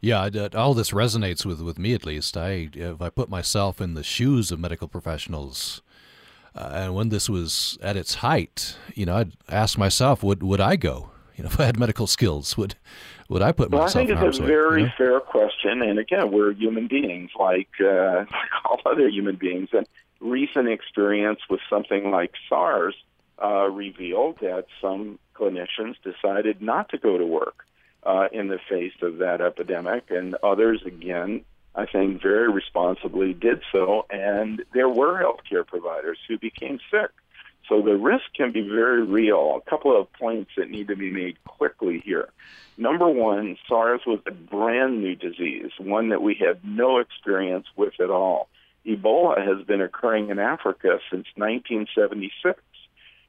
Yeah, 0.00 0.28
all 0.54 0.74
this 0.74 0.90
resonates 0.90 1.46
with, 1.46 1.62
with 1.62 1.78
me 1.78 1.94
at 1.94 2.04
least. 2.04 2.36
I 2.36 2.68
if 2.74 3.00
I 3.00 3.08
put 3.08 3.28
myself 3.28 3.80
in 3.80 3.94
the 3.94 4.02
shoes 4.02 4.52
of 4.52 4.60
medical 4.60 4.86
professionals, 4.86 5.82
uh, 6.54 6.70
and 6.72 6.94
when 6.94 7.08
this 7.08 7.28
was 7.28 7.78
at 7.82 7.96
its 7.96 8.16
height, 8.16 8.76
you 8.94 9.06
know, 9.06 9.16
I'd 9.16 9.32
ask 9.48 9.78
myself, 9.78 10.22
would 10.22 10.42
would 10.42 10.60
I 10.60 10.76
go? 10.76 11.10
You 11.36 11.44
know, 11.44 11.50
if 11.52 11.58
I 11.58 11.64
had 11.64 11.78
medical 11.78 12.06
skills, 12.06 12.56
would 12.56 12.74
would 13.28 13.42
I 13.42 13.52
put 13.52 13.70
myself? 13.70 13.94
well, 13.94 14.04
myself? 14.04 14.04
I 14.04 14.22
think 14.22 14.28
it's 14.28 14.38
a 14.38 14.42
very 14.42 14.82
you 14.82 14.86
know? 14.88 14.92
fair 14.98 15.20
question, 15.20 15.82
and 15.82 15.98
again, 15.98 16.30
we're 16.30 16.52
human 16.52 16.86
beings, 16.86 17.30
like 17.38 17.70
uh, 17.80 18.18
like 18.30 18.64
all 18.64 18.80
other 18.84 19.08
human 19.08 19.36
beings, 19.36 19.70
and 19.72 19.86
recent 20.24 20.68
experience 20.68 21.40
with 21.48 21.60
something 21.68 22.10
like 22.10 22.32
SARS 22.48 22.96
uh, 23.42 23.68
revealed 23.68 24.38
that 24.40 24.66
some 24.80 25.18
clinicians 25.36 25.96
decided 26.02 26.62
not 26.62 26.88
to 26.88 26.98
go 26.98 27.18
to 27.18 27.26
work 27.26 27.66
uh, 28.04 28.28
in 28.32 28.48
the 28.48 28.58
face 28.68 28.94
of 29.02 29.18
that 29.18 29.40
epidemic, 29.40 30.04
and 30.10 30.36
others, 30.42 30.82
again, 30.86 31.44
I 31.74 31.86
think 31.86 32.22
very 32.22 32.50
responsibly 32.50 33.34
did 33.34 33.62
so. 33.72 34.06
And 34.10 34.64
there 34.72 34.88
were 34.88 35.22
healthcare 35.22 35.66
providers 35.66 36.18
who 36.28 36.38
became 36.38 36.78
sick. 36.90 37.10
So 37.68 37.80
the 37.80 37.96
risk 37.96 38.24
can 38.36 38.52
be 38.52 38.60
very 38.60 39.02
real. 39.02 39.60
A 39.66 39.70
couple 39.70 39.98
of 39.98 40.12
points 40.12 40.52
that 40.56 40.70
need 40.70 40.88
to 40.88 40.96
be 40.96 41.10
made 41.10 41.42
quickly 41.44 42.02
here. 42.04 42.28
Number 42.76 43.08
one, 43.08 43.56
SARS 43.66 44.02
was 44.06 44.20
a 44.26 44.32
brand 44.32 45.00
new 45.00 45.16
disease, 45.16 45.70
one 45.78 46.10
that 46.10 46.22
we 46.22 46.34
had 46.34 46.60
no 46.62 46.98
experience 46.98 47.66
with 47.74 47.94
at 48.00 48.10
all. 48.10 48.48
Ebola 48.86 49.38
has 49.38 49.66
been 49.66 49.80
occurring 49.80 50.30
in 50.30 50.38
Africa 50.38 50.98
since 51.10 51.26
1976 51.36 52.60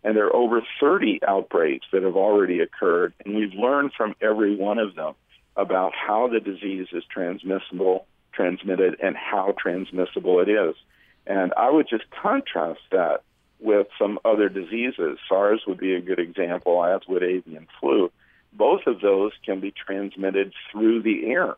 and 0.05 0.15
there 0.15 0.27
are 0.27 0.35
over 0.35 0.61
30 0.79 1.21
outbreaks 1.27 1.87
that 1.91 2.03
have 2.03 2.15
already 2.15 2.59
occurred, 2.59 3.13
and 3.25 3.35
we've 3.35 3.55
learned 3.55 3.91
from 3.97 4.15
every 4.21 4.55
one 4.55 4.77
of 4.77 4.93
them 4.93 5.15
about 5.57 5.93
how 5.95 6.27
the 6.27 6.39
disease 6.39 6.87
is 6.93 7.03
transmissible, 7.09 8.05
transmitted, 8.31 8.97
and 9.01 9.15
how 9.17 9.55
transmissible 9.57 10.39
it 10.41 10.47
is. 10.47 10.75
And 11.25 11.51
I 11.57 11.71
would 11.71 11.89
just 11.89 12.03
contrast 12.11 12.81
that 12.91 13.23
with 13.59 13.87
some 13.97 14.19
other 14.23 14.47
diseases. 14.47 15.17
SARS 15.27 15.63
would 15.65 15.79
be 15.79 15.95
a 15.95 16.01
good 16.01 16.19
example, 16.19 16.85
as 16.85 17.01
would 17.07 17.23
avian 17.23 17.65
flu. 17.79 18.11
Both 18.53 18.81
of 18.85 19.01
those 19.01 19.31
can 19.43 19.59
be 19.59 19.71
transmitted 19.71 20.53
through 20.71 21.01
the 21.01 21.31
air. 21.31 21.55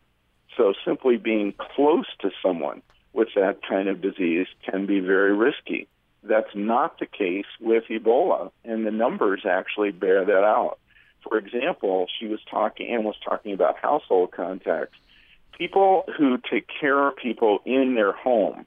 So 0.56 0.74
simply 0.86 1.18
being 1.18 1.54
close 1.76 2.08
to 2.22 2.32
someone 2.41 2.82
with 3.14 3.30
that 3.36 3.60
kind 3.68 3.88
of 3.88 4.01
disease 4.01 4.47
can 4.70 4.86
be 4.86 4.99
very 4.99 5.34
risky. 5.34 5.88
That's 6.24 6.53
not 6.55 6.99
the 6.99 7.05
case 7.05 7.45
with 7.60 7.86
Ebola, 7.89 8.51
and 8.64 8.86
the 8.86 8.91
numbers 8.91 9.45
actually 9.45 9.91
bear 9.91 10.26
that 10.26 10.43
out. 10.43 10.80
For 11.28 11.38
example, 11.38 12.08
she 12.20 12.28
was 12.28 12.39
talking 12.49 12.93
and 12.93 13.05
was 13.05 13.16
talking 13.24 13.53
about 13.53 13.78
household 13.78 14.32
contacts. 14.32 14.97
People 15.58 16.03
who 16.18 16.38
take 16.49 16.68
care 16.80 17.08
of 17.08 17.16
people 17.16 17.60
in 17.66 17.95
their 17.95 18.12
home 18.12 18.66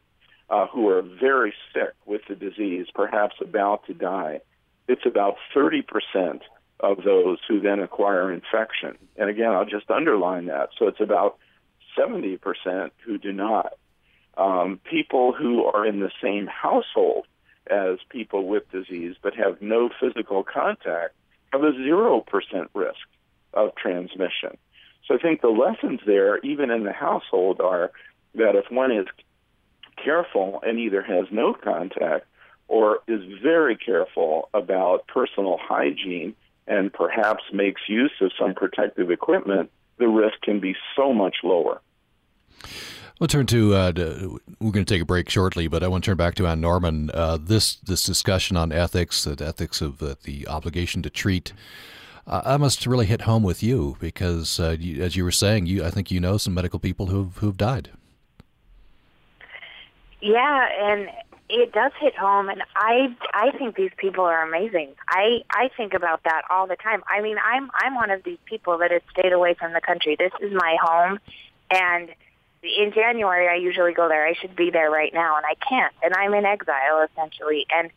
uh, 0.48 0.66
who 0.66 0.88
are 0.88 1.02
very 1.02 1.54
sick 1.72 1.94
with 2.06 2.22
the 2.28 2.34
disease, 2.34 2.86
perhaps 2.94 3.36
about 3.40 3.86
to 3.86 3.94
die, 3.94 4.40
it's 4.88 5.06
about 5.06 5.36
30% 5.54 6.40
of 6.80 7.04
those 7.04 7.38
who 7.46 7.60
then 7.60 7.80
acquire 7.80 8.32
infection. 8.32 8.96
And 9.16 9.30
again, 9.30 9.52
I'll 9.52 9.66
just 9.66 9.90
underline 9.90 10.46
that. 10.46 10.70
So 10.78 10.88
it's 10.88 11.00
about 11.00 11.38
70% 11.96 12.90
who 13.04 13.18
do 13.18 13.32
not. 13.32 13.74
Um, 14.40 14.80
people 14.90 15.34
who 15.34 15.64
are 15.66 15.84
in 15.84 16.00
the 16.00 16.10
same 16.22 16.46
household 16.46 17.26
as 17.70 17.98
people 18.08 18.46
with 18.46 18.70
disease 18.72 19.14
but 19.22 19.34
have 19.34 19.60
no 19.60 19.90
physical 20.00 20.42
contact 20.42 21.14
have 21.52 21.62
a 21.62 21.72
0% 21.72 22.24
risk 22.72 22.96
of 23.52 23.74
transmission. 23.74 24.56
So 25.06 25.14
I 25.14 25.18
think 25.18 25.42
the 25.42 25.48
lessons 25.48 26.00
there, 26.06 26.38
even 26.38 26.70
in 26.70 26.84
the 26.84 26.92
household, 26.92 27.60
are 27.60 27.92
that 28.34 28.56
if 28.56 28.70
one 28.70 28.92
is 28.92 29.06
careful 30.02 30.62
and 30.64 30.78
either 30.78 31.02
has 31.02 31.26
no 31.30 31.52
contact 31.52 32.24
or 32.66 33.00
is 33.06 33.20
very 33.42 33.76
careful 33.76 34.48
about 34.54 35.06
personal 35.06 35.58
hygiene 35.60 36.34
and 36.66 36.90
perhaps 36.90 37.42
makes 37.52 37.82
use 37.88 38.12
of 38.22 38.30
some 38.40 38.54
protective 38.54 39.10
equipment, 39.10 39.70
the 39.98 40.08
risk 40.08 40.40
can 40.40 40.60
be 40.60 40.74
so 40.96 41.12
much 41.12 41.36
lower. 41.42 41.82
We'll 43.20 43.28
turn 43.28 43.44
to, 43.48 43.74
uh, 43.74 43.92
to, 43.92 44.40
we're 44.60 44.70
going 44.70 44.86
to 44.86 44.94
take 44.94 45.02
a 45.02 45.04
break 45.04 45.28
shortly, 45.28 45.68
but 45.68 45.82
I 45.82 45.88
want 45.88 46.02
to 46.04 46.08
turn 46.08 46.16
back 46.16 46.36
to 46.36 46.46
Ann 46.46 46.62
Norman. 46.62 47.10
Uh, 47.12 47.36
this 47.38 47.74
this 47.74 48.02
discussion 48.02 48.56
on 48.56 48.72
ethics, 48.72 49.24
the 49.24 49.44
ethics 49.44 49.82
of 49.82 50.02
uh, 50.02 50.14
the 50.24 50.48
obligation 50.48 51.02
to 51.02 51.10
treat, 51.10 51.52
uh, 52.26 52.40
I 52.46 52.56
must 52.56 52.86
really 52.86 53.04
hit 53.04 53.22
home 53.22 53.42
with 53.42 53.62
you 53.62 53.98
because, 54.00 54.58
uh, 54.58 54.74
you, 54.80 55.02
as 55.02 55.16
you 55.16 55.24
were 55.24 55.30
saying, 55.32 55.66
you 55.66 55.84
I 55.84 55.90
think 55.90 56.10
you 56.10 56.18
know 56.18 56.38
some 56.38 56.54
medical 56.54 56.78
people 56.78 57.06
who've 57.08 57.36
who've 57.36 57.58
died. 57.58 57.90
Yeah, 60.22 60.68
and 60.80 61.10
it 61.50 61.72
does 61.72 61.92
hit 62.00 62.16
home, 62.16 62.48
and 62.48 62.62
I 62.74 63.14
I 63.34 63.50
think 63.58 63.76
these 63.76 63.92
people 63.98 64.24
are 64.24 64.48
amazing. 64.48 64.94
I 65.08 65.42
I 65.50 65.68
think 65.76 65.92
about 65.92 66.22
that 66.24 66.44
all 66.48 66.66
the 66.66 66.76
time. 66.76 67.02
I 67.06 67.20
mean, 67.20 67.36
I'm 67.44 67.70
I'm 67.74 67.96
one 67.96 68.10
of 68.10 68.24
these 68.24 68.38
people 68.46 68.78
that 68.78 68.90
has 68.90 69.02
stayed 69.10 69.34
away 69.34 69.52
from 69.52 69.74
the 69.74 69.82
country. 69.82 70.16
This 70.18 70.32
is 70.40 70.54
my 70.54 70.78
home, 70.82 71.18
and 71.70 72.08
in 72.62 72.92
January 72.92 73.48
I 73.48 73.56
usually 73.56 73.92
go 73.92 74.08
there. 74.08 74.26
I 74.26 74.34
should 74.34 74.54
be 74.56 74.70
there 74.70 74.90
right 74.90 75.12
now, 75.12 75.36
and 75.36 75.46
I 75.46 75.54
can't, 75.66 75.94
and 76.02 76.14
I'm 76.14 76.34
in 76.34 76.44
exile 76.44 77.06
essentially, 77.10 77.66
and 77.74 77.90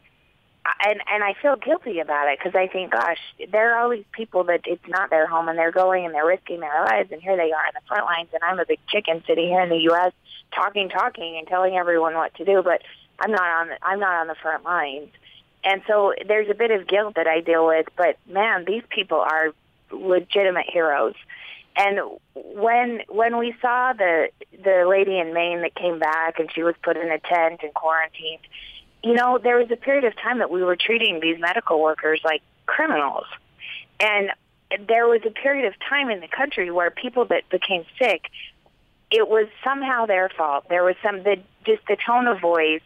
and 0.86 1.02
and 1.12 1.24
I 1.24 1.34
feel 1.42 1.56
guilty 1.56 2.00
about 2.00 2.32
it 2.32 2.40
because 2.40 2.56
I 2.56 2.68
think, 2.68 2.92
gosh, 2.92 3.20
there 3.52 3.74
are 3.74 3.84
all 3.84 3.90
these 3.90 4.06
people 4.14 4.46
that 4.46 4.62
it's 4.66 4.88
not 4.88 5.10
their 5.10 5.28
home, 5.28 5.50
and 5.50 5.58
they're 5.58 5.72
going 5.72 6.06
and 6.06 6.14
they're 6.14 6.26
risking 6.26 6.62
their 6.62 6.86
lives, 6.86 7.12
and 7.12 7.22
here 7.22 7.36
they 7.36 7.52
are 7.52 7.68
in 7.68 7.74
the 7.74 7.88
front 7.88 8.06
lines, 8.06 8.30
and 8.34 8.44
I'm 8.44 8.60
a 8.60 8.66
big 8.66 8.80
chicken 8.88 9.24
sitting 9.28 9.48
here 9.48 9.62
in 9.62 9.70
the 9.70 9.82
U.S. 9.90 10.14
talking, 10.56 10.90
talking, 10.90 11.38
and 11.38 11.48
telling 11.48 11.76
everyone 11.76 12.14
what 12.14 12.34
to 12.36 12.46
do, 12.46 12.62
but 12.64 12.82
I'm 13.20 13.32
not 13.32 13.42
on 13.42 13.68
the, 13.70 13.78
I'm 13.82 14.00
not 14.00 14.22
on 14.22 14.28
the 14.28 14.36
front 14.36 14.64
lines, 14.64 15.10
and 15.66 15.82
so 15.88 16.14
there's 16.26 16.50
a 16.50 16.54
bit 16.56 16.72
of 16.72 16.88
guilt 16.88 17.16
that 17.16 17.28
I 17.28 17.42
deal 17.42 17.68
with. 17.68 17.88
But 17.98 18.18
man, 18.28 18.64
these 18.66 18.84
people 18.90 19.20
are 19.20 19.54
legitimate 19.92 20.66
heroes 20.70 21.16
and 21.76 22.00
when 22.36 23.02
when 23.10 23.38
we 23.38 23.56
saw 23.62 23.94
the 23.94 24.30
the 24.64 24.86
lady 24.88 25.20
in 25.20 25.34
Maine 25.34 25.62
that 25.62 25.76
came 25.76 26.00
back 26.00 26.40
and 26.40 26.50
she 26.54 26.64
was 26.64 26.76
put 26.84 26.98
in 26.98 27.12
a 27.12 27.20
tent 27.20 27.62
and 27.64 27.74
quarantined, 27.74 28.42
you 29.04 29.14
know, 29.14 29.40
there 29.42 29.58
was 29.58 29.70
a 29.72 29.76
period 29.76 30.06
of 30.06 30.16
time 30.16 30.40
that 30.40 30.52
we 30.52 30.64
were 30.64 30.76
treating 30.76 31.20
these 31.20 31.40
medical 31.40 31.82
workers 31.82 32.22
like 32.24 32.42
criminals. 32.66 33.26
And 34.00 34.32
there 34.88 35.08
was 35.08 35.22
a 35.26 35.32
period 35.32 35.66
of 35.66 35.74
time 35.90 36.10
in 36.10 36.20
the 36.20 36.28
country 36.28 36.72
where 36.72 36.92
people 36.92 37.26
that 37.26 37.50
became 37.50 37.86
sick, 38.00 38.24
it 39.12 39.28
was 39.28 39.48
somehow 39.64 40.06
their 40.06 40.30
fault. 40.30 40.66
There 40.70 40.84
was 40.84 40.96
some 41.04 41.24
the 41.24 41.38
just 41.66 41.82
the 41.88 41.98
tone 42.06 42.28
of 42.28 42.40
voice, 42.40 42.82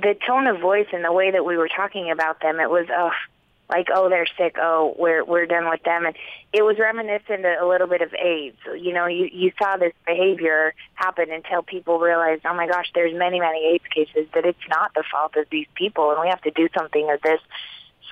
the 0.00 0.16
tone 0.26 0.46
of 0.46 0.60
voice 0.60 0.86
and 0.92 1.04
the 1.04 1.12
way 1.12 1.30
that 1.30 1.44
we 1.44 1.56
were 1.56 1.68
talking 1.68 2.10
about 2.10 2.40
them, 2.40 2.60
it 2.60 2.70
was, 2.70 2.86
oh, 2.90 3.10
like, 3.68 3.88
oh, 3.94 4.08
they're 4.08 4.26
sick. 4.38 4.56
Oh, 4.60 4.94
we're 4.98 5.24
we're 5.24 5.46
done 5.46 5.68
with 5.68 5.82
them, 5.82 6.06
and 6.06 6.16
it 6.52 6.62
was 6.62 6.76
reminiscent 6.78 7.44
a 7.44 7.66
little 7.66 7.86
bit 7.86 8.00
of 8.00 8.14
AIDS. 8.14 8.56
You 8.78 8.94
know, 8.94 9.06
you 9.06 9.28
you 9.30 9.52
saw 9.62 9.76
this 9.76 9.92
behavior 10.06 10.74
happen 10.94 11.30
until 11.30 11.62
people 11.62 11.98
realized, 11.98 12.42
oh 12.46 12.54
my 12.54 12.66
gosh, 12.66 12.90
there's 12.94 13.14
many 13.14 13.40
many 13.40 13.74
AIDS 13.74 13.84
cases 13.94 14.26
that 14.34 14.46
it's 14.46 14.58
not 14.68 14.92
the 14.94 15.04
fault 15.10 15.36
of 15.36 15.46
these 15.50 15.66
people, 15.74 16.10
and 16.10 16.20
we 16.20 16.28
have 16.28 16.40
to 16.42 16.50
do 16.50 16.68
something 16.76 17.06
with 17.06 17.20
this. 17.22 17.40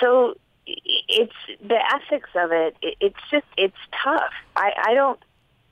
So 0.00 0.34
it's 0.66 1.32
the 1.66 1.78
ethics 1.94 2.30
of 2.34 2.52
it. 2.52 2.76
It's 2.82 3.16
just 3.30 3.46
it's 3.56 3.76
tough. 4.04 4.32
I 4.54 4.72
I 4.90 4.94
don't. 4.94 5.18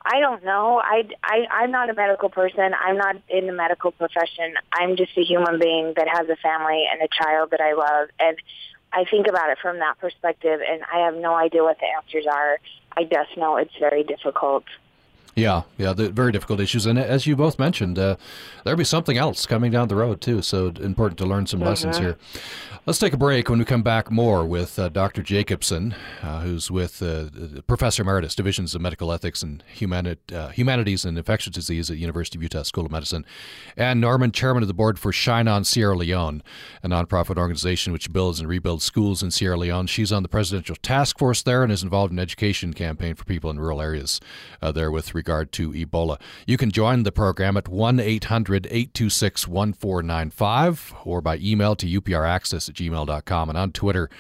I 0.07 0.20
don't 0.20 0.45
know. 0.45 0.82
I, 0.85 1.09
I, 1.24 1.47
I'm 1.51 1.70
not 1.70 1.89
a 1.89 1.95
medical 1.95 2.28
person. 2.28 2.72
I'm 2.78 2.99
not 2.99 3.16
in 3.30 3.47
the 3.47 3.55
medical 3.55 3.91
profession. 3.91 4.53
I'm 4.70 4.97
just 4.97 5.16
a 5.16 5.22
human 5.22 5.59
being 5.59 5.95
that 5.97 6.09
has 6.12 6.28
a 6.28 6.37
family 6.37 6.85
and 6.93 7.01
a 7.01 7.09
child 7.09 7.53
that 7.53 7.62
I 7.62 7.72
love. 7.72 8.11
And 8.20 8.37
I 8.95 9.05
think 9.11 9.26
about 9.26 9.51
it 9.51 9.59
from 9.61 9.80
that 9.80 9.99
perspective, 9.99 10.61
and 10.66 10.82
I 10.92 11.01
have 11.01 11.16
no 11.16 11.34
idea 11.34 11.64
what 11.64 11.78
the 11.80 11.86
answers 11.86 12.26
are. 12.30 12.59
I 12.97 13.03
just 13.05 13.36
know 13.36 13.57
it's 13.57 13.76
very 13.78 14.05
difficult. 14.05 14.64
Yeah, 15.37 15.62
yeah, 15.78 15.93
the 15.93 16.11
very 16.11 16.30
difficult 16.30 16.61
issues, 16.61 16.87
and 16.87 16.99
as 16.99 17.26
you 17.26 17.35
both 17.35 17.59
mentioned, 17.59 17.99
uh, 17.99 18.16
there'll 18.62 18.78
be 18.78 18.85
something 18.85 19.18
else 19.18 19.47
coming 19.47 19.72
down 19.72 19.89
the 19.89 19.97
road 19.97 20.20
too. 20.20 20.43
So 20.43 20.68
important 20.68 21.18
to 21.18 21.26
learn 21.26 21.47
some 21.47 21.61
mm-hmm. 21.61 21.68
lessons 21.68 21.99
here. 21.99 22.16
Let's 22.87 22.99
take 22.99 23.14
a 23.14 23.16
break. 23.16 23.49
When 23.49 23.59
we 23.59 23.64
come 23.64 23.82
back, 23.82 24.11
more 24.11 24.45
with 24.45 24.78
uh, 24.78 24.91
Dr. 24.91 25.22
Jacobson, 25.22 25.95
uh, 26.22 26.41
who's 26.41 26.70
with 26.70 27.03
uh, 27.03 27.30
Professor 27.66 28.03
Emeritus, 28.03 28.35
Divisions 28.35 28.74
of 28.74 28.82
Medical 28.82 29.11
Ethics 29.11 29.43
and 29.43 29.64
Humani- 29.74 30.18
uh, 30.30 30.49
Humanities 30.49 31.07
and 31.07 31.16
Infectious 31.16 31.55
Disease 31.55 31.91
at 31.91 31.97
University 31.97 32.37
of 32.37 32.43
Utah 32.43 32.62
School 32.62 32.85
of 32.85 32.93
Medicine, 32.93 33.24
and 33.74 34.03
Norman, 34.03 34.32
Chairman 34.32 34.62
of 34.62 34.68
the 34.68 34.74
Board 34.74 34.99
for 34.99 35.12
Shine 35.12 35.49
On 35.49 35.64
Sierra 35.64 35.97
Leone, 35.97 36.43
a 36.82 36.89
nonprofit 36.89 37.39
organization 37.39 37.91
which 37.91 38.12
builds 38.12 38.39
and 38.39 38.51
rebuilds 38.51 38.85
schools 38.85 39.22
in 39.22 39.30
Sierra 39.30 39.57
Leone. 39.57 39.87
She's 39.87 40.12
on 40.12 40.22
the 40.22 40.28
presidential 40.28 40.76
task 40.76 41.18
force 41.18 41.43
there 41.43 41.62
and 41.62 41.72
is 41.72 41.82
involved 41.82 42.12
in 42.12 42.18
education 42.18 42.74
campaign 42.74 43.14
for 43.14 43.24
people 43.24 43.49
in 43.49 43.59
rural 43.59 43.80
areas 43.80 44.20
uh, 44.61 44.72
there 44.72 44.91
with 44.91 45.14
regard 45.25 45.53
to 45.53 45.72
Ebola. 45.72 46.20
You 46.47 46.59
can 46.59 46.70
join 46.70 47.03
the 47.03 47.12
program 47.12 47.57
at 47.57 47.66
1 47.66 47.99
800 47.99 48.66
826 48.66 49.49
1495 49.49 50.95
or 51.05 51.22
by 51.22 51.39
email 51.39 51.75
to 51.77 51.87
upraccess 51.87 52.68
at 52.68 52.75
gmail.com 52.75 53.49
and 53.49 53.57
on 53.59 53.72
Twitter 53.72 54.11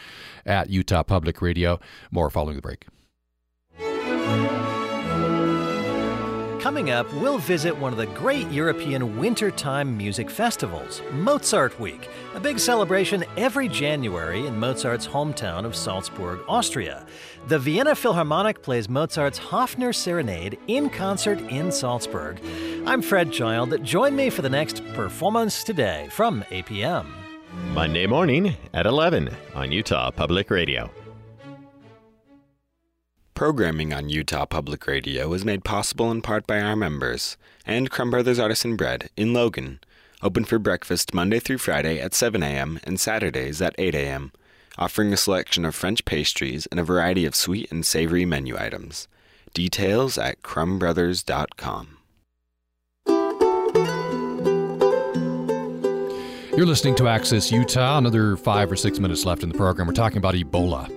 at 0.46 0.70
Utah 0.70 1.02
Public 1.02 1.42
Radio. 1.42 1.78
More 2.10 2.30
following 2.30 2.56
the 2.56 2.62
break. 2.62 2.86
Coming 6.64 6.88
up, 6.88 7.12
we'll 7.12 7.36
visit 7.36 7.76
one 7.76 7.92
of 7.92 7.98
the 7.98 8.06
great 8.06 8.50
European 8.50 9.18
wintertime 9.18 9.94
music 9.94 10.30
festivals, 10.30 11.02
Mozart 11.12 11.78
Week, 11.78 12.08
a 12.34 12.40
big 12.40 12.58
celebration 12.58 13.22
every 13.36 13.68
January 13.68 14.46
in 14.46 14.58
Mozart's 14.58 15.06
hometown 15.06 15.66
of 15.66 15.76
Salzburg, 15.76 16.40
Austria. 16.48 17.04
The 17.46 17.58
Vienna 17.58 17.94
Philharmonic 17.94 18.62
plays 18.62 18.88
Mozart's 18.88 19.38
Haffner 19.38 19.94
Serenade 19.94 20.58
in 20.66 20.88
concert 20.88 21.38
in 21.50 21.70
Salzburg. 21.70 22.40
I'm 22.86 23.02
Fred 23.02 23.32
Child. 23.32 23.84
Join 23.84 24.16
me 24.16 24.30
for 24.30 24.40
the 24.40 24.48
next 24.48 24.82
performance 24.94 25.62
today 25.62 26.08
from 26.10 26.40
APM. 26.44 27.04
Monday 27.74 28.06
morning 28.06 28.56
at 28.72 28.86
11 28.86 29.28
on 29.54 29.70
Utah 29.70 30.10
Public 30.10 30.50
Radio. 30.50 30.90
Programming 33.34 33.92
on 33.92 34.08
Utah 34.08 34.46
Public 34.46 34.86
Radio 34.86 35.30
is 35.34 35.44
made 35.44 35.64
possible 35.64 36.10
in 36.10 36.22
part 36.22 36.46
by 36.46 36.62
our 36.62 36.76
members 36.76 37.36
and 37.66 37.90
Crumb 37.90 38.10
Brothers 38.10 38.38
Artisan 38.38 38.74
Bread 38.74 39.10
in 39.18 39.34
Logan, 39.34 39.80
open 40.22 40.46
for 40.46 40.58
breakfast 40.58 41.12
Monday 41.12 41.40
through 41.40 41.58
Friday 41.58 42.00
at 42.00 42.14
7 42.14 42.42
a.m. 42.42 42.80
and 42.84 42.98
Saturdays 42.98 43.60
at 43.60 43.74
8 43.76 43.94
a.m., 43.94 44.32
offering 44.78 45.12
a 45.12 45.16
selection 45.16 45.64
of 45.64 45.74
French 45.74 46.04
pastries 46.04 46.66
and 46.66 46.80
a 46.80 46.84
variety 46.84 47.24
of 47.24 47.34
sweet 47.34 47.70
and 47.70 47.84
savory 47.84 48.24
menu 48.24 48.56
items. 48.58 49.08
Details 49.52 50.18
at 50.18 50.42
crumbbrothers.com. 50.42 51.98
You're 56.56 56.66
listening 56.66 56.94
to 56.96 57.08
Access 57.08 57.50
Utah. 57.50 57.98
Another 57.98 58.36
five 58.36 58.70
or 58.70 58.76
six 58.76 59.00
minutes 59.00 59.24
left 59.24 59.42
in 59.42 59.48
the 59.48 59.58
program. 59.58 59.88
We're 59.88 59.92
talking 59.94 60.18
about 60.18 60.34
Ebola. 60.34 60.88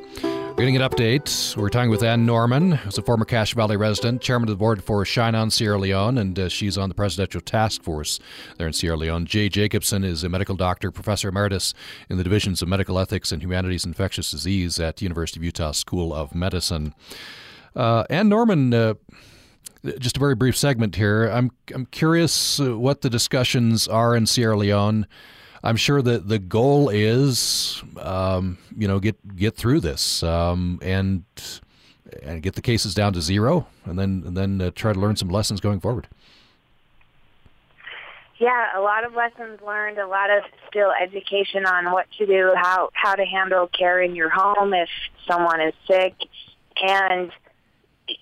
Getting 0.58 0.76
an 0.76 0.82
update. 0.82 1.56
We're 1.56 1.70
talking 1.70 1.92
with 1.92 2.02
Ann 2.02 2.26
Norman, 2.26 2.72
who's 2.72 2.98
a 2.98 3.04
former 3.04 3.26
Cache 3.26 3.54
Valley 3.54 3.78
resident, 3.78 4.24
chairman 4.24 4.50
of 4.50 4.54
the 4.54 4.58
board 4.58 4.84
for 4.84 5.06
Shine 5.06 5.36
On 5.36 5.52
Sierra 5.52 5.78
Leone, 5.78 6.18
and 6.18 6.40
uh, 6.40 6.50
she's 6.50 6.80
on 6.80 6.90
the 6.90 6.96
presidential 6.96 7.42
task 7.42 7.84
force 7.84 8.20
there 8.58 8.66
in 8.66 8.74
Sierra 8.74 8.98
Leone. 8.98 9.28
Jay 9.28 9.50
Jacobson 9.50 10.04
is 10.04 10.24
a 10.24 10.30
medical 10.30 10.56
doctor, 10.56 10.90
professor 10.90 11.30
emeritus 11.30 11.76
in 12.10 12.18
the 12.18 12.24
divisions 12.24 12.64
of 12.64 12.68
medical 12.68 12.98
ethics 12.98 13.32
and 13.32 13.44
humanities 13.44 13.86
infectious 13.86 14.32
disease 14.32 14.80
at 14.80 15.00
University 15.00 15.40
of 15.40 15.44
Utah 15.44 15.74
School 15.74 16.12
of 16.12 16.34
Medicine. 16.34 16.96
Uh, 17.76 18.06
Ann 18.10 18.28
Norman, 18.28 18.74
uh, 18.74 18.96
just 20.00 20.18
a 20.18 20.20
very 20.20 20.34
brief 20.34 20.58
segment 20.58 20.96
here. 20.96 21.28
I'm 21.28 21.52
I'm 21.72 21.86
curious 21.86 22.60
uh, 22.60 22.80
what 22.80 23.02
the 23.02 23.12
discussions 23.12 23.88
are 23.88 24.16
in 24.16 24.26
Sierra 24.26 24.58
Leone 24.58 25.06
I'm 25.64 25.76
sure 25.76 26.02
that 26.02 26.28
the 26.28 26.40
goal 26.40 26.90
is, 26.90 27.82
um, 28.00 28.58
you 28.76 28.88
know, 28.88 29.00
get 29.00 29.36
get 29.36 29.56
through 29.56 29.82
this 29.82 30.24
um, 30.24 30.80
and 30.82 31.24
and 32.24 32.42
get 32.42 32.56
the 32.56 32.62
cases 32.62 32.94
down 32.94 33.14
to 33.14 33.22
zero, 33.22 33.68
and 33.86 33.98
then 33.98 34.24
and 34.26 34.38
then 34.38 34.62
uh, 34.62 34.72
try 34.76 34.94
to 34.94 35.00
learn 35.00 35.16
some 35.16 35.30
lessons 35.30 35.60
going 35.60 35.80
forward. 35.80 36.08
Yeah, 38.40 38.78
a 38.78 38.82
lot 38.82 39.04
of 39.04 39.16
lessons 39.16 39.60
learned, 39.66 39.98
a 39.98 40.06
lot 40.06 40.30
of 40.30 40.44
still 40.70 40.92
education 40.92 41.66
on 41.66 41.92
what 41.92 42.06
to 42.20 42.26
do, 42.26 42.54
how 42.56 42.90
how 42.94 43.16
to 43.16 43.26
handle 43.26 43.68
care 43.68 44.02
in 44.02 44.16
your 44.16 44.30
home 44.30 44.74
if 44.74 44.90
someone 45.28 45.60
is 45.60 45.74
sick, 45.88 46.14
and 46.82 47.32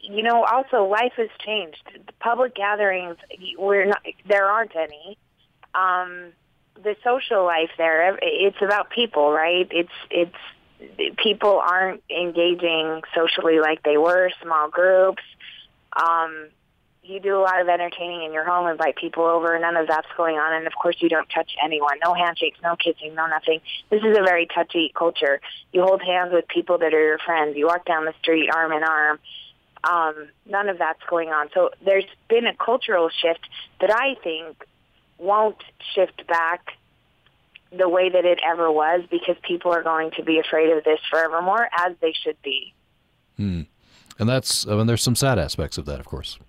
you 0.01 0.23
know, 0.23 0.43
also 0.43 0.85
life 0.85 1.13
has 1.17 1.29
changed. 1.45 1.83
The 1.93 2.13
public 2.19 2.55
gatherings, 2.55 3.17
we're 3.57 3.85
not 3.85 4.01
there 4.27 4.45
aren't 4.45 4.75
any. 4.75 5.17
Um, 5.73 6.31
the 6.81 6.95
social 7.03 7.45
life 7.45 7.71
there. 7.77 8.17
It's 8.21 8.61
about 8.61 8.89
people, 8.89 9.31
right? 9.31 9.67
It's 9.71 9.89
it's 10.09 11.17
people 11.17 11.59
aren't 11.59 12.03
engaging 12.09 13.01
socially 13.15 13.59
like 13.59 13.83
they 13.83 13.97
were. 13.97 14.29
Small 14.41 14.69
groups. 14.69 15.23
Um, 15.95 16.47
you 17.03 17.19
do 17.19 17.37
a 17.37 17.41
lot 17.41 17.61
of 17.61 17.69
entertaining 17.69 18.23
in 18.23 18.33
your 18.33 18.43
home, 18.45 18.67
invite 18.67 18.95
people 18.95 19.25
over. 19.25 19.57
None 19.59 19.77
of 19.77 19.87
that's 19.87 20.07
going 20.17 20.37
on, 20.37 20.53
and 20.53 20.67
of 20.67 20.73
course, 20.73 20.95
you 20.99 21.09
don't 21.09 21.29
touch 21.29 21.51
anyone. 21.63 21.99
No 22.03 22.13
handshakes, 22.13 22.57
no 22.63 22.75
kissing, 22.75 23.13
no 23.13 23.27
nothing. 23.27 23.61
This 23.89 24.01
is 24.01 24.17
a 24.17 24.23
very 24.23 24.47
touchy 24.47 24.91
culture. 24.95 25.39
You 25.71 25.83
hold 25.83 26.01
hands 26.01 26.31
with 26.33 26.47
people 26.47 26.79
that 26.79 26.93
are 26.93 27.05
your 27.05 27.19
friends. 27.19 27.55
You 27.55 27.67
walk 27.67 27.85
down 27.85 28.05
the 28.05 28.13
street 28.21 28.49
arm 28.53 28.71
in 28.71 28.83
arm. 28.83 29.19
Um, 29.83 30.29
none 30.47 30.67
of 30.67 30.79
that's 30.79 31.01
going 31.07 31.29
on. 31.29 31.49
So 31.53 31.69
there's 31.83 32.05
been 32.27 32.47
a 32.47 32.55
cultural 32.55 33.09
shift 33.09 33.47
that 33.81 33.91
I 33.91 34.15
think 34.23 34.65
won't 35.17 35.61
shift 35.93 36.25
back 36.27 36.77
the 37.71 37.89
way 37.89 38.09
that 38.09 38.25
it 38.25 38.39
ever 38.45 38.71
was 38.71 39.01
because 39.09 39.35
people 39.41 39.71
are 39.71 39.83
going 39.83 40.11
to 40.11 40.23
be 40.23 40.39
afraid 40.39 40.69
of 40.75 40.83
this 40.83 40.99
forevermore, 41.09 41.67
as 41.77 41.95
they 42.01 42.13
should 42.23 42.41
be. 42.41 42.73
Hmm. 43.37 43.61
And 44.17 44.29
that's, 44.29 44.67
I 44.67 44.75
mean, 44.75 44.87
there's 44.87 45.03
some 45.03 45.15
sad 45.15 45.37
aspects 45.37 45.77
of 45.77 45.85
that, 45.85 45.99
of 45.99 46.05
course. 46.05 46.39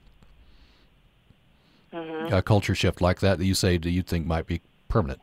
Mm-hmm. 1.92 2.32
A 2.32 2.42
culture 2.42 2.74
shift 2.74 3.00
like 3.00 3.20
that 3.20 3.38
that 3.38 3.44
you 3.44 3.54
say 3.54 3.78
do 3.78 3.88
you 3.88 4.02
think 4.02 4.26
might 4.26 4.46
be 4.46 4.60
permanent? 4.88 5.20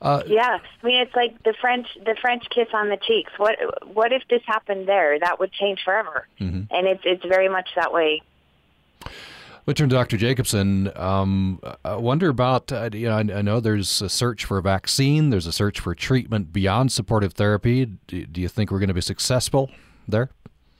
Uh, 0.00 0.22
yeah, 0.26 0.58
I 0.82 0.86
mean 0.86 1.00
it's 1.00 1.14
like 1.14 1.42
the 1.42 1.54
French 1.58 1.86
the 2.04 2.14
French 2.20 2.44
kiss 2.50 2.68
on 2.74 2.90
the 2.90 2.98
cheeks. 2.98 3.32
What 3.38 3.56
what 3.94 4.12
if 4.12 4.22
this 4.28 4.42
happened 4.46 4.86
there? 4.86 5.18
That 5.18 5.40
would 5.40 5.52
change 5.52 5.80
forever, 5.84 6.26
mm-hmm. 6.38 6.72
and 6.74 6.86
it's 6.86 7.00
it's 7.04 7.24
very 7.24 7.48
much 7.48 7.68
that 7.76 7.92
way 7.92 8.22
we 9.66 9.74
turn 9.74 9.88
to 9.88 9.96
Dr. 9.96 10.16
Jacobson. 10.16 10.90
Um, 10.96 11.60
I 11.84 11.96
wonder 11.96 12.28
about, 12.28 12.70
uh, 12.70 12.88
you 12.92 13.08
know, 13.08 13.16
I, 13.16 13.38
I, 13.38 13.42
know 13.42 13.58
there's 13.58 14.00
a 14.00 14.08
search 14.08 14.44
for 14.44 14.58
a 14.58 14.62
vaccine, 14.62 15.30
there's 15.30 15.46
a 15.46 15.52
search 15.52 15.80
for 15.80 15.94
treatment 15.94 16.52
beyond 16.52 16.92
supportive 16.92 17.32
therapy. 17.32 17.86
Do, 18.06 18.24
do 18.26 18.40
you 18.40 18.48
think 18.48 18.70
we're 18.70 18.78
going 18.78 18.88
to 18.88 18.94
be 18.94 19.00
successful 19.00 19.70
there? 20.06 20.30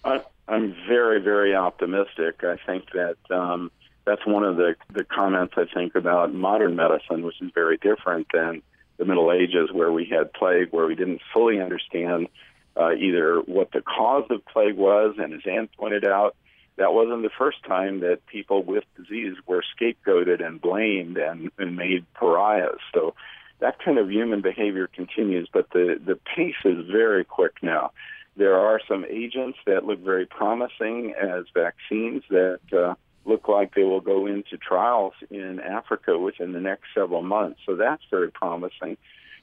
I, 0.04 0.22
am 0.48 0.74
very, 0.88 1.20
very 1.20 1.54
optimistic. 1.54 2.44
I 2.44 2.56
think 2.64 2.84
that 2.92 3.16
um, 3.28 3.72
that's 4.04 4.24
one 4.24 4.44
of 4.44 4.56
the, 4.56 4.76
the 4.92 5.02
comments 5.02 5.54
I 5.56 5.64
think 5.74 5.96
about 5.96 6.32
modern 6.32 6.76
medicine, 6.76 7.24
which 7.24 7.42
is 7.42 7.50
very 7.52 7.78
different 7.78 8.28
than 8.32 8.62
the 8.98 9.04
Middle 9.04 9.32
Ages, 9.32 9.70
where 9.72 9.90
we 9.90 10.04
had 10.06 10.32
plague, 10.32 10.68
where 10.70 10.86
we 10.86 10.94
didn't 10.94 11.20
fully 11.34 11.60
understand 11.60 12.28
uh, 12.76 12.92
either 12.92 13.40
what 13.40 13.72
the 13.72 13.82
cause 13.82 14.26
of 14.30 14.46
plague 14.46 14.76
was, 14.76 15.16
and 15.18 15.34
as 15.34 15.40
Ann 15.44 15.68
pointed 15.76 16.06
out, 16.06 16.36
that 16.76 16.92
wasn't 16.92 17.22
the 17.22 17.30
first 17.38 17.64
time 17.64 18.00
that 18.00 18.26
people 18.26 18.62
with 18.62 18.84
disease 18.96 19.36
were 19.46 19.62
scapegoated 19.78 20.44
and 20.44 20.60
blamed 20.60 21.16
and, 21.16 21.50
and 21.58 21.76
made 21.76 22.04
pariahs. 22.14 22.78
So 22.94 23.14
that 23.60 23.82
kind 23.82 23.98
of 23.98 24.10
human 24.10 24.42
behavior 24.42 24.86
continues, 24.86 25.48
but 25.52 25.70
the, 25.70 25.98
the 26.04 26.18
pace 26.36 26.54
is 26.64 26.86
very 26.90 27.24
quick 27.24 27.54
now. 27.62 27.92
There 28.36 28.58
are 28.58 28.80
some 28.86 29.06
agents 29.08 29.58
that 29.66 29.86
look 29.86 30.00
very 30.00 30.26
promising 30.26 31.14
as 31.18 31.44
vaccines 31.54 32.22
that 32.28 32.60
uh, 32.70 32.94
look 33.24 33.48
like 33.48 33.74
they 33.74 33.84
will 33.84 34.02
go 34.02 34.26
into 34.26 34.58
trials 34.58 35.14
in 35.30 35.58
Africa 35.60 36.18
within 36.18 36.52
the 36.52 36.60
next 36.60 36.84
several 36.94 37.22
months. 37.22 37.60
So 37.64 37.76
that's 37.76 38.02
very 38.10 38.30
promising. 38.30 38.98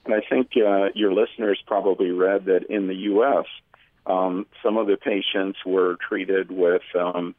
And 0.06 0.14
I 0.14 0.22
think 0.30 0.52
uh, 0.56 0.90
your 0.94 1.14
listeners 1.14 1.60
probably 1.66 2.12
read 2.12 2.46
that 2.46 2.66
in 2.70 2.88
the 2.88 2.96
U.S., 2.96 3.46
um, 4.06 4.46
some 4.62 4.78
of 4.78 4.88
the 4.88 4.98
patients 4.98 5.60
were 5.66 5.98
treated 6.08 6.52
with 6.52 6.82
um, 7.00 7.36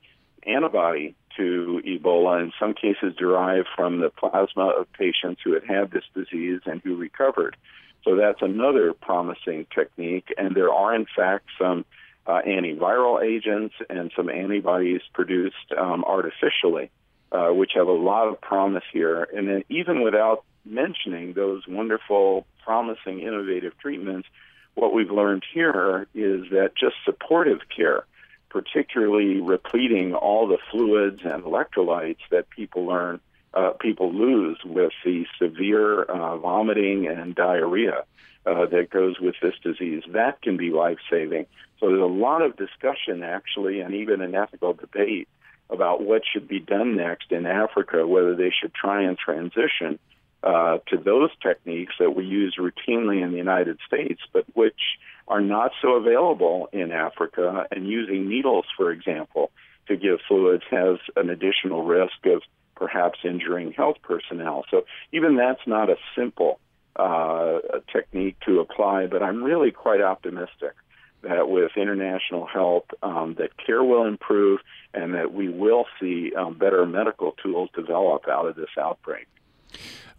antibody 0.46 1.14
to 1.36 1.82
Ebola, 1.84 2.42
in 2.42 2.52
some 2.58 2.74
cases 2.74 3.14
derived 3.18 3.68
from 3.74 4.00
the 4.00 4.10
plasma 4.10 4.68
of 4.68 4.92
patients 4.92 5.40
who 5.44 5.52
had 5.54 5.64
had 5.64 5.90
this 5.90 6.04
disease 6.14 6.60
and 6.64 6.80
who 6.82 6.96
recovered. 6.96 7.56
So 8.04 8.16
that's 8.16 8.42
another 8.42 8.92
promising 8.92 9.66
technique. 9.74 10.32
And 10.36 10.54
there 10.54 10.72
are, 10.72 10.94
in 10.94 11.06
fact, 11.16 11.46
some 11.58 11.84
uh, 12.26 12.40
antiviral 12.46 13.22
agents 13.22 13.74
and 13.90 14.12
some 14.14 14.28
antibodies 14.28 15.00
produced 15.12 15.72
um, 15.76 16.04
artificially, 16.04 16.90
uh, 17.32 17.48
which 17.48 17.72
have 17.74 17.88
a 17.88 17.92
lot 17.92 18.28
of 18.28 18.40
promise 18.40 18.84
here. 18.92 19.26
And 19.34 19.48
then 19.48 19.64
even 19.68 20.02
without 20.02 20.44
mentioning 20.64 21.32
those 21.34 21.62
wonderful, 21.66 22.46
promising, 22.62 23.20
innovative 23.20 23.76
treatments, 23.78 24.28
what 24.74 24.92
we've 24.92 25.10
learned 25.10 25.44
here 25.52 26.06
is 26.14 26.50
that 26.50 26.72
just 26.78 26.96
supportive 27.04 27.60
care, 27.74 28.04
particularly 28.48 29.40
repleting 29.40 30.14
all 30.14 30.46
the 30.46 30.58
fluids 30.70 31.20
and 31.24 31.44
electrolytes 31.44 32.18
that 32.30 32.50
people 32.50 32.86
learn, 32.86 33.20
uh, 33.52 33.70
people 33.80 34.12
lose 34.12 34.58
with 34.64 34.92
the 35.04 35.26
severe 35.38 36.02
uh, 36.02 36.36
vomiting 36.38 37.06
and 37.06 37.34
diarrhea 37.34 38.04
uh, 38.46 38.66
that 38.66 38.90
goes 38.90 39.18
with 39.20 39.34
this 39.40 39.54
disease, 39.62 40.02
that 40.08 40.42
can 40.42 40.56
be 40.56 40.70
life 40.70 40.98
saving. 41.10 41.46
So 41.80 41.88
there's 41.88 42.00
a 42.00 42.04
lot 42.04 42.42
of 42.42 42.56
discussion, 42.56 43.22
actually, 43.22 43.80
and 43.80 43.94
even 43.94 44.20
an 44.20 44.34
ethical 44.34 44.74
debate 44.74 45.28
about 45.70 46.02
what 46.02 46.22
should 46.30 46.46
be 46.46 46.60
done 46.60 46.96
next 46.96 47.32
in 47.32 47.46
Africa, 47.46 48.06
whether 48.06 48.34
they 48.34 48.50
should 48.50 48.74
try 48.74 49.02
and 49.02 49.16
transition 49.16 49.98
uh, 50.44 50.78
to 50.88 50.98
those 50.98 51.30
techniques 51.42 51.94
that 51.98 52.14
we 52.14 52.24
use 52.24 52.56
routinely 52.58 53.22
in 53.22 53.30
the 53.30 53.38
United 53.38 53.78
States, 53.86 54.20
but 54.32 54.44
which 54.52 54.98
are 55.26 55.40
not 55.40 55.72
so 55.80 55.94
available 55.94 56.68
in 56.70 56.92
Africa. 56.92 57.66
And 57.70 57.88
using 57.88 58.28
needles, 58.28 58.66
for 58.76 58.90
example, 58.90 59.50
to 59.88 59.96
give 59.96 60.18
fluids 60.28 60.64
has 60.70 60.98
an 61.16 61.30
additional 61.30 61.84
risk 61.84 62.26
of 62.26 62.42
perhaps 62.76 63.20
injuring 63.24 63.72
health 63.72 63.96
personnel. 64.02 64.64
So 64.70 64.84
even 65.12 65.36
that's 65.36 65.66
not 65.66 65.88
a 65.88 65.96
simple 66.14 66.60
uh, 66.96 67.60
technique 67.90 68.36
to 68.46 68.60
apply, 68.60 69.06
but 69.06 69.22
I'm 69.22 69.42
really 69.42 69.70
quite 69.70 70.02
optimistic 70.02 70.74
that 71.22 71.48
with 71.48 71.70
international 71.76 72.44
help, 72.44 72.90
um, 73.02 73.34
that 73.38 73.56
care 73.56 73.82
will 73.82 74.04
improve 74.04 74.60
and 74.92 75.14
that 75.14 75.32
we 75.32 75.48
will 75.48 75.86
see 75.98 76.32
um, 76.36 76.58
better 76.58 76.84
medical 76.84 77.32
tools 77.42 77.70
develop 77.74 78.28
out 78.28 78.46
of 78.46 78.56
this 78.56 78.68
outbreak 78.78 79.26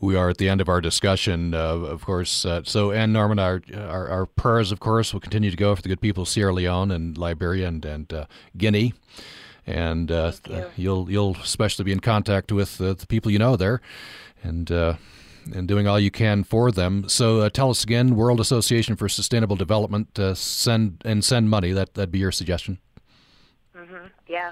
we 0.06 0.16
are 0.16 0.30
at 0.30 0.38
the 0.38 0.48
end 0.48 0.62
of 0.62 0.70
our 0.70 0.80
discussion, 0.80 1.54
uh, 1.54 1.58
of 1.58 2.06
course. 2.06 2.46
Uh, 2.46 2.62
so, 2.64 2.92
Ann 2.92 3.12
Norman, 3.12 3.40
our, 3.40 3.62
our, 3.76 4.08
our 4.10 4.26
prayers, 4.26 4.72
of 4.72 4.80
course, 4.80 5.12
will 5.14 5.20
continue 5.20 5.52
to 5.52 5.58
go 5.58 5.76
for 5.76 5.82
the 5.82 5.90
good 5.90 6.00
people 6.00 6.24
of 6.24 6.30
Sierra 6.30 6.54
Leone 6.54 6.92
and 6.92 7.18
Liberia 7.18 7.68
and, 7.68 7.84
and 7.84 8.14
uh, 8.14 8.26
Guinea. 8.56 8.94
And 9.68 10.12
uh, 10.12 10.34
you. 10.48 10.66
you'll 10.76 11.12
you'll 11.12 11.38
especially 11.38 11.86
be 11.86 11.92
in 11.92 12.00
contact 12.00 12.52
with 12.52 12.80
uh, 12.80 12.94
the 12.94 13.08
people 13.08 13.32
you 13.32 13.40
know 13.40 13.56
there, 13.56 13.82
and 14.44 14.72
uh, 14.72 14.94
and 15.52 15.68
doing 15.68 15.88
all 15.88 16.00
you 16.00 16.12
can 16.12 16.44
for 16.44 16.72
them. 16.72 17.10
So 17.10 17.50
tell 17.50 17.72
us 17.72 17.84
again, 17.84 18.16
World 18.16 18.40
Association 18.40 18.96
for 18.96 19.10
Sustainable 19.10 19.56
Development, 19.56 20.08
send 20.36 21.02
and 21.04 21.26
send 21.26 21.50
money. 21.50 21.72
That 21.72 21.96
that'd 21.96 22.12
be 22.12 22.20
your 22.20 22.32
suggestion. 22.32 22.78
Mm-hmm. 23.76 24.06
Yeah, 24.28 24.52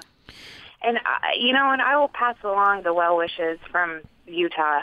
and 0.82 0.98
I, 1.06 1.34
you 1.38 1.52
know, 1.52 1.70
and 1.70 1.80
I 1.80 1.96
will 1.96 2.08
pass 2.08 2.34
along 2.42 2.82
the 2.82 2.92
well 2.92 3.16
wishes 3.16 3.60
from 3.70 4.00
Utah 4.26 4.82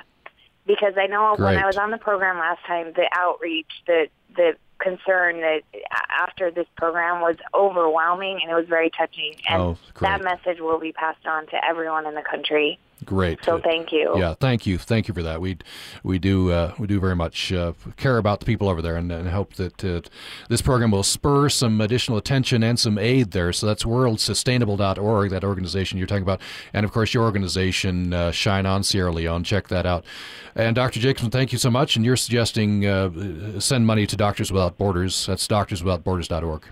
because 0.66 0.94
I 0.98 1.08
know 1.08 1.36
Great. 1.36 1.56
when 1.56 1.64
I 1.64 1.66
was 1.66 1.78
on 1.78 1.92
the 1.92 1.98
program 1.98 2.38
last 2.38 2.64
time, 2.66 2.94
the 2.94 3.10
outreach, 3.18 3.72
the 3.88 4.08
the 4.36 4.56
concern 4.80 5.42
that 5.42 5.62
after 6.10 6.50
this 6.50 6.66
program 6.76 7.22
was 7.22 7.36
overwhelming 7.54 8.40
and 8.42 8.52
it 8.52 8.56
was 8.56 8.68
very 8.68 8.90
touching, 8.90 9.36
and 9.48 9.62
oh, 9.62 9.78
that 10.00 10.24
message 10.24 10.60
will 10.60 10.80
be 10.80 10.92
passed 10.92 11.26
on 11.26 11.48
to 11.48 11.66
everyone 11.68 12.06
in 12.08 12.16
the 12.16 12.24
country. 12.24 12.80
Great. 13.04 13.44
So 13.44 13.60
thank 13.60 13.92
you. 13.92 14.14
Yeah, 14.16 14.36
thank 14.36 14.68
you, 14.68 14.78
thank 14.78 15.08
you 15.08 15.14
for 15.14 15.24
that. 15.24 15.42
We 15.42 15.58
we 16.04 16.20
do 16.20 16.52
uh, 16.52 16.74
we 16.78 16.86
do 16.86 17.00
very 17.00 17.16
much 17.16 17.52
uh, 17.52 17.74
care 17.98 18.18
about 18.18 18.40
the 18.40 18.46
people 18.46 18.70
over 18.70 18.82
there, 18.82 18.96
and, 18.96 19.12
and 19.12 19.30
hope 19.30 19.56
that 19.56 19.84
uh, 19.84 20.02
this 20.50 20.62
program 20.62 20.92
will 20.92 21.04
spur 21.04 21.50
some 21.50 21.82
additional 21.82 22.18
attention 22.18 22.62
and 22.62 22.80
some 22.80 23.00
aid 23.00 23.32
there. 23.32 23.54
So 23.54 23.66
that's 23.66 23.84
worldsustainable.org, 23.84 25.32
that 25.32 25.44
organization 25.44 25.98
you're 25.98 26.08
talking 26.08 26.24
about, 26.24 26.42
and 26.74 26.86
of 26.86 26.92
course 26.92 27.14
your 27.14 27.24
organization, 27.24 28.14
uh, 28.14 28.32
Shine 28.32 28.68
On 28.68 28.84
Sierra 28.84 29.12
Leone. 29.12 29.44
Check 29.44 29.68
that 29.70 29.86
out. 29.88 30.06
And 30.54 30.76
Dr. 30.76 31.00
Jacobson, 31.00 31.32
thank 31.32 31.52
you 31.52 31.58
so 31.58 31.72
much. 31.72 31.96
And 31.96 32.06
you're 32.06 32.18
suggesting 32.18 32.86
uh, 32.86 33.60
send 33.60 33.88
money 33.88 34.06
to 34.06 34.16
Doctors 34.16 34.52
Without 34.52 34.78
Borders. 34.78 35.26
That's 35.26 35.48
doctorswithoutborders.org. 35.48 36.64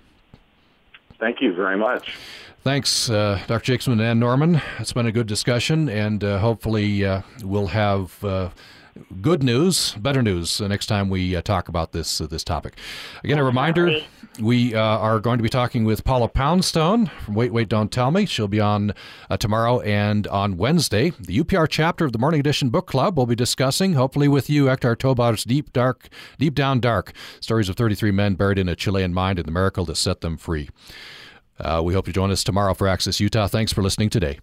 Thank 1.20 1.42
you 1.42 1.54
very 1.54 1.78
much. 1.78 2.16
Thanks, 2.64 3.10
uh, 3.10 3.42
Dr. 3.48 3.66
Jacobson 3.66 4.00
and 4.00 4.20
Norman. 4.20 4.62
It's 4.80 4.94
been 4.94 5.06
a 5.06 5.12
good 5.12 5.28
discussion, 5.28 5.88
and 5.88 6.24
uh, 6.24 6.40
hopefully 6.40 7.06
uh, 7.06 7.22
we'll 7.44 7.68
have 7.68 8.22
uh, 8.24 8.50
good 9.22 9.44
news, 9.44 9.94
better 9.94 10.22
news, 10.22 10.62
next 10.62 10.88
time 10.88 11.10
we 11.10 11.36
uh, 11.36 11.42
talk 11.42 11.68
about 11.68 11.92
this 11.92 12.22
uh, 12.22 12.28
this 12.28 12.44
topic. 12.44 12.78
Again, 13.24 13.38
a 13.38 13.44
reminder: 13.44 14.02
we 14.40 14.76
are 14.76 15.20
going 15.20 15.38
to 15.38 15.44
be 15.44 15.50
talking 15.50 15.86
with 15.86 16.04
Paula 16.04 16.28
Poundstone 16.28 17.08
from 17.24 17.36
Wait, 17.36 17.52
Wait, 17.54 17.70
Don't 17.70 17.92
Tell 17.92 18.12
Me. 18.12 18.26
She'll 18.26 18.48
be 18.48 18.60
on 18.60 18.94
tomorrow 19.40 19.82
and 19.82 20.28
on 20.28 20.58
Wednesday. 20.58 21.12
The 21.20 21.40
UPR 21.40 21.68
chapter 21.70 22.06
of 22.06 22.12
the 22.12 22.20
Morning 22.20 22.40
Edition 22.40 22.70
Book 22.70 22.88
Club 22.88 23.18
will 23.18 23.26
be 23.26 23.36
discussing, 23.36 23.94
hopefully 23.94 24.28
with 24.28 24.50
you, 24.50 24.66
Héctor 24.66 24.96
Tobar's 24.96 25.44
Deep 25.44 25.74
Dark, 25.74 26.10
Deep 26.38 26.56
Down 26.56 26.80
Dark: 26.80 27.14
Stories 27.40 27.70
of 27.70 27.76
33 27.76 28.12
Men 28.12 28.36
Buried 28.36 28.60
in 28.60 28.70
a 28.70 28.76
Chilean 28.76 29.14
Mine 29.14 29.38
and 29.38 29.46
the 29.46 29.52
Miracle 29.52 29.86
that 29.86 29.96
Set 29.96 30.22
Them 30.22 30.38
Free. 30.38 30.70
Uh, 31.60 31.82
we 31.84 31.94
hope 31.94 32.08
you 32.08 32.14
join 32.14 32.32
us 32.32 32.44
tomorrow 32.44 32.74
for 32.74 32.88
Access 32.88 33.20
Utah. 33.20 33.48
Thanks 33.48 33.74
for 33.74 33.84
listening 33.84 34.10
today. 34.10 34.40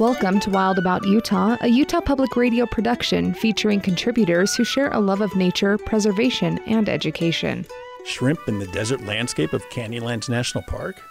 Welcome 0.00 0.40
to 0.40 0.48
Wild 0.48 0.78
About 0.78 1.06
Utah, 1.06 1.58
a 1.60 1.68
Utah 1.68 2.00
Public 2.00 2.34
Radio 2.34 2.64
production 2.64 3.34
featuring 3.34 3.82
contributors 3.82 4.54
who 4.54 4.64
share 4.64 4.90
a 4.92 4.98
love 4.98 5.20
of 5.20 5.36
nature, 5.36 5.76
preservation, 5.76 6.58
and 6.60 6.88
education. 6.88 7.66
Shrimp 8.06 8.48
in 8.48 8.60
the 8.60 8.66
desert 8.68 9.02
landscape 9.02 9.52
of 9.52 9.68
Canyonlands 9.68 10.30
National 10.30 10.64
Park? 10.64 11.02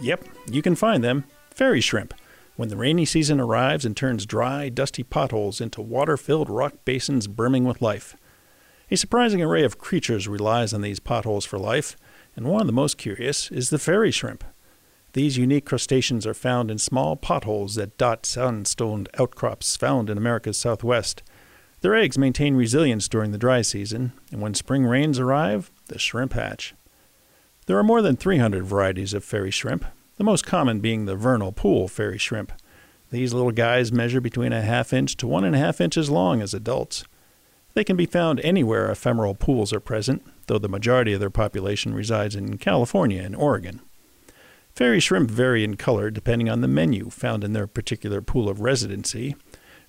Yep, 0.00 0.24
you 0.50 0.60
can 0.60 0.74
find 0.74 1.04
them. 1.04 1.22
Fairy 1.52 1.80
shrimp 1.80 2.14
when 2.56 2.68
the 2.68 2.76
rainy 2.76 3.04
season 3.04 3.38
arrives 3.38 3.84
and 3.84 3.96
turns 3.96 4.26
dry, 4.26 4.68
dusty 4.68 5.04
potholes 5.04 5.60
into 5.60 5.80
water 5.80 6.16
filled 6.16 6.50
rock 6.50 6.74
basins 6.84 7.28
brimming 7.28 7.62
with 7.62 7.80
life. 7.80 8.16
A 8.90 8.96
surprising 8.96 9.40
array 9.40 9.62
of 9.62 9.78
creatures 9.78 10.26
relies 10.26 10.74
on 10.74 10.80
these 10.80 10.98
potholes 10.98 11.44
for 11.44 11.60
life, 11.60 11.96
and 12.34 12.46
one 12.46 12.62
of 12.62 12.66
the 12.66 12.72
most 12.72 12.98
curious 12.98 13.52
is 13.52 13.70
the 13.70 13.78
fairy 13.78 14.10
shrimp. 14.10 14.42
These 15.14 15.36
unique 15.36 15.66
crustaceans 15.66 16.26
are 16.26 16.34
found 16.34 16.70
in 16.70 16.78
small 16.78 17.16
potholes 17.16 17.74
that 17.74 17.98
dot 17.98 18.24
sandstone 18.24 19.06
outcrops 19.18 19.76
found 19.76 20.08
in 20.08 20.16
America's 20.16 20.56
southwest. 20.56 21.22
Their 21.82 21.94
eggs 21.94 22.16
maintain 22.16 22.54
resilience 22.54 23.08
during 23.08 23.32
the 23.32 23.38
dry 23.38 23.60
season, 23.60 24.12
and 24.30 24.40
when 24.40 24.54
spring 24.54 24.84
rains 24.84 25.18
arrive, 25.18 25.70
the 25.88 25.98
shrimp 25.98 26.32
hatch. 26.32 26.74
There 27.66 27.76
are 27.76 27.82
more 27.82 28.00
than 28.00 28.16
300 28.16 28.64
varieties 28.64 29.12
of 29.12 29.22
fairy 29.22 29.50
shrimp, 29.50 29.84
the 30.16 30.24
most 30.24 30.46
common 30.46 30.80
being 30.80 31.04
the 31.04 31.16
vernal 31.16 31.52
pool 31.52 31.88
fairy 31.88 32.18
shrimp. 32.18 32.52
These 33.10 33.34
little 33.34 33.52
guys 33.52 33.92
measure 33.92 34.20
between 34.20 34.54
a 34.54 34.62
half 34.62 34.92
inch 34.94 35.16
to 35.18 35.26
one 35.26 35.44
and 35.44 35.54
a 35.54 35.58
half 35.58 35.80
inches 35.80 36.08
long 36.08 36.40
as 36.40 36.54
adults. 36.54 37.04
They 37.74 37.84
can 37.84 37.96
be 37.96 38.06
found 38.06 38.40
anywhere 38.40 38.90
ephemeral 38.90 39.34
pools 39.34 39.72
are 39.72 39.80
present, 39.80 40.22
though 40.46 40.58
the 40.58 40.68
majority 40.68 41.12
of 41.12 41.20
their 41.20 41.30
population 41.30 41.92
resides 41.92 42.34
in 42.34 42.56
California 42.56 43.22
and 43.22 43.36
Oregon. 43.36 43.80
Fairy 44.74 45.00
shrimp 45.00 45.30
vary 45.30 45.64
in 45.64 45.76
color 45.76 46.10
depending 46.10 46.48
on 46.48 46.62
the 46.62 46.68
menu 46.68 47.10
found 47.10 47.44
in 47.44 47.52
their 47.52 47.66
particular 47.66 48.22
pool 48.22 48.48
of 48.48 48.60
residency, 48.60 49.36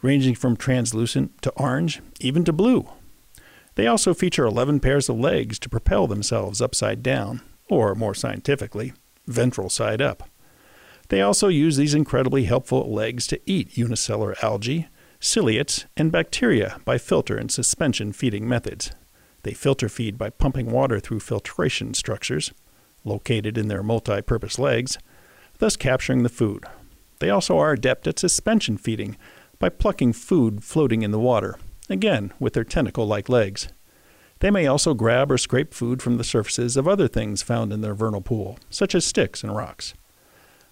ranging 0.01 0.35
from 0.35 0.57
translucent 0.57 1.41
to 1.41 1.51
orange, 1.51 2.01
even 2.19 2.43
to 2.43 2.51
blue. 2.51 2.87
They 3.75 3.87
also 3.87 4.13
feature 4.13 4.45
11 4.45 4.81
pairs 4.81 5.09
of 5.09 5.17
legs 5.17 5.57
to 5.59 5.69
propel 5.69 6.07
themselves 6.07 6.61
upside 6.61 7.01
down, 7.01 7.41
or 7.69 7.95
more 7.95 8.13
scientifically, 8.13 8.93
ventral 9.25 9.69
side 9.69 10.01
up. 10.01 10.29
They 11.09 11.21
also 11.21 11.47
use 11.47 11.77
these 11.77 11.93
incredibly 11.93 12.43
helpful 12.43 12.91
legs 12.93 13.25
to 13.27 13.39
eat 13.45 13.77
unicellular 13.77 14.35
algae, 14.41 14.87
ciliates, 15.19 15.85
and 15.95 16.11
bacteria 16.11 16.79
by 16.85 16.97
filter 16.97 17.37
and 17.37 17.51
suspension 17.51 18.11
feeding 18.13 18.47
methods. 18.47 18.91
They 19.43 19.53
filter 19.53 19.89
feed 19.89 20.17
by 20.17 20.29
pumping 20.29 20.71
water 20.71 20.99
through 20.99 21.21
filtration 21.21 21.93
structures, 21.93 22.51
located 23.03 23.57
in 23.57 23.67
their 23.67 23.83
multi 23.83 24.21
purpose 24.21 24.57
legs, 24.59 24.97
thus 25.59 25.75
capturing 25.75 26.23
the 26.23 26.29
food. 26.29 26.65
They 27.19 27.29
also 27.29 27.57
are 27.57 27.73
adept 27.73 28.07
at 28.07 28.19
suspension 28.19 28.77
feeding 28.77 29.17
by 29.59 29.69
plucking 29.69 30.13
food 30.13 30.63
floating 30.63 31.03
in 31.03 31.11
the 31.11 31.19
water, 31.19 31.57
again 31.89 32.33
with 32.39 32.53
their 32.53 32.63
tentacle 32.63 33.07
like 33.07 33.29
legs. 33.29 33.69
They 34.39 34.51
may 34.51 34.67
also 34.67 34.93
grab 34.93 35.31
or 35.31 35.37
scrape 35.37 35.73
food 35.73 36.01
from 36.01 36.17
the 36.17 36.23
surfaces 36.23 36.75
of 36.75 36.87
other 36.87 37.07
things 37.07 37.41
found 37.41 37.71
in 37.71 37.79
their 37.79 37.93
vernal 37.93 38.19
pool, 38.19 38.59
such 38.69 38.93
as 38.93 39.05
sticks 39.05 39.41
and 39.41 39.55
rocks. 39.55 39.93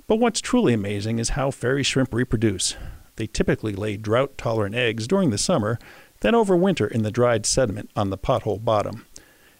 But 0.08 0.18
what's 0.18 0.42
truly 0.42 0.74
amazing 0.74 1.20
is 1.20 1.30
how 1.30 1.52
fairy 1.52 1.84
shrimp 1.84 2.14
reproduce. 2.14 2.76
They 3.16 3.28
typically 3.28 3.74
lay 3.74 3.96
drought 3.96 4.38
tolerant 4.38 4.76
eggs 4.76 5.08
during 5.08 5.30
the 5.30 5.38
summer, 5.38 5.80
then 6.20 6.34
overwinter 6.34 6.92
in 6.92 7.04
the 7.04 7.12
dried 7.12 7.46
sediment 7.46 7.90
on 7.96 8.10
the 8.10 8.18
pothole 8.18 8.62
bottom. 8.62 9.06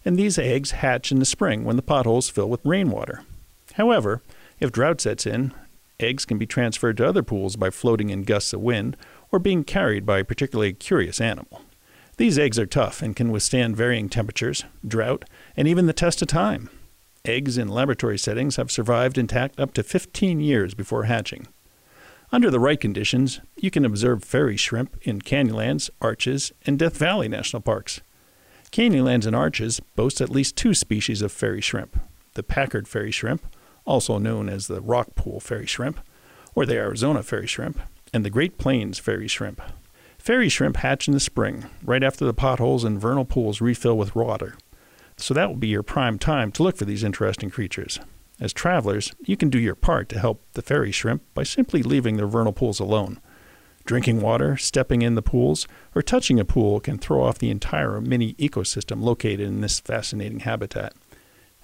And 0.04 0.18
these 0.18 0.38
eggs 0.38 0.72
hatch 0.72 1.12
in 1.12 1.20
the 1.20 1.26
spring 1.26 1.64
when 1.64 1.76
the 1.76 1.82
potholes 1.82 2.30
fill 2.30 2.50
with 2.50 2.66
rainwater. 2.66 3.24
However, 3.74 4.22
if 4.60 4.72
drought 4.72 5.02
sets 5.02 5.26
in, 5.26 5.54
eggs 6.00 6.26
can 6.26 6.38
be 6.38 6.46
transferred 6.46 6.98
to 6.98 7.08
other 7.08 7.24
pools 7.24 7.56
by 7.56 7.70
floating 7.70 8.10
in 8.10 8.24
gusts 8.24 8.54
of 8.54 8.62
wind 8.62 8.98
or 9.32 9.40
being 9.40 9.64
carried 9.64 10.06
by 10.06 10.20
a 10.20 10.26
particularly 10.26 10.74
curious 10.74 11.22
animal. 11.22 11.62
These 12.18 12.38
eggs 12.38 12.60
are 12.60 12.66
tough 12.66 13.02
and 13.02 13.16
can 13.16 13.32
withstand 13.32 13.78
varying 13.78 14.10
temperatures, 14.10 14.66
drought, 14.86 15.26
and 15.56 15.68
even 15.68 15.88
the 15.88 15.94
test 15.94 16.22
of 16.22 16.28
time. 16.28 16.70
Eggs 17.24 17.58
in 17.58 17.68
laboratory 17.68 18.18
settings 18.18 18.56
have 18.56 18.72
survived 18.72 19.18
intact 19.18 19.60
up 19.60 19.74
to 19.74 19.84
15 19.84 20.40
years 20.40 20.74
before 20.74 21.04
hatching. 21.04 21.48
Under 22.32 22.50
the 22.50 22.60
right 22.60 22.80
conditions, 22.80 23.42
you 23.58 23.70
can 23.70 23.86
observe 23.86 24.24
fairy 24.24 24.58
shrimp 24.58 24.98
in 25.02 25.22
Canyonlands, 25.22 25.90
Arches, 26.02 26.52
and 26.66 26.80
Death 26.80 26.98
Valley 26.98 27.28
National 27.28 27.62
Parks. 27.62 28.02
Canyonlands 28.72 29.26
and 29.26 29.36
Arches 29.36 29.82
boast 29.98 30.22
at 30.22 30.30
least 30.30 30.56
two 30.56 30.74
species 30.74 31.22
of 31.22 31.32
fairy 31.32 31.62
shrimp 31.62 32.00
the 32.36 32.44
Packard 32.44 32.88
fairy 32.88 33.12
shrimp, 33.12 33.46
also 33.84 34.18
known 34.18 34.48
as 34.48 34.68
the 34.68 34.80
rock 34.80 35.16
pool 35.16 35.42
fairy 35.42 35.66
shrimp, 35.66 36.00
or 36.56 36.66
the 36.66 36.76
Arizona 36.76 37.22
fairy 37.22 37.46
shrimp, 37.46 37.78
and 38.14 38.24
the 38.24 38.30
Great 38.30 38.58
Plains 38.58 38.98
fairy 38.98 39.28
shrimp. 39.28 39.62
Fairy 40.18 40.48
shrimp 40.48 40.78
hatch 40.78 41.10
in 41.10 41.14
the 41.14 41.20
spring, 41.20 41.66
right 41.84 42.02
after 42.02 42.24
the 42.24 42.34
potholes 42.34 42.86
and 42.86 43.02
vernal 43.02 43.26
pools 43.26 43.60
refill 43.60 43.98
with 43.98 44.16
water. 44.16 44.56
So 45.18 45.34
that 45.34 45.50
will 45.50 45.58
be 45.58 45.68
your 45.68 45.84
prime 45.84 46.18
time 46.18 46.54
to 46.54 46.64
look 46.64 46.78
for 46.78 46.86
these 46.86 47.04
interesting 47.04 47.50
creatures. 47.50 48.00
As 48.40 48.54
travelers, 48.54 49.14
you 49.26 49.36
can 49.36 49.50
do 49.50 49.60
your 49.60 49.76
part 49.76 50.08
to 50.10 50.20
help 50.20 50.42
the 50.54 50.62
fairy 50.62 50.94
shrimp 50.94 51.22
by 51.34 51.44
simply 51.44 51.84
leaving 51.84 52.16
their 52.16 52.28
vernal 52.28 52.54
pools 52.54 52.80
alone. 52.80 53.20
Drinking 53.86 54.22
water, 54.22 54.58
stepping 54.58 55.02
in 55.02 55.16
the 55.16 55.22
pools, 55.22 55.68
or 55.96 56.02
touching 56.02 56.40
a 56.40 56.46
pool 56.46 56.80
can 56.80 56.98
throw 56.98 57.24
off 57.24 57.40
the 57.40 57.50
entire 57.50 58.00
mini 58.00 58.34
ecosystem 58.36 59.02
located 59.02 59.42
in 59.42 59.62
this 59.62 59.80
fascinating 59.80 60.42
habitat. 60.42 60.94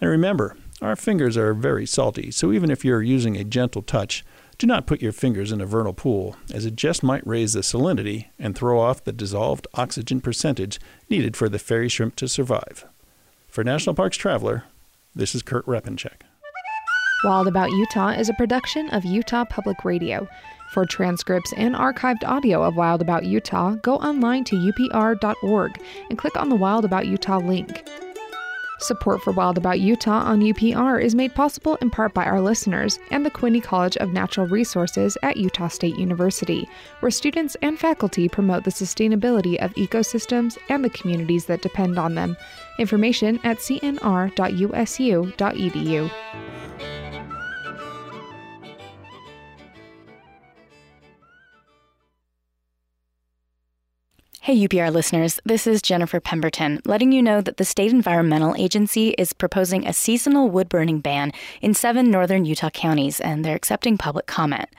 And 0.01 0.09
remember, 0.09 0.57
our 0.81 0.95
fingers 0.95 1.37
are 1.37 1.53
very 1.53 1.85
salty, 1.85 2.31
so 2.31 2.51
even 2.51 2.69
if 2.69 2.85
you're 2.85 3.01
using 3.01 3.35
a 3.35 3.43
gentle 3.43 3.81
touch, 3.81 4.23
do 4.57 4.65
not 4.65 4.87
put 4.87 5.01
your 5.01 5.11
fingers 5.11 5.51
in 5.51 5.61
a 5.61 5.65
vernal 5.65 5.93
pool, 5.93 6.35
as 6.51 6.65
it 6.65 6.75
just 6.75 7.03
might 7.03 7.25
raise 7.25 7.53
the 7.53 7.61
salinity 7.61 8.27
and 8.39 8.55
throw 8.55 8.79
off 8.79 9.03
the 9.03 9.11
dissolved 9.11 9.67
oxygen 9.75 10.19
percentage 10.19 10.79
needed 11.09 11.37
for 11.37 11.47
the 11.47 11.59
fairy 11.59 11.89
shrimp 11.89 12.15
to 12.15 12.27
survive. 12.27 12.85
For 13.47 13.63
National 13.63 13.95
Parks 13.95 14.17
Traveler, 14.17 14.63
this 15.15 15.35
is 15.35 15.43
Kurt 15.43 15.65
Repanshek. 15.65 16.21
Wild 17.23 17.47
About 17.47 17.71
Utah 17.71 18.09
is 18.09 18.29
a 18.29 18.33
production 18.33 18.89
of 18.91 19.03
Utah 19.03 19.45
Public 19.45 19.83
Radio. 19.83 20.27
For 20.67 20.85
transcripts 20.85 21.53
and 21.53 21.75
archived 21.75 22.25
audio 22.25 22.61
of 22.63 22.75
Wild 22.75 23.01
About 23.01 23.25
Utah, 23.25 23.75
go 23.75 23.95
online 23.95 24.43
to 24.45 24.55
upr.org 24.55 25.81
and 26.09 26.17
click 26.17 26.35
on 26.35 26.49
the 26.49 26.55
Wild 26.55 26.85
About 26.85 27.07
Utah 27.07 27.37
link. 27.37 27.87
Support 28.79 29.21
for 29.21 29.31
Wild 29.31 29.57
About 29.57 29.79
Utah 29.79 30.21
on 30.23 30.41
UPR 30.41 31.01
is 31.01 31.15
made 31.15 31.33
possible 31.33 31.77
in 31.81 31.89
part 31.89 32.13
by 32.13 32.25
our 32.25 32.39
listeners 32.39 32.99
and 33.09 33.25
the 33.25 33.31
Quinney 33.31 33.63
College 33.63 33.97
of 33.97 34.13
Natural 34.13 34.45
Resources 34.45 35.17
at 35.23 35.37
Utah 35.37 35.67
State 35.67 35.97
University, 35.97 36.69
where 36.99 37.09
students 37.09 37.55
and 37.63 37.79
faculty 37.79 38.29
promote 38.29 38.65
the 38.65 38.71
sustainability 38.71 39.55
of 39.63 39.73
ecosystems 39.73 40.59
and 40.69 40.85
the 40.85 40.91
communities 40.91 41.45
that 41.45 41.63
depend 41.63 41.97
on 41.97 42.13
them. 42.13 42.37
Information 42.77 43.39
at 43.43 43.57
cnr.usu.edu. 43.57 44.01
Hey, 54.47 54.65
UPR 54.65 54.93
listeners, 54.93 55.41
this 55.43 55.67
is 55.67 55.81
Jennifer 55.81 56.21
Pemberton, 56.21 56.79
letting 56.85 57.11
you 57.11 57.21
know 57.21 57.41
that 57.41 57.57
the 57.57 57.65
State 57.65 57.91
Environmental 57.91 58.55
Agency 58.55 59.09
is 59.17 59.33
proposing 59.33 59.85
a 59.85 59.91
seasonal 59.91 60.49
wood 60.49 60.69
burning 60.69 61.01
ban 61.01 61.33
in 61.61 61.73
seven 61.73 62.09
northern 62.09 62.45
Utah 62.45 62.69
counties, 62.69 63.19
and 63.19 63.43
they're 63.43 63.57
accepting 63.57 63.97
public 63.97 64.25
comment. 64.25 64.69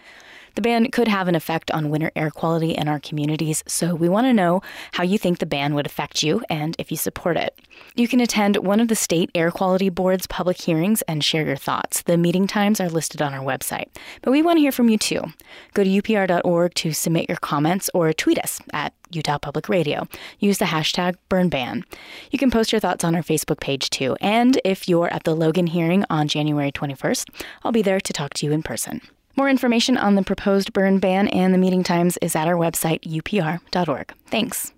The 0.58 0.62
ban 0.62 0.90
could 0.90 1.06
have 1.06 1.28
an 1.28 1.36
effect 1.36 1.70
on 1.70 1.88
winter 1.88 2.10
air 2.16 2.32
quality 2.32 2.72
in 2.72 2.88
our 2.88 2.98
communities, 2.98 3.62
so 3.68 3.94
we 3.94 4.08
want 4.08 4.24
to 4.24 4.32
know 4.32 4.60
how 4.90 5.04
you 5.04 5.16
think 5.16 5.38
the 5.38 5.46
ban 5.46 5.72
would 5.76 5.86
affect 5.86 6.24
you 6.24 6.42
and 6.50 6.74
if 6.80 6.90
you 6.90 6.96
support 6.96 7.36
it. 7.36 7.56
You 7.94 8.08
can 8.08 8.18
attend 8.18 8.56
one 8.56 8.80
of 8.80 8.88
the 8.88 8.96
State 8.96 9.30
Air 9.36 9.52
Quality 9.52 9.88
Board's 9.88 10.26
public 10.26 10.60
hearings 10.60 11.00
and 11.02 11.22
share 11.22 11.46
your 11.46 11.54
thoughts. 11.54 12.02
The 12.02 12.16
meeting 12.16 12.48
times 12.48 12.80
are 12.80 12.88
listed 12.88 13.22
on 13.22 13.32
our 13.32 13.44
website. 13.44 13.86
But 14.20 14.32
we 14.32 14.42
want 14.42 14.56
to 14.56 14.60
hear 14.60 14.72
from 14.72 14.88
you 14.88 14.98
too. 14.98 15.22
Go 15.74 15.84
to 15.84 15.90
upr.org 15.90 16.74
to 16.74 16.92
submit 16.92 17.28
your 17.28 17.38
comments 17.38 17.88
or 17.94 18.12
tweet 18.12 18.40
us 18.40 18.60
at 18.72 18.92
Utah 19.12 19.38
Public 19.38 19.68
Radio. 19.68 20.08
Use 20.40 20.58
the 20.58 20.64
hashtag 20.64 21.14
BurnBan. 21.30 21.84
You 22.32 22.38
can 22.40 22.50
post 22.50 22.72
your 22.72 22.80
thoughts 22.80 23.04
on 23.04 23.14
our 23.14 23.22
Facebook 23.22 23.60
page 23.60 23.90
too. 23.90 24.16
And 24.20 24.60
if 24.64 24.88
you're 24.88 25.14
at 25.14 25.22
the 25.22 25.36
Logan 25.36 25.68
hearing 25.68 26.04
on 26.10 26.26
January 26.26 26.72
21st, 26.72 27.44
I'll 27.62 27.70
be 27.70 27.82
there 27.82 28.00
to 28.00 28.12
talk 28.12 28.34
to 28.34 28.46
you 28.46 28.50
in 28.50 28.64
person. 28.64 29.02
More 29.38 29.48
information 29.48 29.96
on 29.96 30.16
the 30.16 30.24
proposed 30.24 30.72
burn 30.72 30.98
ban 30.98 31.28
and 31.28 31.54
the 31.54 31.58
meeting 31.58 31.84
times 31.84 32.18
is 32.20 32.34
at 32.34 32.48
our 32.48 32.56
website, 32.56 33.02
upr.org. 33.02 34.12
Thanks. 34.26 34.72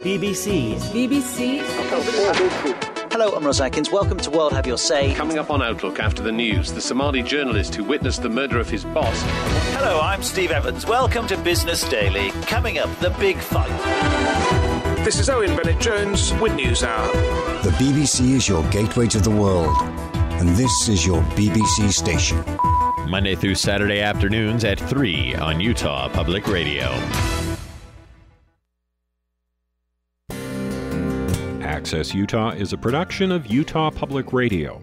BBC. 0.00 0.76
BBC. 0.92 1.60
Hello, 3.10 3.34
I'm 3.34 3.44
Ross 3.44 3.60
Atkins. 3.60 3.90
Welcome 3.90 4.18
to 4.18 4.30
World 4.30 4.52
Have 4.52 4.64
Your 4.64 4.78
Say. 4.78 5.12
Coming 5.14 5.40
up 5.40 5.50
on 5.50 5.60
Outlook 5.60 5.98
after 5.98 6.22
the 6.22 6.30
news, 6.30 6.72
the 6.72 6.80
Somali 6.80 7.20
journalist 7.20 7.74
who 7.74 7.82
witnessed 7.82 8.22
the 8.22 8.28
murder 8.28 8.60
of 8.60 8.70
his 8.70 8.84
boss. 8.84 9.20
Hello, 9.74 9.98
I'm 10.00 10.22
Steve 10.22 10.52
Evans. 10.52 10.86
Welcome 10.86 11.26
to 11.26 11.36
Business 11.38 11.82
Daily. 11.88 12.30
Coming 12.42 12.78
up, 12.78 12.96
the 13.00 13.10
big 13.18 13.38
fight. 13.38 13.66
This 15.04 15.18
is 15.18 15.28
Owen 15.28 15.56
Bennett 15.56 15.80
Jones 15.80 16.32
with 16.34 16.54
News 16.54 16.84
Hour. 16.84 17.12
The 17.64 17.70
BBC 17.70 18.34
is 18.34 18.48
your 18.48 18.62
gateway 18.70 19.08
to 19.08 19.18
the 19.18 19.30
world 19.30 19.76
and 20.38 20.50
this 20.50 20.88
is 20.88 21.06
your 21.06 21.22
BBC 21.32 21.90
station. 21.92 22.44
Monday 23.08 23.34
through 23.34 23.54
Saturday 23.54 24.00
afternoons 24.00 24.64
at 24.64 24.78
3 24.78 25.34
on 25.36 25.60
Utah 25.60 26.08
Public 26.08 26.46
Radio. 26.46 26.88
Access 31.62 32.14
Utah 32.14 32.50
is 32.50 32.72
a 32.72 32.76
production 32.76 33.32
of 33.32 33.46
Utah 33.46 33.90
Public 33.90 34.32
Radio. 34.32 34.82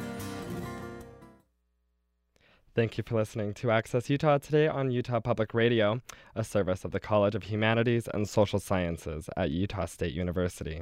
Thank 2.73 2.97
you 2.97 3.03
for 3.05 3.15
listening 3.15 3.53
to 3.55 3.69
Access 3.69 4.09
Utah 4.09 4.37
today 4.37 4.65
on 4.65 4.91
Utah 4.91 5.19
Public 5.19 5.53
Radio, 5.53 5.99
a 6.37 6.43
service 6.45 6.85
of 6.85 6.91
the 6.91 7.01
College 7.01 7.35
of 7.35 7.43
Humanities 7.43 8.07
and 8.13 8.29
Social 8.29 8.61
Sciences 8.61 9.29
at 9.35 9.51
Utah 9.51 9.87
State 9.87 10.13
University. 10.13 10.81